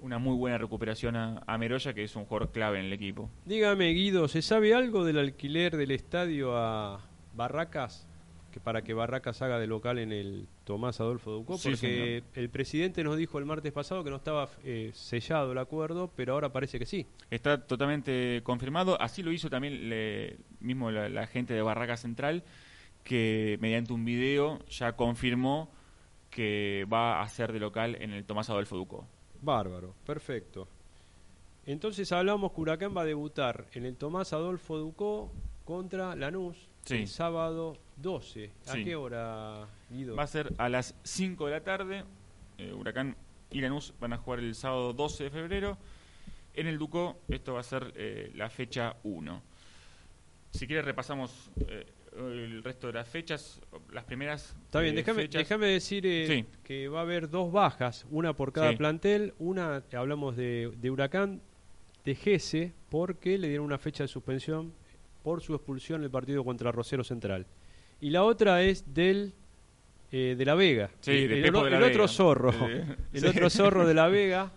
una 0.00 0.18
muy 0.18 0.34
buena 0.36 0.58
recuperación 0.58 1.14
a, 1.14 1.44
a 1.46 1.58
Meroya, 1.58 1.94
que 1.94 2.02
es 2.02 2.16
un 2.16 2.24
jugador 2.24 2.50
clave 2.50 2.80
en 2.80 2.86
el 2.86 2.92
equipo. 2.92 3.30
Dígame, 3.44 3.88
Guido, 3.92 4.26
¿se 4.26 4.42
sabe 4.42 4.74
algo 4.74 5.04
del 5.04 5.18
alquiler 5.18 5.76
del 5.76 5.92
estadio 5.92 6.58
a 6.58 7.00
Barracas? 7.34 8.08
Que 8.56 8.60
para 8.60 8.80
que 8.80 8.94
Barracas 8.94 9.42
haga 9.42 9.58
de 9.58 9.66
local 9.66 9.98
en 9.98 10.12
el 10.12 10.48
Tomás 10.64 10.98
Adolfo 10.98 11.30
Ducó, 11.30 11.58
Sí, 11.58 11.68
porque 11.68 12.22
el 12.32 12.48
presidente 12.48 13.04
nos 13.04 13.18
dijo 13.18 13.38
el 13.38 13.44
martes 13.44 13.70
pasado 13.70 14.02
que 14.02 14.08
no 14.08 14.16
estaba 14.16 14.48
eh, 14.64 14.92
sellado 14.94 15.52
el 15.52 15.58
acuerdo, 15.58 16.10
pero 16.16 16.32
ahora 16.32 16.50
parece 16.54 16.78
que 16.78 16.86
sí. 16.86 17.06
Está 17.30 17.66
totalmente 17.66 18.40
confirmado. 18.44 18.98
Así 18.98 19.22
lo 19.22 19.30
hizo 19.30 19.50
también 19.50 19.90
le- 19.90 20.38
mismo 20.60 20.90
la, 20.90 21.10
la 21.10 21.26
gente 21.26 21.52
de 21.52 21.60
Barraca 21.60 21.98
Central, 21.98 22.44
que 23.04 23.58
mediante 23.60 23.92
un 23.92 24.06
video 24.06 24.58
ya 24.70 24.92
confirmó 24.96 25.70
que 26.30 26.86
va 26.90 27.20
a 27.20 27.28
ser 27.28 27.52
de 27.52 27.60
local 27.60 27.98
en 28.00 28.12
el 28.14 28.24
Tomás 28.24 28.48
Adolfo 28.48 28.74
Ducó. 28.74 29.06
Bárbaro, 29.42 29.94
perfecto. 30.06 30.66
Entonces 31.66 32.10
hablamos 32.10 32.52
que 32.52 32.60
Huracán 32.62 32.96
va 32.96 33.02
a 33.02 33.04
debutar 33.04 33.66
en 33.74 33.84
el 33.84 33.96
Tomás 33.96 34.32
Adolfo 34.32 34.78
Ducó 34.78 35.30
contra 35.66 36.16
Lanús 36.16 36.68
Sí. 36.86 36.94
el 36.96 37.08
sábado 37.08 37.76
12. 37.96 38.50
¿A 38.68 38.72
Sí. 38.72 38.84
qué 38.84 38.96
hora, 38.96 39.68
Guido? 39.90 40.16
Va 40.16 40.22
a 40.22 40.26
ser 40.26 40.52
a 40.58 40.68
las 40.68 40.94
5 41.02 41.46
de 41.46 41.52
la 41.52 41.62
tarde. 41.64 42.04
Eh, 42.58 42.72
Huracán 42.72 43.16
y 43.50 43.60
Lanús 43.60 43.92
van 44.00 44.12
a 44.12 44.18
jugar 44.18 44.38
el 44.40 44.54
sábado 44.54 44.92
12 44.92 45.24
de 45.24 45.30
febrero. 45.30 45.78
En 46.54 46.66
el 46.66 46.78
Ducó, 46.78 47.18
esto 47.28 47.54
va 47.54 47.60
a 47.60 47.64
ser 47.64 47.92
eh, 47.96 48.30
la 48.34 48.48
fecha 48.48 48.96
1. 49.02 49.42
Si 50.52 50.66
quieres 50.66 50.84
repasamos 50.86 51.50
eh, 51.68 51.86
el 52.16 52.62
resto 52.62 52.86
de 52.86 52.94
las 52.94 53.08
fechas. 53.08 53.60
Las 53.92 54.04
primeras 54.04 54.56
Está 54.64 54.80
bien, 54.80 54.94
déjame, 54.94 55.66
decir 55.66 56.02
Sí. 56.26 56.46
que 56.64 56.88
va 56.88 57.00
a 57.00 57.02
haber 57.02 57.28
dos 57.28 57.52
bajas, 57.52 58.06
una 58.10 58.32
por 58.34 58.52
cada 58.52 58.70
Sí. 58.70 58.76
plantel, 58.76 59.34
una, 59.38 59.82
hablamos 59.92 60.34
de, 60.36 60.72
de 60.80 60.90
Huracán, 60.90 61.42
de 62.06 62.14
Gese, 62.14 62.72
porque 62.88 63.36
le 63.36 63.48
dieron 63.48 63.66
una 63.66 63.76
fecha 63.78 64.04
de 64.04 64.08
suspensión 64.08 64.72
por 65.26 65.42
su 65.42 65.56
expulsión 65.56 66.02
en 66.02 66.04
el 66.04 66.10
partido 66.12 66.44
contra 66.44 66.70
Rosero 66.70 67.02
Central. 67.02 67.46
Y 68.00 68.10
la 68.10 68.22
otra 68.22 68.62
es 68.62 68.94
del 68.94 69.32
eh, 70.12 70.36
de 70.38 70.44
La 70.44 70.54
Vega, 70.54 70.88
Sí, 71.00 71.10
el, 71.10 71.32
el 71.32 71.42
Pepo 71.42 71.58
o- 71.58 71.64
de 71.64 71.70
la 71.72 71.78
el 71.78 71.82
otro 71.82 72.06
zorro, 72.06 72.50
el 73.12 73.20
sí. 73.20 73.26
otro 73.26 73.50
zorro 73.50 73.84
de 73.88 73.92
La 73.92 74.06
Vega, 74.18 74.52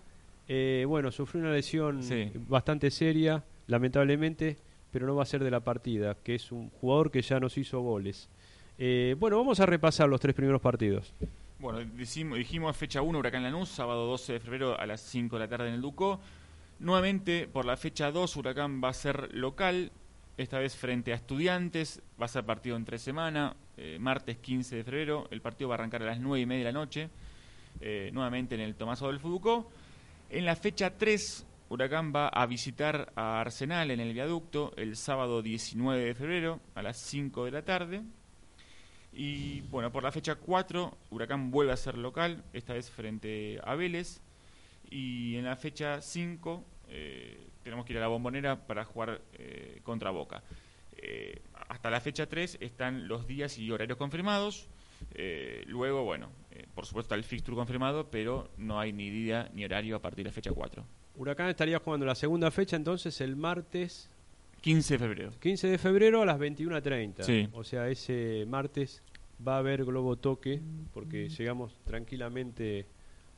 eh, 0.48 0.86
bueno, 0.88 1.12
sufrió 1.12 1.42
una 1.42 1.52
lesión 1.54 2.04
Sí. 2.04 2.32
bastante 2.48 2.92
seria, 2.92 3.44
lamentablemente, 3.66 4.58
pero 4.92 5.08
no 5.08 5.16
va 5.16 5.24
a 5.24 5.26
ser 5.26 5.44
de 5.44 5.50
la 5.50 5.60
partida, 5.62 6.16
que 6.24 6.36
es 6.36 6.52
un 6.52 6.70
jugador 6.70 7.10
que 7.10 7.24
ya 7.24 7.40
nos 7.40 7.58
hizo 7.58 7.80
goles. 7.82 8.30
Eh, 8.78 9.16
bueno, 9.20 9.38
vamos 9.38 9.60
a 9.60 9.66
repasar 9.66 10.08
los 10.08 10.22
tres 10.22 10.36
primeros 10.36 10.62
partidos. 10.62 11.12
Bueno, 11.58 11.80
decimos- 11.96 12.38
dijimos 12.38 12.78
fecha 12.78 13.02
1, 13.02 13.18
Huracán 13.18 13.42
Lanús, 13.42 13.70
sábado 13.70 14.06
12 14.06 14.34
de 14.34 14.40
febrero 14.40 14.80
a 14.80 14.86
las 14.86 15.02
5 15.02 15.36
de 15.36 15.46
la 15.46 15.50
tarde 15.50 15.70
en 15.70 15.74
el 15.74 15.82
Ducó. 15.82 16.20
Nuevamente, 16.80 17.48
por 17.52 17.66
la 17.66 17.76
fecha 17.76 18.12
2, 18.12 18.36
Huracán 18.38 18.82
va 18.84 18.90
a 18.90 18.94
ser 18.94 19.34
local, 19.34 19.92
esta 20.40 20.58
vez 20.58 20.74
frente 20.78 21.12
a 21.12 21.16
Estudiantes, 21.16 22.02
va 22.20 22.24
a 22.24 22.30
ser 22.30 22.46
partido 22.46 22.78
entre 22.78 22.98
semana, 22.98 23.58
eh, 23.76 23.98
martes 24.00 24.38
15 24.38 24.78
de 24.78 24.84
febrero, 24.86 25.28
el 25.32 25.42
partido 25.42 25.68
va 25.68 25.76
a 25.76 25.78
arrancar 25.80 26.02
a 26.02 26.06
las 26.06 26.22
9 26.22 26.40
y 26.40 26.46
media 26.46 26.66
de 26.66 26.72
la 26.72 26.80
noche, 26.80 27.10
eh, 27.82 28.10
nuevamente 28.14 28.56
en 28.56 28.62
el 28.62 28.76
Tomás 28.76 29.02
Adolfo 29.02 29.28
Ducó. 29.28 29.70
En 30.30 30.46
la 30.46 30.56
fecha 30.56 30.98
3, 30.98 31.46
Huracán 31.68 32.14
va 32.16 32.30
a 32.30 32.46
visitar 32.46 33.12
a 33.18 33.42
Arsenal 33.42 33.92
en 33.92 34.00
el 34.00 34.14
viaducto 34.14 34.72
el 34.78 34.96
sábado 34.96 35.42
19 35.42 36.06
de 36.06 36.16
febrero 36.16 36.62
a 36.74 36.84
las 36.84 37.02
5 37.02 37.44
de 37.44 37.52
la 37.52 37.64
tarde. 37.64 38.02
Y 39.12 39.60
bueno, 39.64 39.92
por 39.92 40.04
la 40.04 40.12
fecha 40.14 40.36
4, 40.36 40.98
Huracán 41.10 41.52
vuelve 41.52 41.74
a 41.74 41.78
ser 41.78 41.98
local, 41.98 42.46
esta 42.54 42.76
vez 42.76 42.90
frente 42.90 43.60
a 43.62 43.76
Vélez. 43.76 44.22
Y 44.90 45.36
en 45.36 45.44
la 45.44 45.58
fecha 45.58 46.02
5, 46.02 46.64
eh, 46.88 47.50
tenemos 47.70 47.86
que 47.86 47.94
ir 47.94 48.00
a 48.00 48.02
la 48.02 48.08
bombonera 48.08 48.66
para 48.66 48.84
jugar 48.84 49.22
eh, 49.34 49.80
contra 49.84 50.10
Boca. 50.10 50.42
Eh, 50.98 51.40
hasta 51.68 51.92
la 51.92 52.02
fecha 52.02 52.26
3 52.26 52.58
están 52.62 53.08
los 53.08 53.28
días 53.28 53.60
y 53.60 53.70
horarios 53.70 53.96
confirmados. 53.96 54.68
Eh, 55.14 55.64
luego, 55.68 56.04
bueno, 56.04 56.30
por 56.74 56.88
supuesto 56.88 57.14
está 57.14 57.16
el 57.16 57.24
fixture 57.24 57.56
confirmado, 57.56 58.10
pero 58.10 58.50
no 58.58 58.80
hay 58.80 58.92
ni 58.92 59.12
día 59.12 59.52
ni 59.54 59.66
horario 59.66 59.96
a 59.98 60.00
partir 60.02 60.26
de 60.26 60.32
fecha 60.32 60.52
4. 60.52 60.84
Huracán 61.16 61.50
estaría 61.50 61.78
jugando 61.78 62.08
la 62.08 62.16
segunda 62.16 62.50
fecha 62.50 62.76
entonces 62.76 63.22
el 63.22 63.36
martes 63.36 64.10
15 64.62 64.96
de 64.96 65.00
febrero. 65.00 65.32
15 65.40 65.68
de 65.68 65.78
febrero 65.78 66.24
a 66.24 66.26
las 66.26 66.40
21.30. 66.40 67.22
Sí. 67.22 67.48
O 67.54 67.64
sea, 67.64 67.88
ese 67.88 68.46
martes 68.48 69.04
va 69.48 69.56
a 69.56 69.58
haber 69.60 69.86
globo 69.86 70.16
toque 70.16 70.60
porque 70.92 71.30
llegamos 71.30 71.78
tranquilamente 71.86 72.88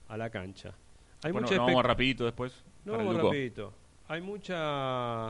a 0.08 0.16
la 0.16 0.30
cancha. 0.30 0.74
Hay 1.22 1.34
bueno, 1.34 1.48
mucha 1.48 1.58
expect- 1.62 1.68
vamos 1.68 1.86
rapidito 1.86 2.24
después. 2.24 2.64
No, 2.86 2.94
vamos 2.94 3.18
rapidito. 3.18 3.74
Hay 4.08 4.22
mucha 4.22 5.30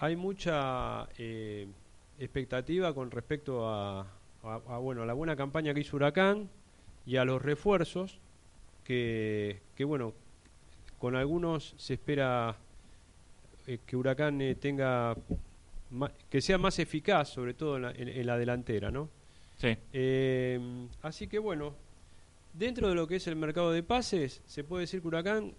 hay 0.00 0.14
mucha 0.14 1.08
eh, 1.18 1.66
expectativa 2.20 2.94
con 2.94 3.10
respecto 3.10 3.68
a, 3.68 4.00
a- 4.44 4.60
a, 4.68 4.78
bueno 4.78 5.02
a 5.02 5.06
la 5.06 5.12
buena 5.12 5.34
campaña 5.34 5.74
que 5.74 5.80
hizo 5.80 5.96
Huracán 5.96 6.48
y 7.04 7.16
a 7.16 7.24
los 7.24 7.42
refuerzos 7.42 8.18
que, 8.84 9.60
que 9.74 9.84
bueno 9.84 10.12
con 11.00 11.16
algunos 11.16 11.74
se 11.78 11.94
espera 11.94 12.54
eh, 13.66 13.78
que 13.84 13.96
Huracán 13.96 14.40
eh, 14.40 14.54
tenga 14.54 15.16
ma- 15.90 16.12
que 16.30 16.40
sea 16.40 16.58
más 16.58 16.78
eficaz 16.78 17.28
sobre 17.30 17.54
todo 17.54 17.76
en 17.76 17.82
la, 17.82 17.90
en- 17.90 18.08
en 18.08 18.26
la 18.26 18.38
delantera 18.38 18.90
no 18.90 19.08
Sí. 19.60 19.76
así 21.02 21.26
que 21.26 21.40
bueno, 21.40 21.74
dentro 22.54 22.88
de 22.88 22.94
lo 22.94 23.08
que 23.08 23.16
es 23.16 23.26
el 23.26 23.34
mercado 23.34 23.72
de 23.72 23.82
pases, 23.82 24.40
se 24.46 24.62
puede 24.62 24.82
decir 24.82 25.00
que 25.02 25.08
Huracán 25.08 25.52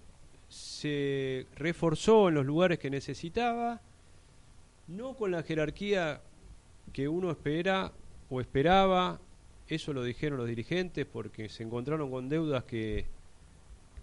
se 0.50 1.45
reforzó 1.56 2.28
en 2.28 2.36
los 2.36 2.45
lugares 2.45 2.80
que 2.80 2.89
necesitaba, 2.89 3.82
no 4.88 5.16
con 5.16 5.32
la 5.32 5.43
jerarquía 5.43 6.22
que 6.91 7.08
uno 7.08 7.30
espera 7.30 7.93
o 8.30 8.41
esperaba, 8.41 9.20
eso 9.68 9.93
lo 9.93 10.04
dijeron 10.04 10.39
los 10.39 10.47
dirigentes 10.47 11.06
porque 11.06 11.47
se 11.47 11.64
encontraron 11.64 12.10
con 12.10 12.28
deudas 12.28 12.64
que 12.64 13.06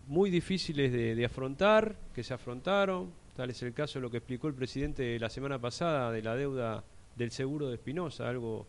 muy 0.07 0.31
difíciles 0.31 0.93
de, 0.93 1.25
afrontar, 1.25 1.97
que 2.15 2.23
se 2.23 2.33
afrontaron, 2.33 3.11
tal 3.35 3.51
es 3.51 3.61
el 3.65 3.75
caso 3.75 3.99
de 3.99 4.05
lo 4.05 4.11
que 4.11 4.19
explicó 4.19 4.47
el 4.47 4.55
presidente 4.55 5.19
la 5.19 5.29
semana 5.29 5.59
pasada 5.59 6.13
de 6.13 6.23
la 6.23 6.37
deuda 6.37 6.85
del 7.17 7.33
seguro 7.33 7.69
de 7.69 7.75
Espinosa, 7.75 8.29
algo 8.29 8.67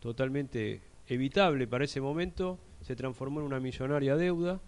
totalmente 0.00 0.80
evitable 1.06 1.66
para 1.66 1.84
ese 1.84 2.00
momento, 2.00 2.58
se 2.80 2.96
transformó 2.96 3.40
en 3.40 3.46
una 3.46 3.60
millonaria 3.60 4.16
deuda. 4.16 4.60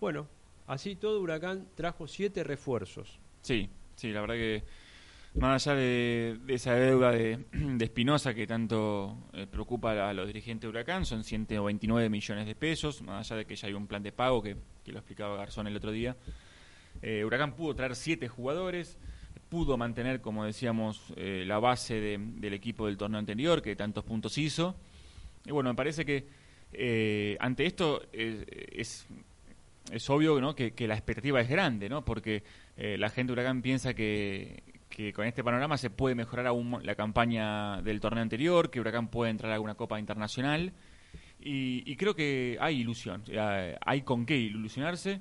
Bueno, 0.00 0.26
así 0.66 0.96
todo 0.96 1.20
Huracán 1.20 1.68
trajo 1.74 2.06
siete 2.06 2.44
refuerzos. 2.44 3.18
Sí, 3.42 3.68
sí, 3.96 4.12
la 4.12 4.20
verdad 4.20 4.34
que 4.34 4.64
más 5.34 5.66
allá 5.66 5.76
de, 5.76 6.38
esa 6.48 6.74
deuda 6.74 7.10
de, 7.10 7.38
Espinosa 7.80 8.34
que 8.34 8.46
tanto 8.46 9.16
eh, 9.32 9.46
preocupa 9.50 10.08
a, 10.08 10.12
los 10.12 10.26
dirigentes 10.26 10.62
de 10.62 10.68
Huracán, 10.68 11.06
son 11.06 11.24
129 11.24 12.08
millones 12.10 12.46
de 12.46 12.54
pesos, 12.54 13.00
más 13.02 13.30
allá 13.30 13.38
de 13.38 13.46
que 13.46 13.56
ya 13.56 13.68
hay 13.68 13.74
un 13.74 13.86
plan 13.86 14.02
de 14.02 14.12
pago 14.12 14.42
que, 14.42 14.56
lo 14.86 14.98
explicaba 14.98 15.36
Garzón 15.36 15.66
el 15.66 15.76
otro 15.76 15.90
día. 15.90 16.16
Eh, 17.00 17.24
Huracán 17.24 17.54
pudo 17.54 17.74
traer 17.74 17.96
siete 17.96 18.28
jugadores, 18.28 18.98
pudo 19.48 19.76
mantener, 19.78 20.20
como 20.20 20.44
decíamos, 20.44 21.00
eh, 21.16 21.44
la 21.46 21.58
base 21.58 21.94
de- 22.00 22.18
del 22.18 22.52
equipo 22.52 22.86
del 22.86 22.98
torneo 22.98 23.18
anterior, 23.18 23.62
que 23.62 23.74
tantos 23.74 24.04
puntos 24.04 24.36
hizo. 24.36 24.74
Y 25.46 25.50
bueno, 25.50 25.70
me 25.70 25.76
parece 25.76 26.04
que 26.04 26.42
ante 27.40 27.66
esto 27.66 28.02
es, 28.12 29.06
es 29.90 30.08
obvio 30.10 30.54
que, 30.54 30.72
que 30.72 30.86
la 30.86 30.94
expectativa 30.94 31.40
es 31.40 31.48
grande, 31.48 31.88
¿no? 31.88 32.04
porque 32.04 32.42
eh, 32.76 32.96
la 32.98 33.08
gente 33.10 33.28
de 33.30 33.32
Huracán 33.34 33.62
piensa 33.62 33.94
que, 33.94 34.62
que 34.88 35.12
con 35.12 35.26
este 35.26 35.42
panorama 35.42 35.76
se 35.76 35.90
puede 35.90 36.14
mejorar 36.14 36.46
aún 36.46 36.78
la 36.84 36.94
campaña 36.94 37.82
del 37.82 38.00
torneo 38.00 38.22
anterior, 38.22 38.70
que 38.70 38.80
Huracán 38.80 39.08
puede 39.08 39.30
entrar 39.30 39.50
a 39.50 39.54
alguna 39.54 39.74
copa 39.74 39.98
internacional. 39.98 40.72
Y, 41.44 41.96
creo 41.96 42.14
que 42.14 42.56
hay 42.60 42.80
ilusión, 42.80 43.24
hay 43.84 44.02
con 44.02 44.24
qué 44.24 44.36
ilusionarse 44.36 45.20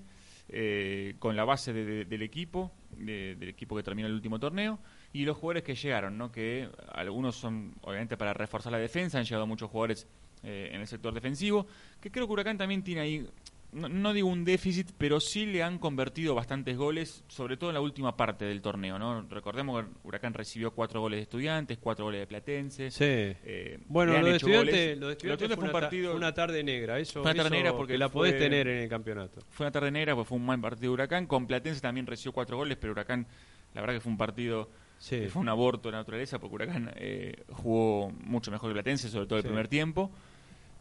eh, 0.49 1.15
con 1.17 1.35
la 1.35 1.45
base 1.45 1.73
de- 1.73 1.85
de- 1.85 2.05
del 2.05 2.21
equipo, 2.21 2.71
de- 2.97 3.35
del 3.35 3.49
equipo 3.49 3.75
que 3.75 3.81
terminó 3.83 4.07
el 4.07 4.13
último 4.13 4.37
torneo, 4.39 4.79
y 5.13 5.23
los 5.25 5.37
jugadores 5.37 5.63
que 5.63 5.73
llegaron, 5.75 6.17
¿no? 6.17 6.31
que 6.31 6.69
algunos 6.93 7.35
son 7.37 7.73
obviamente 7.81 8.17
para 8.17 8.33
reforzar 8.33 8.71
la 8.71 8.77
defensa, 8.77 9.17
han 9.17 9.23
llegado 9.23 9.47
muchos 9.47 9.69
jugadores 9.71 10.07
eh, 10.43 10.69
en 10.73 10.81
el 10.81 10.87
sector 10.87 11.13
defensivo, 11.13 11.65
que 12.01 12.11
creo 12.11 12.27
que 12.27 12.33
Huracán 12.33 12.57
también 12.57 12.83
tiene 12.83 13.01
ahí, 13.01 13.27
no, 13.73 13.87
no 13.89 14.13
digo 14.13 14.27
un 14.27 14.43
déficit, 14.43 14.91
pero 14.97 15.19
sí 15.19 15.45
le 15.45 15.63
han 15.63 15.77
convertido 15.79 16.35
bastantes 16.35 16.75
goles, 16.77 17.23
sobre 17.27 17.55
todo 17.57 17.69
en 17.69 17.75
la 17.75 17.81
última 17.81 18.17
parte 18.17 18.45
del 18.45 18.61
torneo. 18.61 18.99
¿no? 18.99 19.21
Recordemos 19.29 19.83
que 19.83 19.89
Huracán 20.03 20.33
recibió 20.33 20.71
cuatro 20.71 20.99
goles 21.01 21.17
de 21.19 21.21
estudiantes, 21.23 21.77
cuatro 21.79 22.05
goles 22.05 22.19
de 22.21 22.27
Platense. 22.27 22.91
Sí. 22.91 23.03
Eh, 23.05 23.79
Bueno, 23.87 24.11
lo 24.13 24.25
de 24.25 24.35
hecho 24.35 24.47
estudiantes, 24.47 24.97
lo 24.97 25.07
de 25.09 25.15
fue, 25.15 25.29
una, 25.29 25.37
ta- 25.37 25.89
fue 25.89 26.15
una 26.15 26.33
tarde 26.33 26.63
negra, 26.63 26.99
eso, 26.99 27.21
Fue 27.23 27.31
una 27.31 27.43
tarde 27.43 27.49
negra 27.57 27.73
porque 27.75 27.93
que 27.93 27.97
la 27.99 28.09
podés 28.09 28.33
fue- 28.33 28.39
tener 28.39 28.67
en 28.67 28.77
el 28.83 28.89
campeonato. 28.89 29.41
Fue 29.49 29.65
una 29.65 29.71
tarde 29.71 29.91
negra, 29.91 30.15
pues 30.15 30.27
fue 30.27 30.37
un 30.37 30.45
mal 30.45 30.59
partido 30.59 30.89
de 30.91 30.93
Huracán. 30.95 31.25
Con 31.27 31.47
Platense 31.47 31.81
también 31.81 32.05
recibió 32.07 32.33
cuatro 32.33 32.57
goles, 32.57 32.77
pero 32.79 32.91
Huracán, 32.93 33.25
la 33.73 33.81
verdad 33.81 33.95
que 33.95 34.01
fue 34.01 34.11
un 34.11 34.17
partido, 34.17 34.69
Sí. 34.97 35.17
que 35.21 35.29
fue 35.29 35.41
un 35.41 35.49
aborto 35.49 35.89
de 35.89 35.97
naturaleza, 35.97 36.37
porque 36.39 36.55
Huracán 36.55 36.91
eh, 36.97 37.43
jugó 37.49 38.11
mucho 38.11 38.51
mejor 38.51 38.69
que 38.69 38.73
Platense, 38.73 39.09
sobre 39.09 39.25
todo 39.25 39.37
el 39.37 39.43
Sí. 39.43 39.47
primer 39.47 39.67
tiempo. 39.67 40.11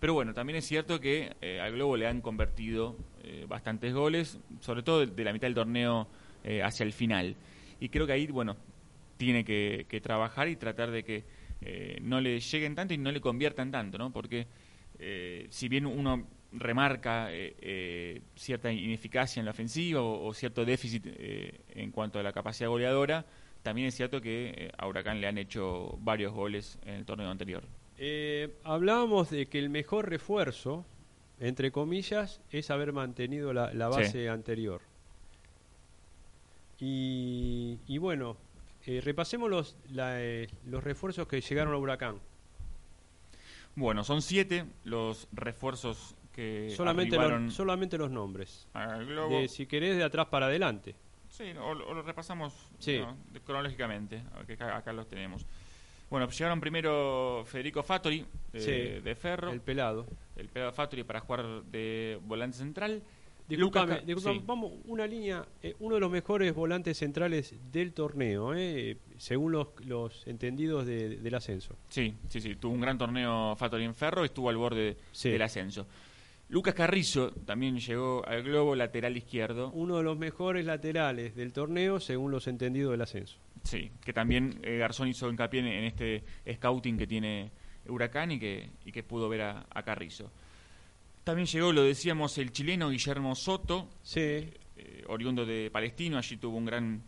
Pero 0.00 0.14
bueno, 0.14 0.32
también 0.32 0.56
es 0.56 0.64
cierto 0.64 0.98
que 0.98 1.36
eh, 1.42 1.60
al 1.60 1.72
Globo 1.72 1.94
le 1.96 2.06
han 2.06 2.22
convertido 2.22 2.96
eh, 3.22 3.44
bastantes 3.46 3.92
goles, 3.92 4.40
sobre 4.60 4.82
todo 4.82 5.04
de, 5.04 5.24
la 5.24 5.32
mitad 5.34 5.46
del 5.46 5.54
torneo 5.54 6.08
eh, 6.42 6.62
hacia 6.62 6.84
el 6.84 6.94
final. 6.94 7.36
Y 7.80 7.90
creo 7.90 8.06
que 8.06 8.14
ahí, 8.14 8.26
bueno, 8.28 8.56
tiene 9.18 9.44
que, 9.44 10.00
trabajar 10.02 10.48
y 10.48 10.56
tratar 10.56 10.90
de 10.90 11.04
que 11.04 11.24
no 12.00 12.22
le 12.22 12.40
lleguen 12.40 12.74
tanto 12.74 12.94
y 12.94 12.98
no 12.98 13.12
le 13.12 13.20
conviertan 13.20 13.70
tanto, 13.70 13.98
¿no? 13.98 14.10
Porque 14.10 14.46
si 15.50 15.68
bien 15.68 15.84
uno 15.84 16.26
remarca 16.52 17.28
cierta 18.34 18.72
ineficacia 18.72 19.40
en 19.40 19.44
la 19.44 19.50
ofensiva 19.50 20.00
o, 20.00 20.26
o 20.26 20.32
cierto 20.32 20.64
déficit 20.64 21.06
en 21.06 21.90
cuanto 21.90 22.18
a 22.18 22.22
la 22.22 22.32
capacidad 22.32 22.70
goleadora, 22.70 23.26
también 23.62 23.88
es 23.88 23.94
cierto 23.94 24.22
que 24.22 24.72
a 24.76 24.86
Huracán 24.86 25.20
le 25.20 25.26
han 25.26 25.36
hecho 25.36 25.98
varios 26.00 26.32
goles 26.32 26.78
en 26.82 26.94
el 26.94 27.04
torneo 27.04 27.30
anterior. 27.30 27.62
Eh, 28.02 28.54
hablábamos 28.64 29.28
de 29.28 29.44
que 29.46 29.58
el 29.58 29.68
mejor 29.68 30.08
refuerzo, 30.08 30.86
entre 31.38 31.70
comillas, 31.70 32.40
es 32.50 32.70
haber 32.70 32.94
mantenido 32.94 33.52
la, 33.52 33.74
la 33.74 33.92
Sí. 33.92 34.00
base 34.00 34.28
anterior. 34.30 34.80
Y, 36.78 37.78
y 37.86 37.98
bueno, 37.98 38.38
eh, 38.86 39.02
repasemos 39.04 39.50
los, 39.50 39.76
la, 39.92 40.20
eh, 40.22 40.48
los 40.66 40.82
refuerzos 40.82 41.28
que 41.28 41.42
llegaron 41.42 41.74
a 41.74 41.76
Huracán. 41.76 42.16
Bueno, 43.76 44.02
son 44.02 44.22
siete 44.22 44.64
los 44.84 45.28
refuerzos 45.32 46.14
que 46.34 46.70
solamente, 46.74 47.16
los, 47.16 47.52
solamente 47.52 47.98
los 47.98 48.10
nombres. 48.10 48.66
De, 49.28 49.46
si 49.48 49.66
querés, 49.66 49.96
de 49.98 50.04
atrás 50.04 50.26
para 50.28 50.46
adelante. 50.46 50.94
Sí, 51.28 51.52
o, 51.58 51.66
o 51.68 51.74
lo 51.94 52.02
repasamos 52.02 52.54
Sí. 52.78 52.98
¿no? 52.98 53.16
de- 53.30 53.40
cronológicamente, 53.40 54.22
acá, 54.34 54.76
acá 54.76 54.92
los 54.94 55.06
tenemos. 55.06 55.44
Bueno, 56.10 56.28
llegaron 56.28 56.60
primero 56.60 57.44
Federico 57.46 57.82
Fattori 57.82 58.26
de, 58.52 58.60
Sí, 58.60 59.00
de 59.02 59.14
Ferro, 59.14 59.48
El 59.48 59.54
el, 59.54 59.60
pelado. 59.60 60.06
pelado 60.52 60.72
Fattori 60.72 61.04
para 61.04 61.20
jugar 61.20 61.62
de 61.64 62.18
volante 62.24 62.58
central. 62.58 63.02
Disculpame, 63.48 64.02
disculpame, 64.06 64.38
sí. 64.38 64.44
vamos, 64.46 64.72
una 64.84 65.06
línea, 65.08 65.44
eh, 65.60 65.74
uno 65.80 65.96
de 65.96 66.00
los 66.00 66.10
mejores 66.10 66.54
volantes 66.54 66.98
centrales 66.98 67.52
del 67.72 67.92
torneo, 67.92 68.54
eh, 68.54 68.96
según 69.18 69.50
los, 69.52 69.68
los 69.84 70.24
entendidos 70.28 70.86
de- 70.86 71.16
del 71.16 71.34
ascenso. 71.34 71.76
Sí, 71.88 72.14
sí, 72.28 72.40
sí, 72.40 72.54
tuvo 72.54 72.72
un 72.74 72.80
gran 72.80 72.96
torneo 72.96 73.56
Fattori 73.56 73.84
en 73.84 73.94
Ferro 73.96 74.22
y 74.22 74.26
estuvo 74.26 74.50
al 74.50 74.56
borde 74.56 74.96
Sí. 75.10 75.30
del 75.30 75.42
ascenso. 75.42 75.86
Lucas 76.48 76.74
Carrizo 76.74 77.30
también 77.44 77.78
llegó 77.78 78.24
al 78.26 78.42
globo 78.44 78.74
lateral 78.76 79.16
izquierdo. 79.16 79.70
Uno 79.70 79.96
de 79.98 80.02
los 80.04 80.16
mejores 80.18 80.64
laterales 80.64 81.34
del 81.36 81.52
torneo, 81.52 81.98
según 82.00 82.30
los 82.32 82.46
entendidos 82.48 82.92
del 82.92 83.00
ascenso. 83.02 83.36
Sí, 83.70 83.90
que 84.04 84.12
también 84.12 84.58
eh, 84.64 84.78
Garzón 84.78 85.06
hizo 85.08 85.30
hincapié 85.30 85.60
en, 85.60 85.66
en 85.66 85.84
este 85.84 86.24
scouting 86.54 86.98
que 86.98 87.06
tiene 87.06 87.50
Huracán 87.86 88.32
y 88.32 88.40
que, 88.40 88.68
y 88.84 88.90
que 88.90 89.02
pudo 89.04 89.28
ver 89.28 89.42
a, 89.42 89.64
a 89.70 89.82
Carrizo. 89.84 90.30
También 91.22 91.46
llegó, 91.46 91.72
lo 91.72 91.82
decíamos, 91.84 92.36
el 92.38 92.50
chileno 92.50 92.90
Guillermo 92.90 93.34
Soto, 93.36 93.88
Sí, 94.02 94.20
eh, 94.20 95.04
oriundo 95.06 95.46
de 95.46 95.70
Palestino, 95.70 96.18
allí 96.18 96.36
tuvo 96.38 96.56
un 96.56 96.64
gran... 96.64 97.00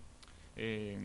eh, 0.55 0.97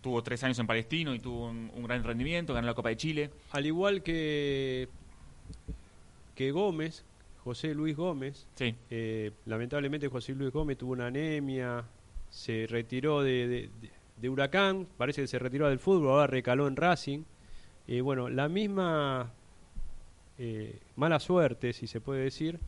tuvo 0.00 0.22
tres 0.22 0.42
años 0.44 0.58
en 0.58 0.66
Palestino 0.66 1.14
y 1.14 1.18
tuvo 1.18 1.50
un, 1.50 1.70
un 1.74 1.82
gran 1.84 2.02
rendimiento, 2.02 2.54
ganó 2.54 2.66
la 2.68 2.74
Copa 2.74 2.88
de 2.88 2.96
Chile. 2.96 3.30
al 3.52 3.66
igual 3.66 4.02
que, 4.02 4.88
que 6.34 6.50
Gómez, 6.50 7.04
José 7.42 7.74
Luis 7.74 7.96
Gómez, 7.96 8.46
Sí, 8.54 8.74
eh, 8.90 9.32
lamentablemente 9.46 10.08
José 10.08 10.32
Luis 10.34 10.50
Gómez 10.52 10.78
tuvo 10.78 10.92
una 10.92 11.08
anemia, 11.08 11.84
se 12.30 12.66
retiró 12.66 13.22
de, 13.22 13.46
de- 13.48 13.70
de- 13.82 13.90
de 14.16 14.28
Huracán, 14.28 14.86
parece 14.96 15.22
que 15.22 15.26
se 15.28 15.38
retiró 15.38 15.68
del 15.68 15.78
fútbol, 15.78 16.08
ahora 16.10 16.26
recaló 16.26 16.66
en 16.68 16.76
Racing. 16.76 17.24
Eh, 17.86 18.00
bueno, 18.00 18.28
la 18.28 18.48
misma 18.48 19.32
eh, 20.38 20.78
mala 20.96 21.20
suerte, 21.20 21.72
si 21.72 21.86
se 21.86 22.00
puede 22.00 22.22
decir, 22.24 22.58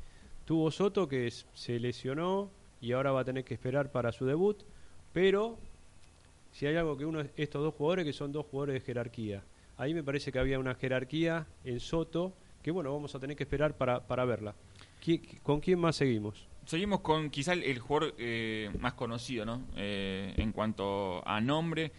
tuvo 0.44 0.70
Soto 0.70 1.08
que 1.08 1.30
se 1.54 1.78
lesionó 1.80 2.50
y 2.80 2.92
ahora 2.92 3.12
va 3.12 3.20
a 3.20 3.24
tener 3.24 3.44
que 3.44 3.54
esperar 3.54 3.90
para 3.90 4.12
su 4.12 4.26
debut, 4.26 4.58
pero 5.12 5.58
si 6.52 6.66
hay 6.66 6.76
algo 6.76 6.96
que 6.96 7.04
uno, 7.06 7.24
estos 7.36 7.62
dos 7.62 7.74
jugadores 7.74 8.04
que 8.04 8.12
son 8.12 8.32
dos 8.32 8.46
jugadores 8.46 8.74
de 8.74 8.80
jerarquía, 8.80 9.42
ahí 9.78 9.94
me 9.94 10.02
parece 10.02 10.30
que 10.32 10.38
había 10.38 10.58
una 10.58 10.74
jerarquía 10.74 11.46
en 11.64 11.80
Soto 11.80 12.32
que 12.62 12.70
bueno, 12.70 12.92
vamos 12.92 13.14
a 13.14 13.20
tener 13.20 13.36
que 13.36 13.44
esperar 13.44 13.76
para, 13.76 14.00
para 14.06 14.24
verla. 14.24 14.54
¿Qui- 15.04 15.40
¿Con 15.42 15.60
quién 15.60 15.78
más 15.78 15.96
seguimos? 15.96 16.46
Seguimos 16.66 17.00
con 17.00 17.30
quizá 17.30 17.52
el, 17.52 17.62
el 17.62 17.78
jugador 17.78 18.14
eh, 18.18 18.70
más 18.80 18.92
conocido, 18.94 19.44
¿no? 19.46 19.62
Eh, 19.76 20.34
en 20.36 20.52
cuanto 20.52 21.26
a 21.26 21.40
nombre, 21.40 21.92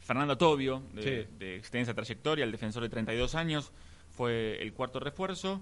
Fernando 0.00 0.36
Tobio, 0.38 0.82
de, 0.94 1.02
Sí. 1.26 1.28
de 1.38 1.56
extensa 1.56 1.94
trayectoria, 1.94 2.44
el 2.44 2.50
defensor 2.52 2.82
de 2.82 2.88
32 2.88 3.34
años, 3.34 3.70
fue 4.10 4.60
el 4.62 4.72
cuarto 4.72 4.98
refuerzo. 4.98 5.60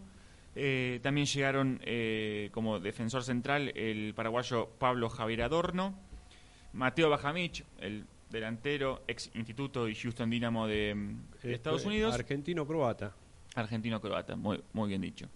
Eh, 0.55 1.01
también 1.03 1.27
llegaron 1.27 1.81
eh, 1.83 2.51
como 2.53 2.79
defensor 2.79 3.25
central 3.25 3.73
el 3.77 4.13
paraguayo 4.15 4.69
Pablo 4.79 5.09
Javier 5.09 5.43
Adorno, 5.43 5.99
Mateo 6.73 7.11
Bajamich, 7.11 7.65
el 7.81 8.05
delantero, 8.31 9.03
ex 9.09 9.31
instituto 9.35 9.89
y 9.89 9.95
Houston 9.95 10.31
Dynamo 10.31 10.67
de, 10.67 10.95
mm, 10.95 11.23
de 11.43 11.55
Estados 11.55 11.81
Este, 11.81 11.89
Unidos, 11.89 12.15
Argentino-croata. 12.15 13.13
argentino-croata, 13.57 14.37
muy, 14.37 14.63
muy 14.73 14.89
bien 14.89 15.01
dicho. 15.01 15.27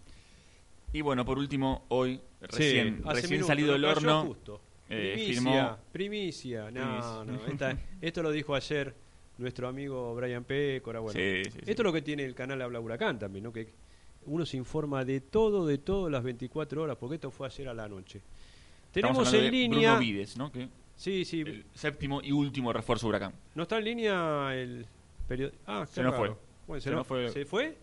Y 0.92 1.00
bueno, 1.00 1.24
por 1.24 1.38
último, 1.38 1.84
hoy, 1.88 2.20
recién, 2.40 3.02
recién 3.04 3.30
minutos, 3.30 3.46
salido 3.48 3.72
del 3.72 3.84
horno, 3.84 4.24
justo. 4.26 4.60
eh, 4.88 5.12
primicia, 5.14 5.42
firmó- 5.42 5.76
primicia. 5.92 6.70
No, 6.70 7.24
Primicia. 7.24 7.24
no. 7.24 7.46
esta- 7.52 7.78
esto 8.00 8.22
lo 8.22 8.30
dijo 8.30 8.54
ayer 8.54 8.94
nuestro 9.38 9.68
amigo 9.68 10.14
Brian 10.14 10.44
Pécora. 10.44 11.00
Bueno, 11.00 11.18
Sí, 11.18 11.42
sí, 11.50 11.58
esto 11.66 11.82
es 11.82 11.84
lo 11.84 11.92
que 11.92 12.02
tiene 12.02 12.24
el 12.24 12.34
canal 12.34 12.62
Habla 12.62 12.80
Huracán 12.80 13.18
también, 13.18 13.44
¿no? 13.44 13.52
Que 13.52 13.68
uno 14.26 14.46
se 14.46 14.56
informa 14.56 15.04
de 15.04 15.20
todo, 15.20 15.66
de 15.66 15.78
todo 15.78 16.08
las 16.08 16.22
24 16.22 16.82
horas, 16.82 16.96
porque 16.98 17.16
esto 17.16 17.30
fue 17.30 17.46
ayer 17.46 17.68
a 17.68 17.74
la 17.74 17.88
noche. 17.88 18.22
Tenemos 18.92 19.32
en 19.34 19.40
de 19.42 19.50
línea. 19.50 19.90
Bruno 19.94 19.98
Vides, 20.00 20.36
¿no? 20.38 20.50
Que 20.50 20.68
Sí, 20.96 21.24
sí. 21.26 21.42
el 21.42 21.66
séptimo 21.74 22.22
y 22.22 22.32
último 22.32 22.72
refuerzo 22.72 23.06
Huracán. 23.08 23.34
¿No 23.54 23.64
está 23.64 23.76
en 23.78 23.84
línea 23.84 24.54
el 24.54 24.86
periodista? 25.28 25.58
Ah, 25.66 25.84
Se 25.86 26.02
nos 26.02 26.14
fue. 26.16 26.34
Bueno, 26.66 26.80
se, 26.80 26.90
nos 26.90 27.06
fue. 27.06 27.28
¿Se 27.30 27.44
fue? 27.44 27.76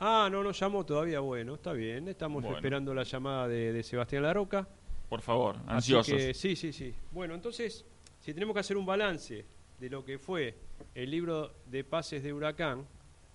Ah, 0.00 0.28
no 0.30 0.42
nos 0.42 0.58
llamó 0.58 0.84
todavía. 0.86 1.20
Bueno, 1.20 1.54
está 1.54 1.72
bien. 1.72 2.08
Estamos 2.08 2.42
Bueno. 2.42 2.56
esperando 2.56 2.94
la 2.94 3.02
llamada 3.02 3.48
de, 3.48 3.72
de 3.72 3.82
Sebastián 3.82 4.22
Larroca. 4.22 4.68
Por 5.08 5.22
favor, 5.22 5.56
Así 5.66 5.94
ansiosos. 5.94 6.14
que, 6.14 6.34
sí, 6.34 6.54
sí, 6.54 6.72
sí. 6.72 6.94
Bueno, 7.12 7.34
entonces, 7.34 7.84
si 8.20 8.34
tenemos 8.34 8.54
que 8.54 8.60
hacer 8.60 8.76
un 8.76 8.84
balance 8.86 9.44
de 9.80 9.90
lo 9.90 10.04
que 10.04 10.18
fue 10.18 10.54
el 10.94 11.10
libro 11.10 11.52
de 11.66 11.82
pases 11.82 12.22
de 12.22 12.32
Huracán, 12.32 12.84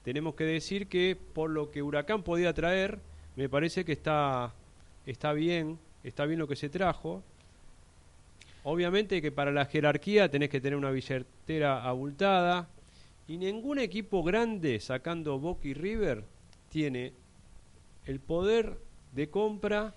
tenemos 0.04 0.36
que 0.36 0.44
decir 0.44 0.88
que 0.88 1.16
por 1.34 1.50
lo 1.50 1.72
que 1.72 1.82
Huracán 1.82 2.22
podía 2.24 2.54
traer, 2.54 3.00
me 3.36 3.50
parece 3.50 3.84
que 3.84 3.94
está, 3.94 4.54
está 5.06 5.34
bien, 5.34 5.80
está 6.04 6.26
bien 6.26 6.40
lo 6.40 6.48
que 6.48 6.56
se 6.56 6.70
trajo. 6.70 7.24
Obviamente 8.64 9.22
que 9.22 9.32
para 9.32 9.52
la 9.52 9.66
jerarquía 9.66 10.30
tenés 10.30 10.50
que 10.50 10.62
tener 10.62 10.78
una 10.78 10.92
billetera 10.92 11.84
abultada 11.84 12.70
y 13.28 13.38
ningún 13.38 13.80
equipo 13.80 14.24
grande, 14.24 14.80
sacando 14.80 15.40
Boca 15.40 15.68
y 15.68 15.74
River, 15.74 16.24
tiene 16.74 17.14
el 18.06 18.20
poder 18.20 18.80
de 19.14 19.30
compra 19.30 19.94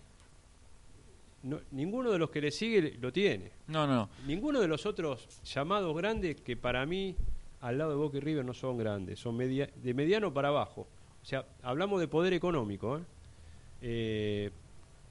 no- 1.43 1.61
ninguno 1.71 2.11
de 2.13 2.19
los 2.19 2.29
que 2.31 2.41
le 2.43 2.51
sigue 2.51 2.97
lo 3.01 3.13
tiene. 3.13 3.51
No, 3.67 3.87
no, 3.87 3.95
no. 3.95 4.09
Ninguno 4.27 4.61
de 4.61 4.69
los 4.69 4.85
otros 4.85 5.27
llamados 5.45 5.97
grandes, 5.97 6.41
que 6.43 6.57
para 6.57 6.85
mí, 6.85 7.17
al 7.63 7.79
lado 7.79 7.91
de 7.91 7.97
Boca 7.97 8.19
y 8.19 8.21
River, 8.21 8.45
no 8.45 8.53
son 8.53 8.77
grandes, 8.77 9.19
son 9.19 9.37
media- 9.37 9.71
de 9.83 9.95
mediano 9.95 10.33
para 10.35 10.49
abajo. 10.49 10.87
O 11.23 11.25
sea, 11.25 11.47
hablamos 11.63 11.99
de 12.01 12.09
poder 12.09 12.33
económico. 12.35 12.99
¿eh? 12.99 13.03
Eh, 13.81 14.51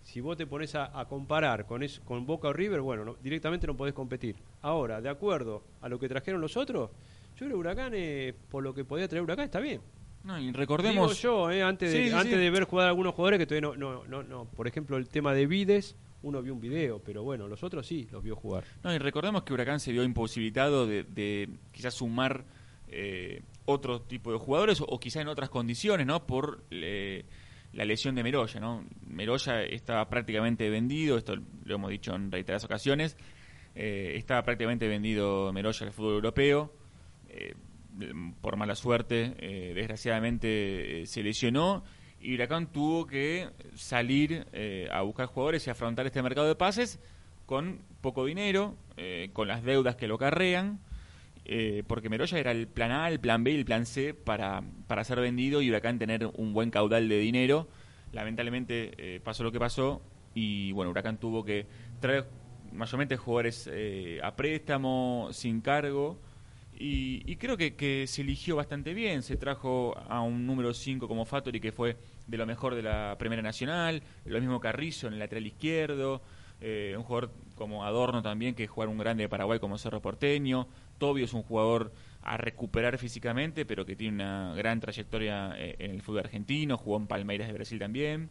si 0.04 0.22
vos 0.22 0.38
te 0.38 0.46
pones 0.46 0.76
a, 0.76 0.98
a 1.00 1.08
comparar 1.08 1.66
con, 1.66 1.82
es- 1.82 2.00
con 2.02 2.26
Boca 2.28 2.50
o 2.50 2.54
River, 2.54 2.82
bueno, 2.82 3.06
no- 3.06 3.16
directamente 3.24 3.66
no 3.66 3.76
podés 3.76 3.94
competir. 3.96 4.36
Ahora, 4.62 5.02
de 5.02 5.10
acuerdo 5.10 5.64
a 5.82 5.90
lo 5.90 5.98
que 6.00 6.08
trajeron 6.08 6.42
los 6.42 6.58
otros, 6.58 6.92
yo 7.38 7.38
creo 7.40 7.50
que 7.50 7.56
Huracán, 7.56 7.94
eh, 7.96 8.34
por 8.52 8.64
lo 8.64 8.74
que 8.74 8.86
podía 8.86 9.08
traer 9.08 9.24
Huracán, 9.24 9.46
está 9.46 9.60
bien. 9.60 9.82
No, 10.26 10.38
y 10.40 10.46
Digo 10.48 10.58
recordemos. 10.58 11.22
yo, 11.22 11.52
eh, 11.52 11.62
antes, 11.64 11.92
de, 11.92 11.98
Sí, 12.04 12.10
sí, 12.10 12.14
antes 12.16 12.34
sí. 12.34 12.40
de 12.40 12.50
ver 12.50 12.64
jugar 12.66 12.88
a 12.88 12.90
algunos 12.90 13.14
jugadores 13.14 13.40
que 13.40 13.46
todavía 13.46 13.70
no, 13.70 13.76
no, 13.76 14.06
no, 14.06 14.24
no. 14.24 14.46
Por 14.46 14.68
ejemplo, 14.68 14.98
el 14.98 15.08
tema 15.08 15.34
de 15.34 15.46
Vides, 15.46 15.96
uno 16.24 16.42
vio 16.42 16.54
un 16.54 16.60
video, 16.60 17.00
pero 17.00 17.24
bueno, 17.24 17.48
los 17.48 17.64
otros 17.64 17.86
sí 17.86 18.08
los 18.12 18.24
vio 18.24 18.36
jugar. 18.36 18.64
No, 18.84 18.94
y 18.94 18.98
recordemos 18.98 19.44
que 19.44 19.54
Huracán 19.54 19.80
se 19.80 19.92
vio 19.92 20.04
imposibilitado 20.04 20.88
de, 20.88 21.04
de 21.04 21.50
quizás 21.72 21.94
sumar 21.94 22.44
eh, 22.88 23.44
otro 23.66 24.02
tipo 24.02 24.32
de 24.32 24.40
jugadores 24.40 24.82
o, 24.82 25.00
quizás 25.00 25.22
en 25.22 25.28
otras 25.28 25.50
condiciones, 25.50 26.08
¿no? 26.08 26.26
Por 26.26 26.64
eh, 26.72 27.26
la 27.74 27.86
lesión 27.86 28.16
de 28.16 28.24
Meroya, 28.24 28.60
¿no? 28.60 28.84
Meroya 29.08 29.62
estaba 29.64 30.10
prácticamente 30.10 30.70
vendido, 30.70 31.18
esto 31.18 31.36
lo 31.66 31.76
hemos 31.76 31.92
dicho 31.92 32.16
en 32.16 32.32
reiteradas 32.32 32.64
ocasiones, 32.66 33.16
estaba 33.76 34.42
prácticamente 34.44 34.88
vendido 34.88 35.52
Meroya 35.54 35.86
al 35.86 35.92
fútbol 35.94 36.14
europeo. 36.16 36.72
eh, 37.30 37.54
por 38.42 38.58
mala 38.58 38.76
suerte, 38.76 39.34
eh, 39.40 39.74
desgraciadamente 39.74 41.02
eh, 41.02 41.06
se 41.06 41.24
lesionó 41.24 41.84
y 42.20 42.34
Huracán 42.36 42.68
tuvo 42.72 43.06
que 43.06 43.50
salir 43.76 44.48
eh, 44.54 44.88
a 44.92 45.02
buscar 45.02 45.28
jugadores 45.28 45.66
y 45.68 45.70
afrontar 45.70 46.06
este 46.06 46.22
mercado 46.22 46.48
de 46.48 46.56
pases 46.56 47.00
con 47.46 47.82
poco 48.02 48.26
dinero, 48.26 48.76
con 49.34 49.48
las 49.48 49.64
deudas 49.64 49.96
que 49.96 50.08
lo 50.08 50.18
carrean, 50.18 50.80
porque 51.86 52.10
Meroya 52.10 52.40
era 52.40 52.52
el 52.52 52.68
plan 52.68 52.92
A, 52.92 53.08
el 53.08 53.20
plan 53.20 53.44
B 53.44 53.52
y 53.52 53.56
el 53.56 53.66
plan 53.66 53.86
C 53.86 54.16
para, 54.16 54.64
para 54.88 55.04
ser 55.04 55.20
vendido 55.20 55.62
y 55.62 55.70
Huracán 55.70 56.00
tener 56.00 56.26
un 56.26 56.54
buen 56.54 56.72
caudal 56.72 57.08
de 57.08 57.20
dinero. 57.20 57.68
Lamentablemente 58.14 59.22
pasó 59.24 59.44
lo 59.44 59.52
que 59.52 59.60
pasó 59.60 60.02
y 60.34 60.72
bueno, 60.72 60.90
Huracán 60.90 61.20
tuvo 61.20 61.44
que 61.44 61.68
traer 62.00 62.26
mayormente 62.72 63.16
jugadores 63.16 63.70
a 64.24 64.36
préstamo, 64.36 65.30
sin 65.32 65.62
cargo. 65.62 66.20
Y, 66.78 67.24
y 67.26 67.38
creo 67.38 67.56
que, 67.56 67.76
que 67.76 68.06
se 68.08 68.22
eligió 68.22 68.56
bastante 68.58 68.94
bien. 68.94 69.24
Se 69.24 69.38
trajo 69.38 69.98
a 70.10 70.22
un 70.22 70.46
número 70.46 70.74
5 70.74 71.08
como 71.08 71.26
Fattori, 71.26 71.60
que 71.60 71.72
fue 71.72 71.96
de 72.28 72.38
lo 72.38 72.46
mejor 72.46 72.76
de 72.76 72.84
la 72.84 73.16
Primera 73.18 73.42
Nacional. 73.42 74.04
Lo 74.26 74.40
mismo 74.40 74.60
Carrizo 74.60 75.08
en 75.08 75.14
el 75.14 75.20
lateral 75.20 75.46
izquierdo. 75.48 76.22
eh, 76.62 76.96
un 76.98 77.04
jugador 77.04 77.32
como 77.56 77.86
Adorno 77.86 78.22
también, 78.22 78.56
que 78.56 78.68
jugar 78.68 78.90
un 78.90 78.98
grande 78.98 79.24
de 79.24 79.30
Paraguay 79.30 79.60
como 79.60 79.78
Cerro 79.78 80.02
Porteño. 80.02 80.68
Tobio 80.98 81.26
es 81.26 81.34
un 81.34 81.44
jugador 81.44 81.94
a 82.22 82.38
recuperar 82.38 82.98
físicamente, 82.98 83.66
pero 83.66 83.86
que 83.86 83.96
tiene 83.96 84.16
una 84.16 84.54
gran 84.56 84.80
trayectoria 84.80 85.54
eh, 85.58 85.76
en 85.80 85.92
el 85.92 86.02
fútbol 86.02 86.22
argentino. 86.22 86.78
Jugó 86.78 86.98
en 86.98 87.08
Palmeiras 87.08 87.48
de 87.48 87.54
Brasil 87.54 87.80
también. 87.80 88.30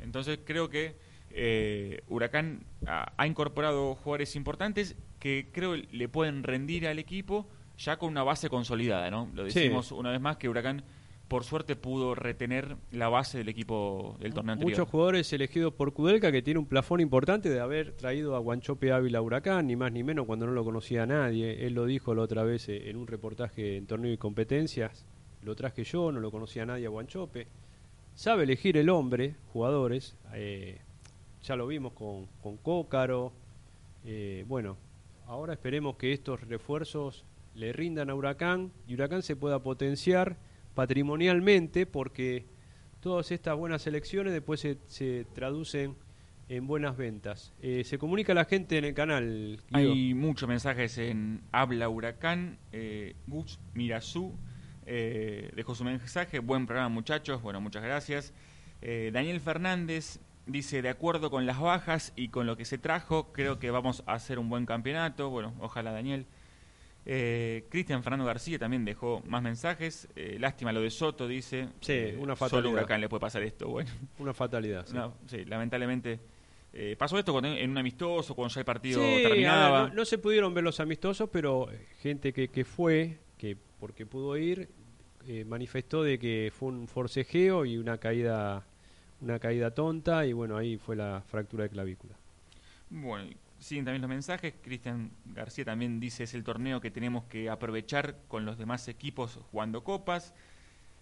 Entonces 0.00 0.38
creo 0.44 0.68
que 0.68 0.94
eh, 1.30 2.02
Huracán 2.08 2.64
ha 2.86 3.26
incorporado 3.26 3.94
jugadores 3.94 4.36
importantes 4.36 4.96
que 5.18 5.48
creo 5.52 5.76
le 5.76 6.08
pueden 6.08 6.42
rendir 6.42 6.86
al 6.88 6.98
equipo 6.98 7.48
ya 7.80 7.96
con 7.96 8.10
una 8.10 8.22
base 8.22 8.48
consolidada, 8.48 9.10
¿no? 9.10 9.28
Lo 9.34 9.48
Sí. 9.50 9.58
decimos 9.60 9.90
una 9.92 10.10
vez 10.10 10.20
más 10.20 10.36
que 10.36 10.48
Huracán 10.48 10.82
por 11.28 11.44
suerte 11.44 11.76
pudo 11.76 12.16
retener 12.16 12.76
la 12.90 13.08
base 13.08 13.38
del 13.38 13.48
equipo 13.48 14.16
del 14.18 14.34
torneo 14.34 14.54
anterior. 14.54 14.72
Muchos 14.78 14.88
jugadores 14.90 15.32
elegidos 15.32 15.72
por 15.72 15.92
Kudelka 15.92 16.32
que 16.32 16.42
tiene 16.42 16.58
un 16.58 16.66
plafón 16.66 17.00
importante 17.00 17.48
de 17.48 17.60
haber 17.60 17.92
traído 17.92 18.34
a 18.34 18.40
Guanchope 18.40 18.90
Ávila 18.90 19.18
a 19.18 19.22
Huracán, 19.22 19.68
ni 19.68 19.76
más 19.76 19.92
ni 19.92 20.02
menos 20.02 20.26
cuando 20.26 20.46
no 20.46 20.52
lo 20.52 20.64
conocía 20.64 21.06
nadie. 21.06 21.64
Él 21.66 21.74
lo 21.74 21.86
dijo 21.86 22.14
la 22.16 22.22
otra 22.22 22.42
vez 22.42 22.68
eh, 22.68 22.90
en 22.90 22.96
un 22.96 23.06
reportaje 23.06 23.76
en 23.76 23.86
torneo 23.86 24.12
y 24.12 24.18
competencias. 24.18 25.06
Lo 25.42 25.54
traje 25.54 25.84
yo, 25.84 26.10
no 26.10 26.18
lo 26.18 26.32
conocía 26.32 26.66
nadie 26.66 26.86
a 26.86 26.90
Guanchope. 26.90 27.46
Sabe 28.16 28.42
elegir 28.42 28.76
el 28.76 28.90
hombre, 28.90 29.36
jugadores. 29.52 30.16
eh, 30.34 30.80
ya 31.42 31.54
lo 31.56 31.66
vimos 31.68 31.92
con, 31.94 32.26
con 32.42 32.56
Cócaro. 32.58 33.32
Eh, 34.04 34.44
bueno, 34.48 34.76
ahora 35.28 35.52
esperemos 35.54 35.94
que 35.96 36.12
estos 36.12 36.40
refuerzos 36.42 37.24
le 37.54 37.72
rindan 37.72 38.10
a 38.10 38.14
Huracán 38.14 38.72
y 38.86 38.94
Huracán 38.94 39.22
se 39.22 39.36
pueda 39.36 39.62
potenciar 39.62 40.38
patrimonialmente 40.74 41.86
porque 41.86 42.46
todas 43.00 43.30
estas 43.32 43.56
buenas 43.56 43.86
elecciones 43.86 44.32
después 44.32 44.60
se, 44.60 45.24
traducen 45.34 45.96
en 46.48 46.66
buenas 46.66 46.96
ventas. 46.96 47.52
Eh, 47.60 47.84
se 47.84 47.98
comunica 47.98 48.34
la 48.34 48.44
gente 48.44 48.78
en 48.78 48.84
el 48.84 48.94
canal. 48.94 49.60
Hay 49.72 50.14
muchos 50.14 50.48
mensajes 50.48 50.98
en 50.98 51.42
Habla 51.52 51.88
Huracán, 51.88 52.58
eh, 52.72 53.14
Gus 53.26 53.60
Mirazú 53.74 54.34
eh, 54.92 55.52
dejó 55.54 55.76
su 55.76 55.84
mensaje, 55.84 56.40
buen 56.40 56.66
programa 56.66 56.88
muchachos, 56.88 57.40
bueno, 57.42 57.60
muchas 57.60 57.84
gracias. 57.84 58.32
Eh, 58.82 59.10
Daniel 59.12 59.40
Fernández 59.40 60.18
dice, 60.46 60.82
de 60.82 60.88
acuerdo 60.88 61.30
con 61.30 61.46
las 61.46 61.60
bajas 61.60 62.12
y 62.16 62.28
con 62.28 62.46
lo 62.46 62.56
que 62.56 62.64
se 62.64 62.76
trajo, 62.76 63.32
creo 63.32 63.60
que 63.60 63.70
vamos 63.70 64.02
a 64.06 64.14
hacer 64.14 64.40
un 64.40 64.48
buen 64.48 64.66
campeonato, 64.66 65.30
bueno, 65.30 65.54
ojalá 65.60 65.92
Daniel. 65.92 66.26
Eh, 67.06 67.64
Cristian 67.70 68.02
Fernando 68.02 68.26
García 68.26 68.58
también 68.58 68.84
dejó 68.84 69.22
más 69.26 69.42
mensajes, 69.42 70.06
Eh, 70.16 70.36
lástima 70.38 70.70
lo 70.72 70.80
de 70.82 70.90
Soto, 70.90 71.26
dice. 71.26 71.68
Sí, 71.80 71.92
Eh, 71.92 72.14
una 72.18 72.36
Solo 72.36 72.50
fatalidad. 72.50 72.72
Huracán 72.72 73.00
le 73.00 73.08
puede 73.08 73.20
pasar 73.20 73.42
esto, 73.42 73.68
bueno. 73.68 73.90
Una 74.18 74.34
fatalidad. 74.34 74.86
sí. 74.86 74.94
No, 74.94 75.14
sí, 75.26 75.44
lamentablemente. 75.44 76.20
eh, 76.72 76.94
pasó 76.96 77.18
esto 77.18 77.32
cuando- 77.32 77.48
en 77.52 77.68
un 77.70 77.78
amistoso, 77.78 78.32
cuando 78.36 78.54
ya 78.54 78.60
el 78.60 78.64
partido 78.64 79.00
Sí, 79.02 79.22
terminaba. 79.24 79.88
no, 79.88 79.94
no 79.94 80.04
se 80.04 80.18
pudieron 80.18 80.54
ver 80.54 80.62
los 80.62 80.78
amistosos, 80.78 81.28
pero 81.32 81.68
gente 82.00 82.32
que, 82.32 82.46
que 82.46 82.64
fue, 82.64 83.18
que 83.38 83.56
porque 83.80 84.06
pudo 84.06 84.36
ir, 84.36 84.68
manifestó 85.46 86.02
de 86.04 86.16
que 86.18 86.52
fue 86.56 86.68
un 86.68 86.86
forcejeo 86.86 87.64
y 87.64 87.76
una 87.76 87.98
caída, 87.98 88.64
una 89.20 89.38
caída 89.40 89.72
tonta 89.72 90.24
y 90.26 90.32
bueno 90.32 90.56
ahí 90.56 90.76
fue 90.76 90.94
la 90.94 91.22
fractura 91.26 91.64
de 91.64 91.70
clavícula. 91.70 92.14
Bueno, 92.88 93.30
siguen 93.60 93.84
también 93.84 94.02
los 94.02 94.08
mensajes. 94.08 94.54
Cristian 94.62 95.12
García 95.26 95.64
también 95.64 96.00
dice 96.00 96.24
es 96.24 96.34
el 96.34 96.42
torneo 96.42 96.80
que 96.80 96.90
tenemos 96.90 97.24
que 97.24 97.48
aprovechar 97.48 98.16
con 98.26 98.44
los 98.44 98.58
demás 98.58 98.88
equipos 98.88 99.38
jugando 99.52 99.84
copas. 99.84 100.34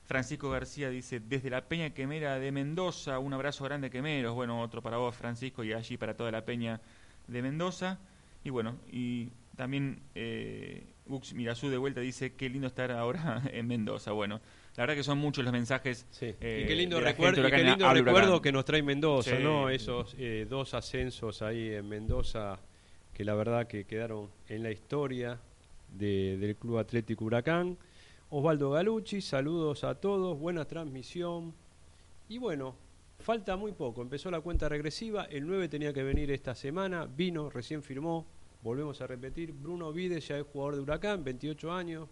Francisco 0.04 0.50
García 0.50 0.88
dice 0.88 1.20
desde 1.20 1.50
la 1.50 1.68
Peña 1.68 1.90
Quemera 1.90 2.38
de 2.38 2.50
Mendoza, 2.50 3.18
un 3.18 3.32
abrazo 3.34 3.64
grande 3.64 3.90
Quemeros. 3.90 4.34
Bueno, 4.34 4.62
otro 4.62 4.82
para 4.82 4.96
vos 4.96 5.14
Francisco 5.14 5.64
y 5.64 5.72
allí 5.72 5.96
para 5.96 6.16
toda 6.16 6.30
la 6.30 6.44
Peña 6.44 6.80
de 7.26 7.42
Mendoza. 7.42 7.98
Y 8.42 8.50
bueno, 8.50 8.76
y 8.90 9.28
también 9.56 10.00
eh, 10.14 10.86
Ux 11.06 11.34
Mirazú 11.34 11.68
de 11.68 11.76
vuelta 11.76 12.00
dice 12.00 12.34
qué 12.34 12.48
lindo 12.48 12.68
estar 12.68 12.90
ahora 12.90 13.42
en 13.52 13.66
Mendoza. 13.66 14.12
Bueno, 14.12 14.40
la 14.78 14.82
verdad 14.84 14.94
que 14.94 15.02
son 15.02 15.18
muchos 15.18 15.42
los 15.42 15.52
mensajes. 15.52 16.06
Sí. 16.12 16.34
eh, 16.40 16.62
y 16.64 16.68
qué 16.68 16.76
lindo 16.76 17.00
recuerdo, 17.00 17.46
y 17.46 17.50
qué 17.50 17.64
lindo 17.64 17.92
recuerdo 17.92 18.40
que 18.40 18.52
nos 18.52 18.64
trae 18.64 18.80
Mendoza, 18.80 19.36
Sí. 19.36 19.42
¿no? 19.42 19.68
Esos 19.68 20.14
eh, 20.16 20.46
dos 20.48 20.72
ascensos 20.72 21.42
ahí 21.42 21.74
en 21.74 21.88
Mendoza 21.88 22.60
que 23.12 23.24
la 23.24 23.34
verdad 23.34 23.66
que 23.66 23.84
quedaron 23.84 24.28
en 24.48 24.62
la 24.62 24.70
historia 24.70 25.40
de- 25.92 26.36
del 26.38 26.54
Club 26.54 26.78
Atlético 26.78 27.24
Huracán. 27.24 27.76
Osvaldo 28.30 28.70
Galucci, 28.70 29.20
saludos 29.20 29.82
a 29.82 29.96
todos, 29.96 30.38
buena 30.38 30.64
transmisión. 30.64 31.52
Y 32.28 32.38
bueno, 32.38 32.76
falta 33.18 33.56
muy 33.56 33.72
poco, 33.72 34.02
empezó 34.02 34.30
la 34.30 34.40
cuenta 34.40 34.68
regresiva, 34.68 35.24
el 35.24 35.44
9 35.44 35.68
tenía 35.68 35.92
que 35.92 36.04
venir 36.04 36.30
esta 36.30 36.54
semana, 36.54 37.04
vino, 37.06 37.50
recién 37.50 37.82
firmó, 37.82 38.26
volvemos 38.62 39.00
a 39.00 39.08
repetir, 39.08 39.50
Bruno 39.52 39.92
Vides 39.92 40.28
ya 40.28 40.38
es 40.38 40.44
jugador 40.44 40.76
de 40.76 40.82
Huracán, 40.82 41.24
28 41.24 41.72
años. 41.72 42.08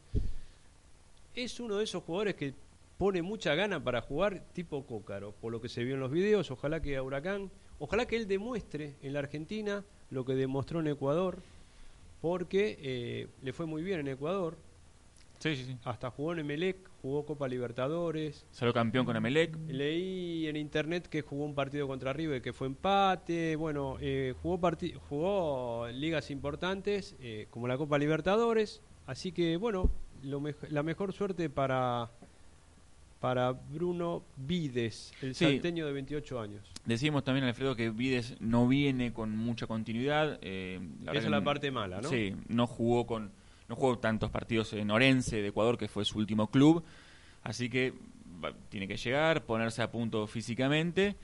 Es 1.37 1.61
uno 1.61 1.77
de 1.77 1.85
esos 1.85 2.03
jugadores 2.03 2.35
que 2.35 2.55
pone 2.97 3.21
mucha 3.21 3.55
gana 3.55 3.85
para 3.85 4.01
jugar 4.01 4.43
tipo 4.55 4.87
Cócaro, 4.87 5.33
por 5.33 5.53
lo 5.53 5.61
que 5.61 5.69
se 5.69 5.85
vio 5.85 5.95
en 5.95 6.01
los 6.01 6.11
videos, 6.11 6.51
ojalá 6.51 6.81
que 6.81 6.97
a 6.97 7.03
Huracán, 7.03 7.51
ojalá 7.79 8.07
que 8.07 8.17
él 8.17 8.27
demuestre 8.27 8.95
en 9.03 9.13
la 9.13 9.19
Argentina 9.19 9.85
lo 10.09 10.25
que 10.25 10.35
demostró 10.35 10.81
en 10.81 10.87
Ecuador, 10.87 11.43
porque 12.23 12.79
eh, 12.81 13.29
le 13.43 13.53
fue 13.53 13.67
muy 13.67 13.83
bien 13.83 14.01
en 14.01 14.09
Ecuador, 14.09 14.57
Sí, 15.39 15.55
sí, 15.57 15.65
sí. 15.67 15.77
hasta 15.85 16.11
jugó 16.11 16.33
en 16.33 16.39
Emelec, 16.39 16.79
jugó 17.03 17.27
Copa 17.27 17.47
Libertadores. 17.47 18.47
Salió 18.51 18.73
campeón 18.73 19.05
con 19.05 19.15
Emelec. 19.17 19.55
Leí 19.69 20.47
en 20.47 20.57
internet 20.57 21.07
que 21.07 21.21
jugó 21.21 21.45
un 21.45 21.55
partido 21.55 21.87
contra 21.87 22.15
River 22.15 22.41
que 22.41 22.55
fue 22.55 22.67
empate. 22.67 23.55
Bueno, 23.57 23.99
eh, 24.01 24.33
jugó, 24.41 24.59
jugó 25.11 25.89
ligas 25.89 26.31
importantes 26.31 27.15
eh, 27.21 27.49
como 27.51 27.69
la 27.69 27.77
Copa 27.77 27.99
Libertadores. 27.99 28.81
Así 29.05 29.31
que, 29.31 29.59
bueno, 29.59 29.91
lo 30.27 30.43
la 30.71 30.83
mejor 30.83 31.13
suerte 31.13 31.49
para, 31.49 32.11
para 33.21 33.53
Bruno 33.53 34.23
Vides, 34.37 35.13
el 35.23 35.35
Sí. 35.35 35.45
salteño 35.45 35.87
de 35.87 35.93
28 35.93 36.41
años. 36.41 36.63
Decimos 36.85 37.25
también, 37.25 37.47
Alfredo, 37.47 37.75
que 37.75 37.91
Vides 37.91 38.37
no 38.41 38.69
viene 38.69 39.13
con 39.13 39.37
mucha 39.37 39.67
continuidad. 39.67 40.39
eh, 40.43 40.81
Esa 41.03 41.13
la 41.13 41.19
es 41.19 41.25
la 41.31 41.43
parte 41.45 41.71
mala, 41.71 42.01
¿no? 42.01 42.09
Sí, 42.09 42.35
no 42.49 42.67
jugó 42.67 43.07
con 43.07 43.31
no 43.69 43.75
jugó 43.75 43.99
tantos 43.99 44.31
partidos 44.31 44.73
en 44.75 44.93
Orense 44.93 45.43
de 45.43 45.49
Ecuador, 45.49 45.77
que 45.77 45.89
fue 45.89 46.05
su 46.05 46.19
último 46.19 46.49
club. 46.53 46.85
Así 47.43 47.69
que 47.69 47.93
va- 48.45 48.53
tiene 48.69 48.87
que 48.87 48.97
llegar, 48.97 49.43
ponerse 49.45 49.83
a 49.83 49.91
punto 49.91 50.27
físicamente. 50.27 51.17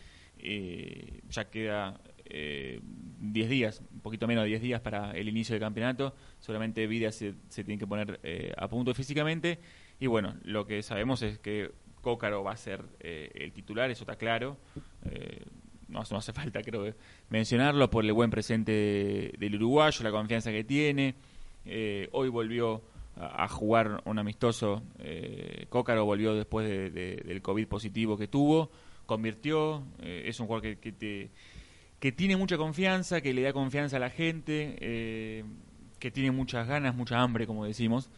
eh, 0.45 1.21
ya 1.31 1.49
queda 1.51 2.01
eh, 2.27 2.81
10 3.21 3.49
días, 3.49 3.83
un 3.93 4.01
poquito 4.01 4.27
menos 4.27 4.45
de 4.45 4.49
10 4.51 4.63
días 4.63 4.81
para 4.81 5.13
el 5.13 5.29
inicio 5.29 5.55
del 5.55 5.61
campeonato. 5.61 6.15
Seguramente 6.41 6.87
Vides 6.87 7.15
se, 7.49 7.65
tiene 7.65 7.79
que 7.79 7.87
poner 7.87 8.19
eh, 8.23 8.53
a 8.57 8.69
punto 8.69 8.93
físicamente. 8.95 9.59
Y 10.01 10.07
bueno, 10.07 10.35
lo 10.45 10.67
que 10.67 10.83
sabemos 10.83 11.23
es 11.23 11.39
que 11.39 11.71
Cócaro 12.01 12.43
va 12.43 12.53
a 12.53 12.57
ser 12.57 12.83
eh, 13.01 13.31
el 13.35 13.53
titular, 13.53 13.91
eso 13.91 14.03
está 14.03 14.17
claro. 14.17 14.57
Eh, 15.09 15.45
no, 15.89 16.01
hace 16.01 16.33
falta, 16.33 16.63
creo, 16.63 16.95
mencionarlo 17.29 17.89
por 17.91 18.05
el 18.05 18.13
buen 18.13 18.31
presente 18.31 18.73
de- 18.73 19.35
del 19.39 19.55
uruguayo, 19.57 20.03
la 20.03 20.11
confianza 20.11 20.51
que 20.51 20.65
tiene. 20.65 21.15
Eh, 21.65 22.09
hoy 22.13 22.29
volvió 22.29 22.83
a, 23.15 23.47
jugar 23.47 24.03
un 24.07 24.19
amistoso. 24.19 24.83
Eh, 24.99 25.67
Cócaro 25.69 26.05
volvió 26.07 26.35
después 26.35 26.67
de- 26.67 26.91
de- 26.91 27.17
del 27.17 27.43
COVID 27.43 27.69
positivo 27.69 28.17
que 28.17 28.27
tuvo. 28.27 28.71
Convirtió. 29.07 29.85
es 30.01 30.41
un 30.41 30.47
jugador 30.47 30.63
que, 30.63 30.77
que, 30.79 30.93
te- 30.93 31.31
que 32.03 32.11
tiene 32.11 32.37
mucha 32.37 32.57
confianza, 32.57 33.21
que 33.21 33.33
le 33.33 33.43
da 33.43 33.53
confianza 33.53 33.97
a 33.97 34.01
la 34.01 34.11
gente, 34.11 34.77
eh, 34.81 35.45
que 36.01 36.11
tiene 36.11 36.33
muchas 36.33 36.67
ganas, 36.67 36.97
mucha 36.97 37.21
hambre, 37.21 37.47
como 37.47 37.65
decimos. 37.65 38.11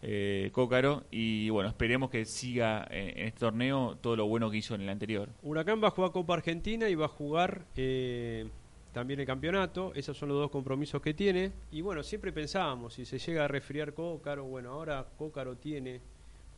Eh, 0.00 0.50
Cócaro. 0.52 1.02
Y 1.10 1.50
bueno, 1.50 1.68
esperemos 1.68 2.08
que 2.08 2.24
siga 2.24 2.86
en, 2.88 3.18
en 3.18 3.26
este 3.26 3.40
torneo 3.40 3.98
todo 4.00 4.14
lo 4.14 4.28
bueno 4.28 4.48
que 4.48 4.58
hizo 4.58 4.76
en 4.76 4.82
el 4.82 4.88
anterior. 4.88 5.30
Huracán 5.42 5.82
va 5.82 5.88
a 5.88 5.90
jugar 5.90 6.12
Copa 6.12 6.34
Argentina 6.34 6.88
y 6.88 6.94
va 6.94 7.06
a 7.06 7.08
jugar 7.08 7.64
eh, 7.74 8.48
también 8.92 9.18
el 9.18 9.26
campeonato. 9.26 9.90
Esos 9.96 10.16
son 10.16 10.28
los 10.28 10.38
dos 10.38 10.52
compromisos 10.52 11.02
que 11.02 11.12
tiene. 11.12 11.50
Y 11.72 11.80
bueno, 11.80 12.04
siempre 12.04 12.32
pensábamos, 12.32 12.94
si 12.94 13.04
se 13.04 13.18
llega 13.18 13.46
a 13.46 13.48
resfriar 13.48 13.92
Cócaro, 13.92 14.44
bueno, 14.44 14.70
ahora 14.70 15.04
Cócaro 15.18 15.56
tiene 15.56 16.00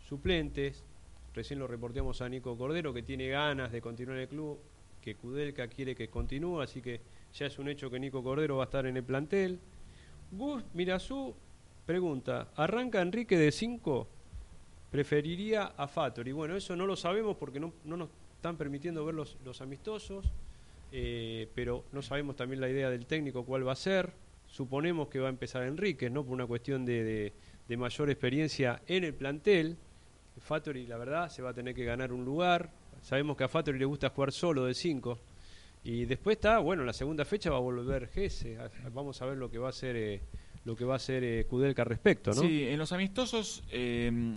suplentes. 0.06 0.84
Recién 1.32 1.60
lo 1.60 1.66
reporteamos 1.66 2.20
a 2.20 2.28
Nico 2.28 2.58
Cordero, 2.58 2.92
que 2.92 3.02
tiene 3.02 3.28
ganas 3.28 3.72
de 3.72 3.80
continuar 3.80 4.18
en 4.18 4.24
el 4.24 4.28
club, 4.28 4.58
que 5.08 5.14
Kudelka 5.20 5.68
quiere 5.68 5.94
que 5.94 6.08
continúe, 6.08 6.60
así 6.60 6.82
que 6.82 7.00
ya 7.32 7.46
es 7.46 7.58
un 7.58 7.68
hecho 7.68 7.90
que 7.90 7.98
Nico 7.98 8.22
Cordero 8.22 8.56
va 8.58 8.64
a 8.64 8.66
estar 8.66 8.84
en 8.86 8.96
el 8.96 9.04
plantel. 9.04 9.58
Gus 10.30 10.62
Mirazú 10.74 11.34
pregunta, 11.86 12.48
¿arranca 12.56 13.00
Enrique 13.00 13.38
de 13.38 13.50
5? 13.50 14.08
preferiría 14.90 15.64
a 15.76 15.86
Fattori. 15.86 16.32
Bueno, 16.32 16.56
eso 16.56 16.74
no 16.74 16.86
lo 16.86 16.96
sabemos 16.96 17.36
porque 17.36 17.60
no, 17.60 17.72
no 17.84 17.96
nos 17.98 18.08
están 18.36 18.56
permitiendo 18.56 19.04
ver 19.04 19.14
los, 19.14 19.36
amistosos, 19.60 20.24
eh, 20.92 21.46
pero 21.54 21.84
no 21.92 22.00
sabemos 22.00 22.36
también 22.36 22.60
la 22.62 22.70
idea 22.70 22.88
del 22.88 23.04
técnico 23.04 23.44
cuál 23.44 23.66
va 23.68 23.72
a 23.72 23.76
ser. 23.76 24.12
Suponemos 24.46 25.08
que 25.08 25.18
va 25.20 25.26
a 25.26 25.30
empezar 25.30 25.64
Enrique, 25.64 26.08
¿no? 26.08 26.24
Por 26.24 26.32
una 26.32 26.46
cuestión 26.46 26.86
de, 26.86 27.04
de- 27.04 27.32
de 27.68 27.76
mayor 27.76 28.08
experiencia 28.08 28.80
en 28.86 29.04
el 29.04 29.12
plantel. 29.12 29.76
Fattori, 30.38 30.86
la 30.86 30.96
verdad, 30.96 31.28
se 31.28 31.42
va 31.42 31.50
a 31.50 31.54
tener 31.54 31.74
que 31.74 31.84
ganar 31.84 32.10
un 32.10 32.24
lugar. 32.24 32.70
Sabemos 33.02 33.36
que 33.36 33.44
a 33.44 33.48
Fattori 33.48 33.78
le 33.78 33.84
gusta 33.84 34.10
jugar 34.10 34.32
solo 34.32 34.64
de 34.66 34.74
5. 34.74 35.18
Y 35.84 36.04
después 36.04 36.36
está, 36.36 36.58
bueno, 36.58 36.82
en 36.82 36.86
la 36.86 36.92
segunda 36.92 37.24
fecha 37.24 37.50
va 37.50 37.56
a 37.56 37.60
volver 37.60 38.08
Gese. 38.08 38.58
Vamos 38.92 39.22
a 39.22 39.26
ver 39.26 39.38
lo 39.38 39.50
que 39.50 39.58
va 39.58 39.68
a 39.68 39.70
hacer, 39.70 39.96
eh, 39.96 40.20
lo 40.64 40.76
que 40.76 40.84
va 40.84 40.94
a 40.94 40.96
hacer 40.96 41.24
eh, 41.24 41.46
Kudelka 41.48 41.82
al 41.82 41.88
respecto, 41.88 42.32
¿no? 42.32 42.42
Sí, 42.42 42.64
en 42.68 42.78
los 42.78 42.92
amistosos, 42.92 43.62
eh, 43.70 44.34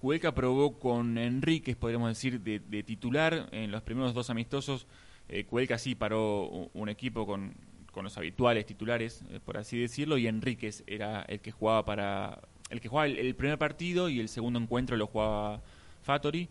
Cueca 0.00 0.32
probó 0.32 0.78
con 0.78 1.18
Enríquez, 1.18 1.76
podríamos 1.76 2.08
decir, 2.08 2.40
de, 2.40 2.82
titular. 2.82 3.48
En 3.52 3.70
los 3.70 3.82
primeros 3.82 4.14
dos 4.14 4.30
amistosos, 4.30 4.86
eh, 5.28 5.44
Cuelca 5.44 5.78
sí 5.78 5.94
paró 5.94 6.70
un 6.72 6.88
equipo 6.88 7.26
con, 7.26 7.52
con 7.92 8.04
los 8.04 8.16
habituales 8.16 8.64
titulares, 8.64 9.22
eh, 9.30 9.40
por 9.44 9.58
así 9.58 9.78
decirlo, 9.78 10.16
y 10.16 10.26
Enríquez 10.26 10.82
era 10.86 11.22
el 11.22 11.40
que 11.40 11.50
jugaba 11.50 11.84
para. 11.84 12.40
El 12.70 12.80
que 12.80 12.88
jugaba 12.88 13.08
el 13.08 13.34
primer 13.34 13.58
partido 13.58 14.08
y 14.08 14.20
el 14.20 14.28
segundo 14.28 14.58
encuentro 14.58 14.96
lo 14.96 15.06
jugaba 15.06 15.60
Fattori. 16.02 16.48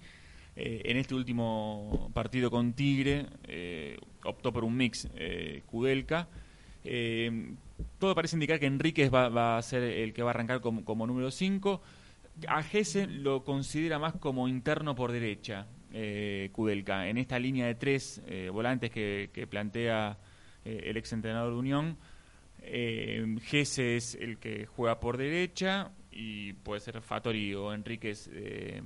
Eh, 0.62 0.92
en 0.92 0.98
este 0.98 1.16
último 1.16 2.12
partido 2.14 2.52
con 2.52 2.74
Tigre, 2.74 3.28
eh, 3.48 3.98
optó 4.26 4.52
por 4.52 4.66
un 4.66 4.76
mix 4.76 5.08
eh, 5.16 5.64
Kudelka. 5.66 6.28
Eh, 6.84 7.54
todo 7.98 8.14
parece 8.14 8.36
indicar 8.36 8.60
que 8.60 8.66
Enríquez 8.66 9.10
va, 9.14 9.58
a 9.58 9.62
ser 9.62 9.84
el 9.84 10.12
que 10.12 10.22
va 10.22 10.32
a 10.32 10.34
arrancar 10.34 10.60
como, 10.60 11.08
número 11.08 11.32
5. 11.32 11.82
A 12.50 12.62
Gese 12.62 13.08
lo 13.08 13.46
considera 13.46 14.00
más 14.00 14.16
como 14.16 14.50
interno 14.50 14.96
por 14.96 15.14
derecha, 15.14 15.66
Kudelka. 16.52 17.08
En 17.08 17.18
esta 17.18 17.40
línea 17.40 17.66
de 17.66 17.76
tres 17.76 18.22
volantes 18.52 18.92
que, 18.92 19.48
plantea 19.50 20.18
el 20.66 20.98
exentrenador 20.98 21.54
de 21.54 21.60
Unión, 21.60 21.98
Gese 23.44 23.96
es 23.96 24.16
el 24.16 24.40
que 24.40 24.66
juega 24.66 25.00
por 25.00 25.16
derecha 25.18 25.92
y 26.12 26.52
puede 26.54 26.82
ser 26.82 27.02
Fattori 27.02 27.54
o 27.56 27.74
Enríquez 27.74 28.30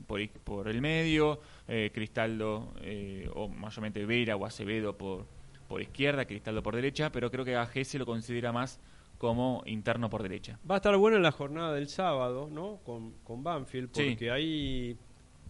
por, 0.08 0.28
por 0.30 0.68
el 0.68 0.82
medio, 0.82 1.40
eh, 1.68 1.92
Cristaldo 1.94 2.74
eh, 2.82 3.30
o 3.34 3.48
mayormente 3.48 4.06
Vera 4.06 4.36
o 4.36 4.46
Acevedo 4.46 4.98
por, 4.98 5.26
por 5.68 5.82
izquierda, 5.82 6.26
Cristaldo 6.26 6.62
por 6.64 6.76
derecha, 6.76 7.12
pero 7.12 7.30
creo 7.32 7.46
que 7.46 7.56
a 7.56 7.66
Gese 7.66 7.98
lo 8.00 8.06
considera 8.06 8.52
más 8.52 8.80
como 9.18 9.64
interno 9.66 10.10
por 10.10 10.22
derecha. 10.24 10.60
Va 10.70 10.76
a 10.76 10.78
estar 10.78 10.96
buena 10.98 11.18
la 11.20 11.32
jornada 11.32 11.74
del 11.74 11.88
sábado, 11.88 12.50
¿no? 12.52 12.80
Con, 12.86 13.14
con 13.24 13.44
Banfield, 13.44 13.90
Sí. 13.94 14.10
porque 14.10 14.32
ahí 14.32 14.98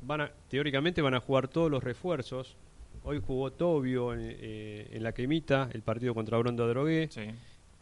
van 0.04 0.22
a, 0.22 0.32
teóricamente 0.50 1.02
van 1.02 1.16
a 1.16 1.20
jugar 1.20 1.48
todos 1.48 1.72
los 1.72 1.84
refuerzos. 1.84 2.56
Hoy 3.04 3.22
jugó 3.26 3.52
Tobio 3.52 4.14
en, 4.14 4.20
eh, 4.24 4.88
en 4.92 5.02
la 5.04 5.12
quemita, 5.14 5.70
el 5.74 5.82
partido 5.82 6.14
contra 6.14 6.38
Brondo 6.38 6.68
Drogué. 6.68 7.08
Sí. 7.12 7.22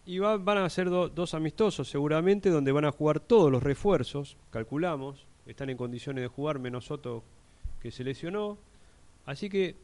Y 0.06 0.18
va- 0.20 0.38
van 0.38 0.60
a 0.60 0.70
ser 0.70 0.90
do- 0.90 1.10
dos 1.10 1.34
amistosos 1.34 1.88
seguramente, 1.90 2.50
donde 2.50 2.72
van 2.72 2.86
a 2.86 2.92
jugar 2.92 3.20
todos 3.20 3.52
los 3.52 3.62
refuerzos, 3.62 4.38
calculamos. 4.50 5.28
Están 5.46 5.70
en 5.70 5.78
condiciones 5.78 6.22
de 6.24 6.28
jugar, 6.28 6.58
menos 6.60 6.86
Soto 6.86 7.24
que 7.82 7.92
se 7.92 8.04
lesionó. 8.04 8.58
Así 9.26 9.50
que 9.50 9.76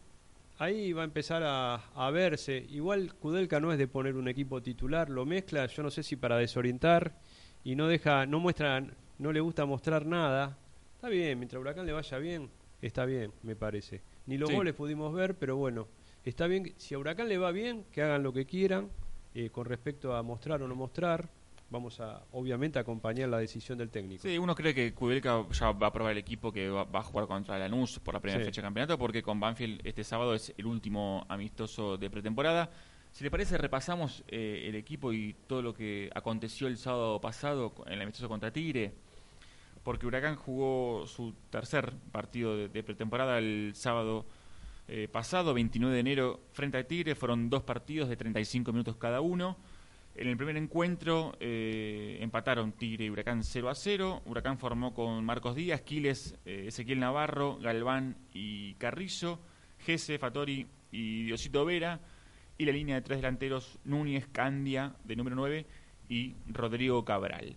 ahí 0.59 0.93
va 0.93 1.01
a 1.01 1.05
empezar 1.05 1.43
a, 1.43 1.75
a 1.95 2.11
verse. 2.11 2.65
Igual 2.69 3.13
Kudelka 3.15 3.59
no 3.59 3.71
es 3.71 3.77
de 3.77 3.87
poner 3.87 4.15
un 4.15 4.27
equipo 4.27 4.61
titular, 4.61 5.09
lo 5.09 5.25
mezcla, 5.25 5.65
yo 5.67 5.83
no 5.83 5.91
sé 5.91 6.03
si 6.03 6.15
para 6.15 6.37
desorientar 6.37 7.13
y 7.63 7.75
no 7.75 7.87
deja, 7.87 8.25
no 8.25 8.39
muestra, 8.39 8.83
no 9.19 9.31
le 9.31 9.39
gusta 9.39 9.65
mostrar 9.65 10.05
nada. 10.05 10.57
Está 10.95 11.09
bien, 11.09 11.37
mientras 11.37 11.59
Huracán 11.61 11.85
le 11.85 11.93
vaya 11.93 12.17
bien, 12.17 12.49
está 12.81 13.05
bien, 13.05 13.31
me 13.43 13.55
parece. 13.55 14.01
Ni 14.25 14.37
los 14.37 14.49
Sí. 14.49 14.55
goles 14.55 14.73
pudimos 14.73 15.13
ver, 15.13 15.35
pero 15.35 15.55
bueno, 15.55 15.87
está 16.25 16.47
bien. 16.47 16.73
Si 16.77 16.95
a 16.95 16.99
Huracán 16.99 17.29
le 17.29 17.37
va 17.37 17.51
bien, 17.51 17.85
que 17.91 18.01
hagan 18.01 18.23
lo 18.23 18.33
que 18.33 18.45
quieran 18.45 18.89
eh, 19.35 19.49
con 19.51 19.65
respecto 19.65 20.15
a 20.15 20.23
mostrar 20.23 20.61
o 20.63 20.67
no 20.67 20.75
mostrar. 20.75 21.29
Vamos 21.69 21.99
a, 21.99 22.23
obviamente, 22.31 22.79
acompañar 22.79 23.27
la 23.27 23.39
decisión 23.39 23.77
del 23.77 23.89
técnico. 23.89 24.21
Sí, 24.21 24.37
uno 24.37 24.55
cree 24.55 24.73
que 24.73 24.93
Kudelka 24.93 25.45
ya 25.51 25.71
va 25.71 25.87
a 25.87 25.91
probar 25.91 26.13
el 26.13 26.17
equipo 26.17 26.51
que 26.51 26.69
va, 26.69 26.85
va 26.85 26.99
a 26.99 27.03
jugar 27.03 27.27
contra 27.27 27.59
Lanús 27.59 27.99
por 27.99 28.13
la 28.13 28.21
primera 28.21 28.39
Sí. 28.39 28.45
fecha 28.45 28.61
de 28.61 28.65
campeonato, 28.67 28.97
porque 28.97 29.21
con 29.21 29.37
Banfield 29.39 29.81
este 29.85 30.03
sábado 30.05 30.33
es 30.33 30.53
el 30.57 30.65
último 30.65 31.25
amistoso 31.27 31.97
de 31.97 32.09
pretemporada. 32.09 32.69
Si 33.11 33.23
le 33.23 33.31
parece, 33.31 33.57
repasamos 33.57 34.23
eh, 34.29 34.63
el 34.67 34.75
equipo 34.75 35.11
y 35.11 35.35
todo 35.45 35.61
lo 35.61 35.73
que 35.73 36.09
aconteció 36.15 36.67
el 36.67 36.77
sábado 36.77 37.19
pasado 37.19 37.73
en 37.87 37.93
el 37.93 38.01
amistoso 38.01 38.29
contra 38.29 38.51
Tigre, 38.51 38.93
porque 39.83 40.05
Huracán 40.05 40.35
jugó 40.37 41.05
su 41.05 41.33
tercer 41.49 41.91
partido 42.13 42.55
de, 42.55 42.69
de 42.69 42.83
pretemporada 42.83 43.39
el 43.39 43.71
sábado 43.75 44.25
eh, 44.87 45.09
pasado, 45.11 45.53
29 45.53 45.93
de 45.93 45.99
enero, 45.99 46.39
frente 46.53 46.77
a 46.77 46.87
Tigre. 46.87 47.13
Fueron 47.15 47.49
dos 47.49 47.63
partidos 47.63 48.07
de 48.07 48.15
35 48.15 48.71
minutos 48.71 48.95
cada 48.95 49.19
uno. 49.19 49.57
En 50.17 50.27
el 50.27 50.35
primer 50.35 50.57
encuentro 50.57 51.37
eh, 51.39 52.17
empataron 52.21 52.71
Tigre 52.71 53.05
y 53.05 53.09
Huracán 53.11 53.43
0 53.43 53.69
a 53.69 53.75
0. 53.75 54.23
Huracán 54.25 54.57
formó 54.57 54.91
con 54.91 55.23
Marcos 55.23 55.55
Díaz, 55.55 55.81
Quiles, 55.81 56.35
eh, 56.43 56.65
Ezequiel 56.69 56.99
Navarro, 56.99 57.59
Galván 57.59 58.17
y 58.33 58.73
Carrizo, 58.75 59.39
Gese, 59.77 60.17
Fatori 60.17 60.65
y 60.91 61.25
Diosito 61.25 61.63
Vera. 61.65 61.99
Y 62.57 62.65
la 62.65 62.71
línea 62.71 62.95
de 62.95 63.03
tres 63.03 63.19
delanteros 63.19 63.77
Núñez, 63.83 64.27
Candia, 64.31 64.95
de 65.03 65.15
número 65.15 65.35
9, 65.35 65.67
y 66.09 66.33
Rodrigo 66.47 67.05
Cabral. 67.05 67.55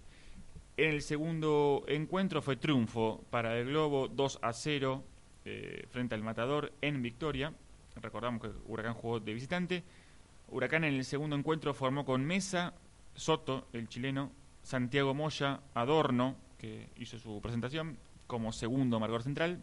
En 0.77 0.91
el 0.91 1.01
segundo 1.01 1.85
encuentro 1.89 2.43
fue 2.43 2.57
triunfo 2.57 3.25
para 3.31 3.59
el 3.59 3.69
Globo 3.69 4.09
2 4.09 4.39
a 4.43 4.53
0 4.53 5.03
eh, 5.47 5.87
frente 5.89 6.15
al 6.15 6.23
Matador 6.23 6.75
en 6.83 7.01
Victoria. 7.01 7.55
Recordamos 7.97 8.43
que 8.43 8.51
Huracán 8.67 8.93
jugó 8.93 9.19
de 9.19 9.33
visitante. 9.33 9.83
Huracán 10.51 10.85
en 10.85 10.95
el 10.95 11.05
segundo 11.05 11.37
encuentro 11.37 11.75
formó 11.75 12.05
con 12.05 12.25
Mesa, 12.25 12.75
Soto, 13.15 13.67
el 13.73 13.89
chileno, 13.89 14.31
Santiago 14.63 15.15
Moya, 15.15 15.61
Adorno, 15.75 16.37
que 16.59 16.89
hizo 16.97 17.19
su 17.19 17.41
presentación 17.41 17.97
como 18.27 18.53
segundo 18.53 19.01
marcador 19.01 19.23
central, 19.23 19.63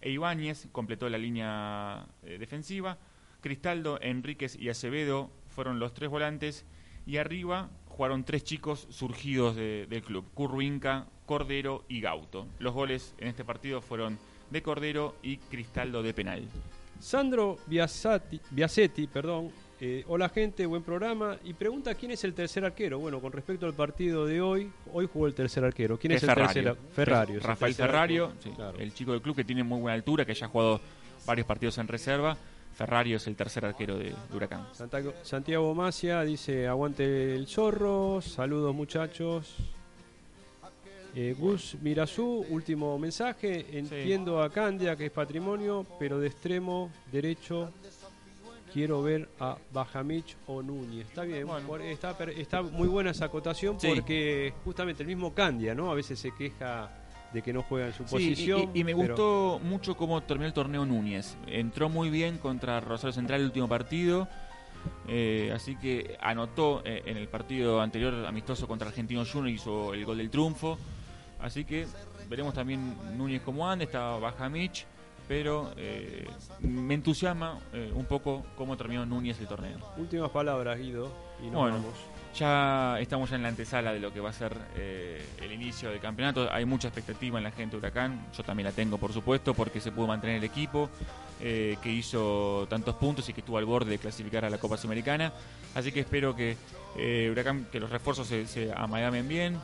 e 0.00 0.10
Ibáñez 0.10 0.68
completó 0.72 1.08
la 1.08 1.18
línea 1.18 2.06
eh, 2.22 2.38
defensiva. 2.38 2.98
Cristaldo, 3.40 3.98
Enríquez 4.00 4.56
y 4.56 4.68
Acevedo 4.68 5.30
fueron 5.48 5.78
los 5.78 5.92
tres 5.94 6.08
volantes 6.10 6.64
y 7.06 7.16
arriba 7.16 7.68
jugaron 7.88 8.24
tres 8.24 8.44
chicos 8.44 8.86
surgidos 8.90 9.56
de- 9.56 9.86
del 9.88 10.02
club, 10.02 10.24
Curruinca, 10.34 11.06
Cordero 11.26 11.84
y 11.88 12.00
Gauto. 12.00 12.46
Los 12.58 12.72
goles 12.74 13.14
en 13.18 13.28
este 13.28 13.44
partido 13.44 13.80
fueron 13.82 14.18
de 14.50 14.62
Cordero 14.62 15.16
y 15.22 15.36
Cristaldo 15.38 16.02
de 16.02 16.14
penal. 16.14 16.44
Sandro 16.98 17.58
Biasetti, 17.66 19.06
perdón. 19.06 19.50
Eh, 19.80 20.04
hola 20.08 20.28
gente, 20.28 20.66
buen 20.66 20.82
programa. 20.82 21.36
Y 21.44 21.54
pregunta 21.54 21.94
quién 21.94 22.12
es 22.12 22.22
el 22.24 22.34
tercer 22.34 22.64
arquero. 22.64 22.98
Bueno, 22.98 23.20
con 23.20 23.32
respecto 23.32 23.66
al 23.66 23.74
partido 23.74 24.26
de 24.26 24.40
hoy, 24.40 24.70
hoy 24.92 25.08
jugó 25.12 25.26
el 25.26 25.34
tercer 25.34 25.64
arquero. 25.64 25.98
¿Quién 25.98 26.12
es, 26.12 26.22
el 26.22 26.34
tercer 26.34 26.68
ar- 26.68 26.76
Ferrario? 26.92 27.36
es 27.38 27.42
el 27.44 27.48
Rafael 27.48 27.72
tercer 27.74 27.86
Ferrario, 27.90 28.24
arquero. 28.26 28.42
sí, 28.42 28.50
Claro. 28.50 28.78
el 28.78 28.92
chico 28.94 29.12
del 29.12 29.22
club 29.22 29.36
que 29.36 29.44
tiene 29.44 29.62
muy 29.64 29.80
buena 29.80 29.94
altura, 29.94 30.24
que 30.24 30.34
ya 30.34 30.46
ha 30.46 30.48
jugado 30.48 30.80
varios 31.26 31.46
partidos 31.46 31.78
en 31.78 31.88
reserva. 31.88 32.36
Ferrario 32.74 33.16
es 33.16 33.26
el 33.26 33.36
tercer 33.36 33.64
arquero 33.64 33.98
de, 33.98 34.04
de 34.10 34.36
Huracán. 34.36 34.66
Santiago, 34.72 35.12
Santiago 35.22 35.74
Macia 35.74 36.22
dice, 36.22 36.66
aguante 36.66 37.34
el 37.34 37.46
zorro, 37.46 38.20
saludos 38.22 38.74
muchachos. 38.74 39.54
Eh, 41.14 41.34
Gus 41.36 41.76
Mirazú, 41.82 42.46
último 42.50 42.96
mensaje, 42.96 43.66
entiendo 43.76 44.40
a 44.40 44.48
Candia 44.50 44.94
que 44.94 45.06
es 45.06 45.10
patrimonio, 45.10 45.84
pero 45.98 46.20
de 46.20 46.28
extremo 46.28 46.92
derecho 47.10 47.72
quiero 48.72 49.02
ver 49.02 49.28
a 49.38 49.56
Bajamich 49.72 50.36
o 50.46 50.62
Núñez. 50.62 51.06
Está 51.08 51.22
bien, 51.24 51.46
Bueno. 51.46 51.66
por- 51.66 51.82
está, 51.82 52.14
muy 52.62 52.88
buena 52.88 53.10
esa 53.10 53.26
acotación 53.26 53.78
Sí. 53.80 53.88
porque 53.94 54.52
justamente 54.64 55.02
el 55.02 55.08
mismo 55.08 55.34
Candia, 55.34 55.74
¿no? 55.74 55.90
A 55.90 55.94
veces 55.94 56.18
se 56.18 56.32
queja 56.34 56.90
de 57.32 57.42
que 57.42 57.52
no 57.52 57.62
juega 57.62 57.86
en 57.88 57.92
su 57.92 58.04
Sí, 58.04 58.10
posición. 58.10 58.70
y, 58.74 58.82
me 58.84 58.94
pero- 58.94 59.08
gustó 59.14 59.60
mucho 59.62 59.96
cómo 59.96 60.20
terminó 60.22 60.46
el 60.48 60.52
torneo 60.52 60.84
Núñez. 60.84 61.36
Entró 61.46 61.88
muy 61.88 62.10
bien 62.10 62.38
contra 62.38 62.80
Rosario 62.80 63.12
Central 63.12 63.40
el 63.40 63.46
último 63.46 63.68
partido. 63.68 64.28
eh, 65.08 65.52
así 65.54 65.76
que 65.76 66.16
anotó 66.22 66.80
eh, 66.86 67.02
en 67.04 67.18
el 67.18 67.28
partido 67.28 67.82
anterior 67.82 68.14
amistoso 68.24 68.66
contra 68.66 68.88
Argentino 68.88 69.24
Junior 69.30 69.50
hizo 69.50 69.92
el 69.92 70.06
gol 70.06 70.16
del 70.16 70.30
triunfo. 70.30 70.78
Así 71.38 71.66
que 71.66 71.86
veremos 72.30 72.54
también 72.54 72.96
Núñez 73.18 73.42
cómo 73.42 73.68
anda, 73.68 73.84
está 73.84 74.16
baja 74.16 74.48
Mitch, 74.48 74.86
pero 75.30 75.70
eh, 75.76 76.26
me 76.58 76.94
entusiasma 76.94 77.60
eh, 77.72 77.92
un 77.94 78.04
poco 78.04 78.44
cómo 78.56 78.76
terminó 78.76 79.06
Núñez 79.06 79.38
el 79.38 79.46
torneo. 79.46 79.78
Últimas 79.96 80.28
palabras, 80.30 80.76
Guido, 80.76 81.08
y 81.40 81.44
nos 81.44 81.52
Bueno. 81.54 81.76
vamos. 81.76 81.94
Ya 82.36 82.98
estamos 82.98 83.30
ya 83.30 83.36
en 83.36 83.42
la 83.44 83.48
antesala 83.50 83.92
de 83.92 84.00
lo 84.00 84.12
que 84.12 84.18
va 84.18 84.30
a 84.30 84.32
ser 84.32 84.56
eh, 84.74 85.24
el 85.40 85.52
inicio 85.52 85.88
del 85.88 86.00
campeonato. 86.00 86.48
Hay 86.52 86.64
mucha 86.64 86.88
expectativa 86.88 87.38
en 87.38 87.44
la 87.44 87.52
gente 87.52 87.76
de 87.76 87.78
Huracán. 87.78 88.26
Yo 88.36 88.42
también 88.42 88.64
la 88.66 88.72
tengo, 88.72 88.98
por 88.98 89.12
supuesto, 89.12 89.54
porque 89.54 89.80
se 89.80 89.92
pudo 89.92 90.08
mantener 90.08 90.38
el 90.38 90.44
equipo 90.44 90.90
que 91.38 91.78
hizo 91.84 92.66
tantos 92.68 92.96
puntos 92.96 93.28
y 93.28 93.32
que 93.32 93.40
estuvo 93.40 93.56
al 93.56 93.64
borde 93.64 93.92
de 93.92 93.98
clasificar 93.98 94.44
a 94.44 94.50
la 94.50 94.58
Copa 94.58 94.76
Sudamericana. 94.76 95.32
Así 95.76 95.92
que 95.92 96.00
espero 96.00 96.34
que 96.34 96.56
Huracán, 97.30 97.68
que 97.70 97.78
los 97.78 97.88
refuerzos 97.88 98.26
se, 98.26 98.48
se 98.48 98.72
amalgamen 98.72 99.28
bien, 99.28 99.58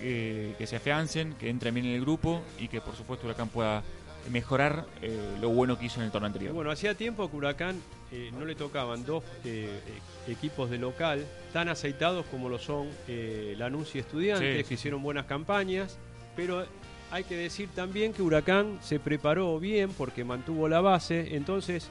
que 0.00 0.64
se 0.66 0.76
afiancen, 0.76 1.34
que 1.34 1.50
entren 1.50 1.74
bien 1.74 1.86
en 1.86 1.92
el 1.96 2.00
grupo 2.00 2.40
y 2.58 2.68
que, 2.68 2.80
por 2.80 2.96
supuesto, 2.96 3.26
Huracán 3.26 3.48
pueda 3.48 3.82
mejorar 4.30 4.86
eh, 5.02 5.18
lo 5.40 5.50
bueno 5.50 5.78
que 5.78 5.86
hizo 5.86 6.00
en 6.00 6.06
el 6.06 6.12
torneo 6.12 6.28
anterior. 6.28 6.54
Bueno, 6.54 6.70
hacía 6.70 6.94
tiempo 6.94 7.30
que 7.30 7.36
Huracán 7.36 7.80
eh, 8.12 8.30
no 8.36 8.44
le 8.44 8.56
tocaban 8.56 9.04
dos 9.04 9.22
eh, 9.44 9.68
eh, 10.26 10.32
equipos 10.32 10.68
de 10.68 10.78
local 10.78 11.24
tan 11.52 11.68
aceitados 11.68 12.26
como 12.26 12.48
lo 12.48 12.58
son 12.58 12.88
Lanús 13.56 13.94
y 13.94 14.00
Estudiantes, 14.00 14.56
Sí, 14.56 14.62
sí, 14.62 14.68
que 14.68 14.74
hicieron 14.74 15.02
buenas 15.02 15.26
campañas, 15.26 15.96
pero 16.34 16.64
hay 17.12 17.22
que 17.22 17.36
decir 17.36 17.68
también 17.72 18.12
que 18.12 18.22
Huracán 18.22 18.78
se 18.82 18.98
preparó 18.98 19.60
bien 19.60 19.90
porque 19.92 20.24
mantuvo 20.24 20.68
la 20.68 20.80
base, 20.80 21.36
entonces 21.36 21.88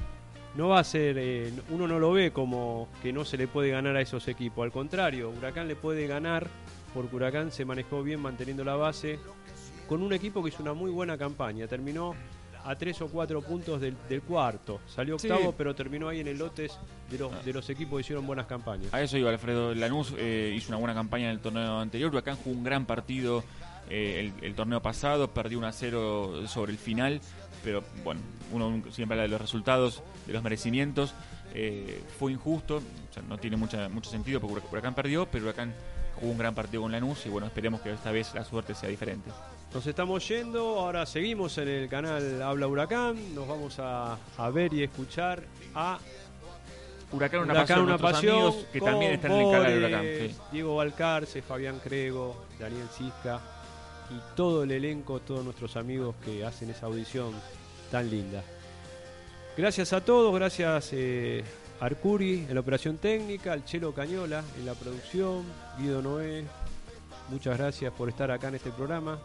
no 0.55 0.69
va 0.69 0.79
a 0.79 0.83
ser, 0.83 1.53
uno 1.69 1.87
no 1.87 1.99
lo 1.99 2.11
ve 2.11 2.31
como 2.31 2.89
que 3.01 3.13
no 3.13 3.23
se 3.23 3.37
le 3.37 3.47
puede 3.47 3.69
ganar 3.69 3.95
a 3.95 4.01
esos 4.01 4.27
equipos, 4.27 4.63
al 4.63 4.71
contrario, 4.71 5.29
Huracán 5.29 5.69
le 5.69 5.75
puede 5.75 6.05
ganar 6.07 6.47
porque 6.93 7.15
Huracán 7.15 7.51
se 7.51 7.65
manejó 7.65 8.03
bien 8.03 8.19
manteniendo 8.21 8.63
la 8.63 8.75
base 8.75 9.19
con 9.89 10.01
un 10.03 10.13
equipo 10.13 10.41
que 10.41 10.49
hizo 10.49 10.61
una 10.63 10.73
muy 10.73 10.91
buena 10.91 11.17
campaña, 11.17 11.67
terminó 11.67 12.15
a 12.63 12.75
tres 12.75 13.01
o 13.01 13.07
cuatro 13.07 13.41
puntos 13.41 13.81
del, 13.81 13.95
del 14.07 14.21
cuarto. 14.21 14.79
Salió 14.87 15.17
Sí. 15.17 15.29
octavo, 15.29 15.53
pero 15.57 15.73
terminó 15.73 16.07
ahí 16.09 16.19
en 16.19 16.27
el 16.27 16.37
lotes 16.37 16.77
de 17.09 17.17
los, 17.17 17.43
de 17.45 17.51
los 17.53 17.69
equipos 17.69 17.97
que 17.97 18.01
hicieron 18.01 18.27
buenas 18.27 18.45
campañas. 18.47 18.93
A 18.93 19.01
eso 19.01 19.17
iba 19.17 19.29
Alfredo. 19.31 19.73
Lanús 19.73 20.13
eh, 20.17 20.53
hizo 20.55 20.69
una 20.69 20.77
buena 20.77 20.93
campaña 20.93 21.25
en 21.25 21.31
el 21.31 21.39
torneo 21.39 21.79
anterior. 21.79 22.11
Huracán 22.11 22.35
jugó 22.37 22.55
un 22.57 22.63
gran 22.63 22.85
partido 22.85 23.43
eh, 23.89 24.31
el, 24.39 24.45
el 24.45 24.55
torneo 24.55 24.81
pasado, 24.81 25.29
perdió 25.31 25.57
1 25.57 25.67
a 25.67 25.71
0 25.71 26.47
sobre 26.47 26.71
el 26.73 26.77
final. 26.77 27.19
Pero 27.63 27.83
bueno, 28.03 28.21
uno 28.51 28.83
siempre 28.91 29.15
habla 29.15 29.23
de 29.23 29.29
los 29.29 29.41
resultados, 29.41 30.03
de 30.27 30.33
los 30.33 30.43
merecimientos. 30.43 31.13
Eh, 31.53 32.03
fue 32.19 32.31
injusto, 32.33 32.77
o 32.77 33.13
sea, 33.13 33.23
no 33.23 33.37
tiene 33.39 33.57
mucha, 33.57 33.89
mucho 33.89 34.09
sentido 34.11 34.39
porque 34.39 34.55
Hurac- 34.61 34.71
Huracán 34.71 34.93
perdió, 34.93 35.25
pero 35.25 35.45
Huracán 35.45 35.73
jugó 36.15 36.31
un 36.31 36.37
gran 36.37 36.53
partido 36.53 36.83
con 36.83 36.91
Lanús 36.91 37.25
y 37.25 37.29
bueno, 37.29 37.47
esperemos 37.47 37.81
que 37.81 37.91
esta 37.91 38.11
vez 38.11 38.33
la 38.35 38.43
suerte 38.45 38.75
sea 38.75 38.87
diferente. 38.89 39.31
Nos 39.73 39.85
estamos 39.85 40.27
yendo, 40.27 40.79
ahora 40.79 41.05
seguimos 41.05 41.55
en 41.59 41.67
el 41.67 41.87
canal 41.87 42.41
Habla 42.41 42.67
Huracán, 42.67 43.35
nos 43.35 43.47
vamos 43.47 43.77
a, 43.77 44.17
a 44.37 44.49
ver 44.49 44.73
y 44.73 44.81
escuchar 44.81 45.43
a 45.75 45.99
Huracán, 47.11 47.41
una 47.41 47.53
Huracán, 47.53 47.67
pasión, 47.67 47.83
una 47.83 47.97
pasión 47.99 48.35
amigos 48.35 48.65
que 48.73 48.81
también 48.81 49.11
están 49.13 49.31
en 49.31 49.41
el 49.41 49.51
canal 49.51 49.71
de 49.71 49.77
Huracán. 49.77 50.03
sí. 50.03 50.35
Diego 50.51 50.75
Valcarce, 50.75 51.41
Fabián 51.43 51.79
Crego, 51.83 52.45
Daniel 52.59 52.87
Cisca 52.91 53.39
y 54.09 54.35
todo 54.35 54.63
el 54.63 54.71
elenco, 54.71 55.19
todos 55.19 55.45
nuestros 55.45 55.77
amigos 55.77 56.15
que 56.25 56.43
hacen 56.43 56.71
esa 56.71 56.87
audición 56.87 57.31
tan 57.91 58.09
linda. 58.09 58.43
Gracias 59.55 59.93
a 59.93 60.03
todos, 60.03 60.33
gracias 60.33 60.89
eh, 60.93 61.43
Arcuri 61.79 62.45
en 62.49 62.55
la 62.55 62.61
operación 62.61 62.97
técnica, 62.97 63.53
al 63.53 63.65
Chelo 63.65 63.93
Cañola 63.93 64.43
en 64.57 64.65
la 64.65 64.73
producción, 64.73 65.43
Guido 65.77 66.01
Noé, 66.01 66.43
muchas 67.29 67.55
gracias 67.55 67.93
por 67.93 68.09
estar 68.09 68.31
acá 68.31 68.47
en 68.47 68.55
este 68.55 68.71
programa. 68.71 69.19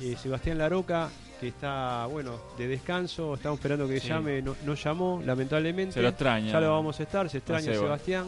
Eh, 0.00 0.16
Sebastián 0.20 0.58
Laroca, 0.58 1.08
que 1.40 1.48
está, 1.48 2.06
bueno, 2.06 2.36
de 2.56 2.68
descanso, 2.68 3.34
estamos 3.34 3.58
esperando 3.58 3.86
que 3.88 4.00
Sí. 4.00 4.08
llame, 4.08 4.42
no, 4.42 4.56
no 4.64 4.74
llamó, 4.74 5.22
lamentablemente. 5.24 5.94
Se 5.94 6.02
lo 6.02 6.08
extraña. 6.08 6.52
Ya 6.52 6.60
lo 6.60 6.70
vamos 6.72 6.98
a 7.00 7.02
estar, 7.02 7.28
se 7.28 7.38
extraña 7.38 7.64
Seba. 7.72 7.76
Sebastián. 7.84 8.26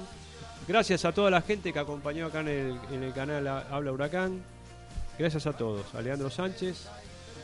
Gracias 0.68 1.05
a 1.05 1.12
toda 1.12 1.31
la 1.31 1.43
gente 1.43 1.73
que 1.73 1.79
acompañó 1.79 2.27
acá 2.27 2.41
en 2.41 2.49
el, 2.49 2.79
en 2.93 3.03
el 3.03 3.12
canal 3.12 3.47
Ha- 3.47 3.66
Habla 3.71 3.93
Huracán. 3.93 4.41
Gracias 5.18 5.47
a 5.47 5.53
todos. 5.53 5.95
A 5.95 6.01
Leandro 6.03 6.31
Sánchez. 6.31 6.89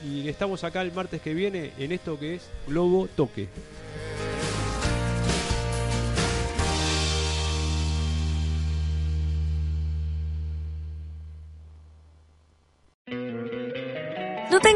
Y 0.04 0.28
estamos 0.28 0.62
acá 0.62 0.82
el 0.82 0.92
martes 0.92 1.20
que 1.22 1.32
viene 1.34 1.72
en 1.78 1.90
esto 1.92 2.18
que 2.18 2.34
es 2.36 2.48
Globo 2.68 3.08
Toque. 3.16 3.48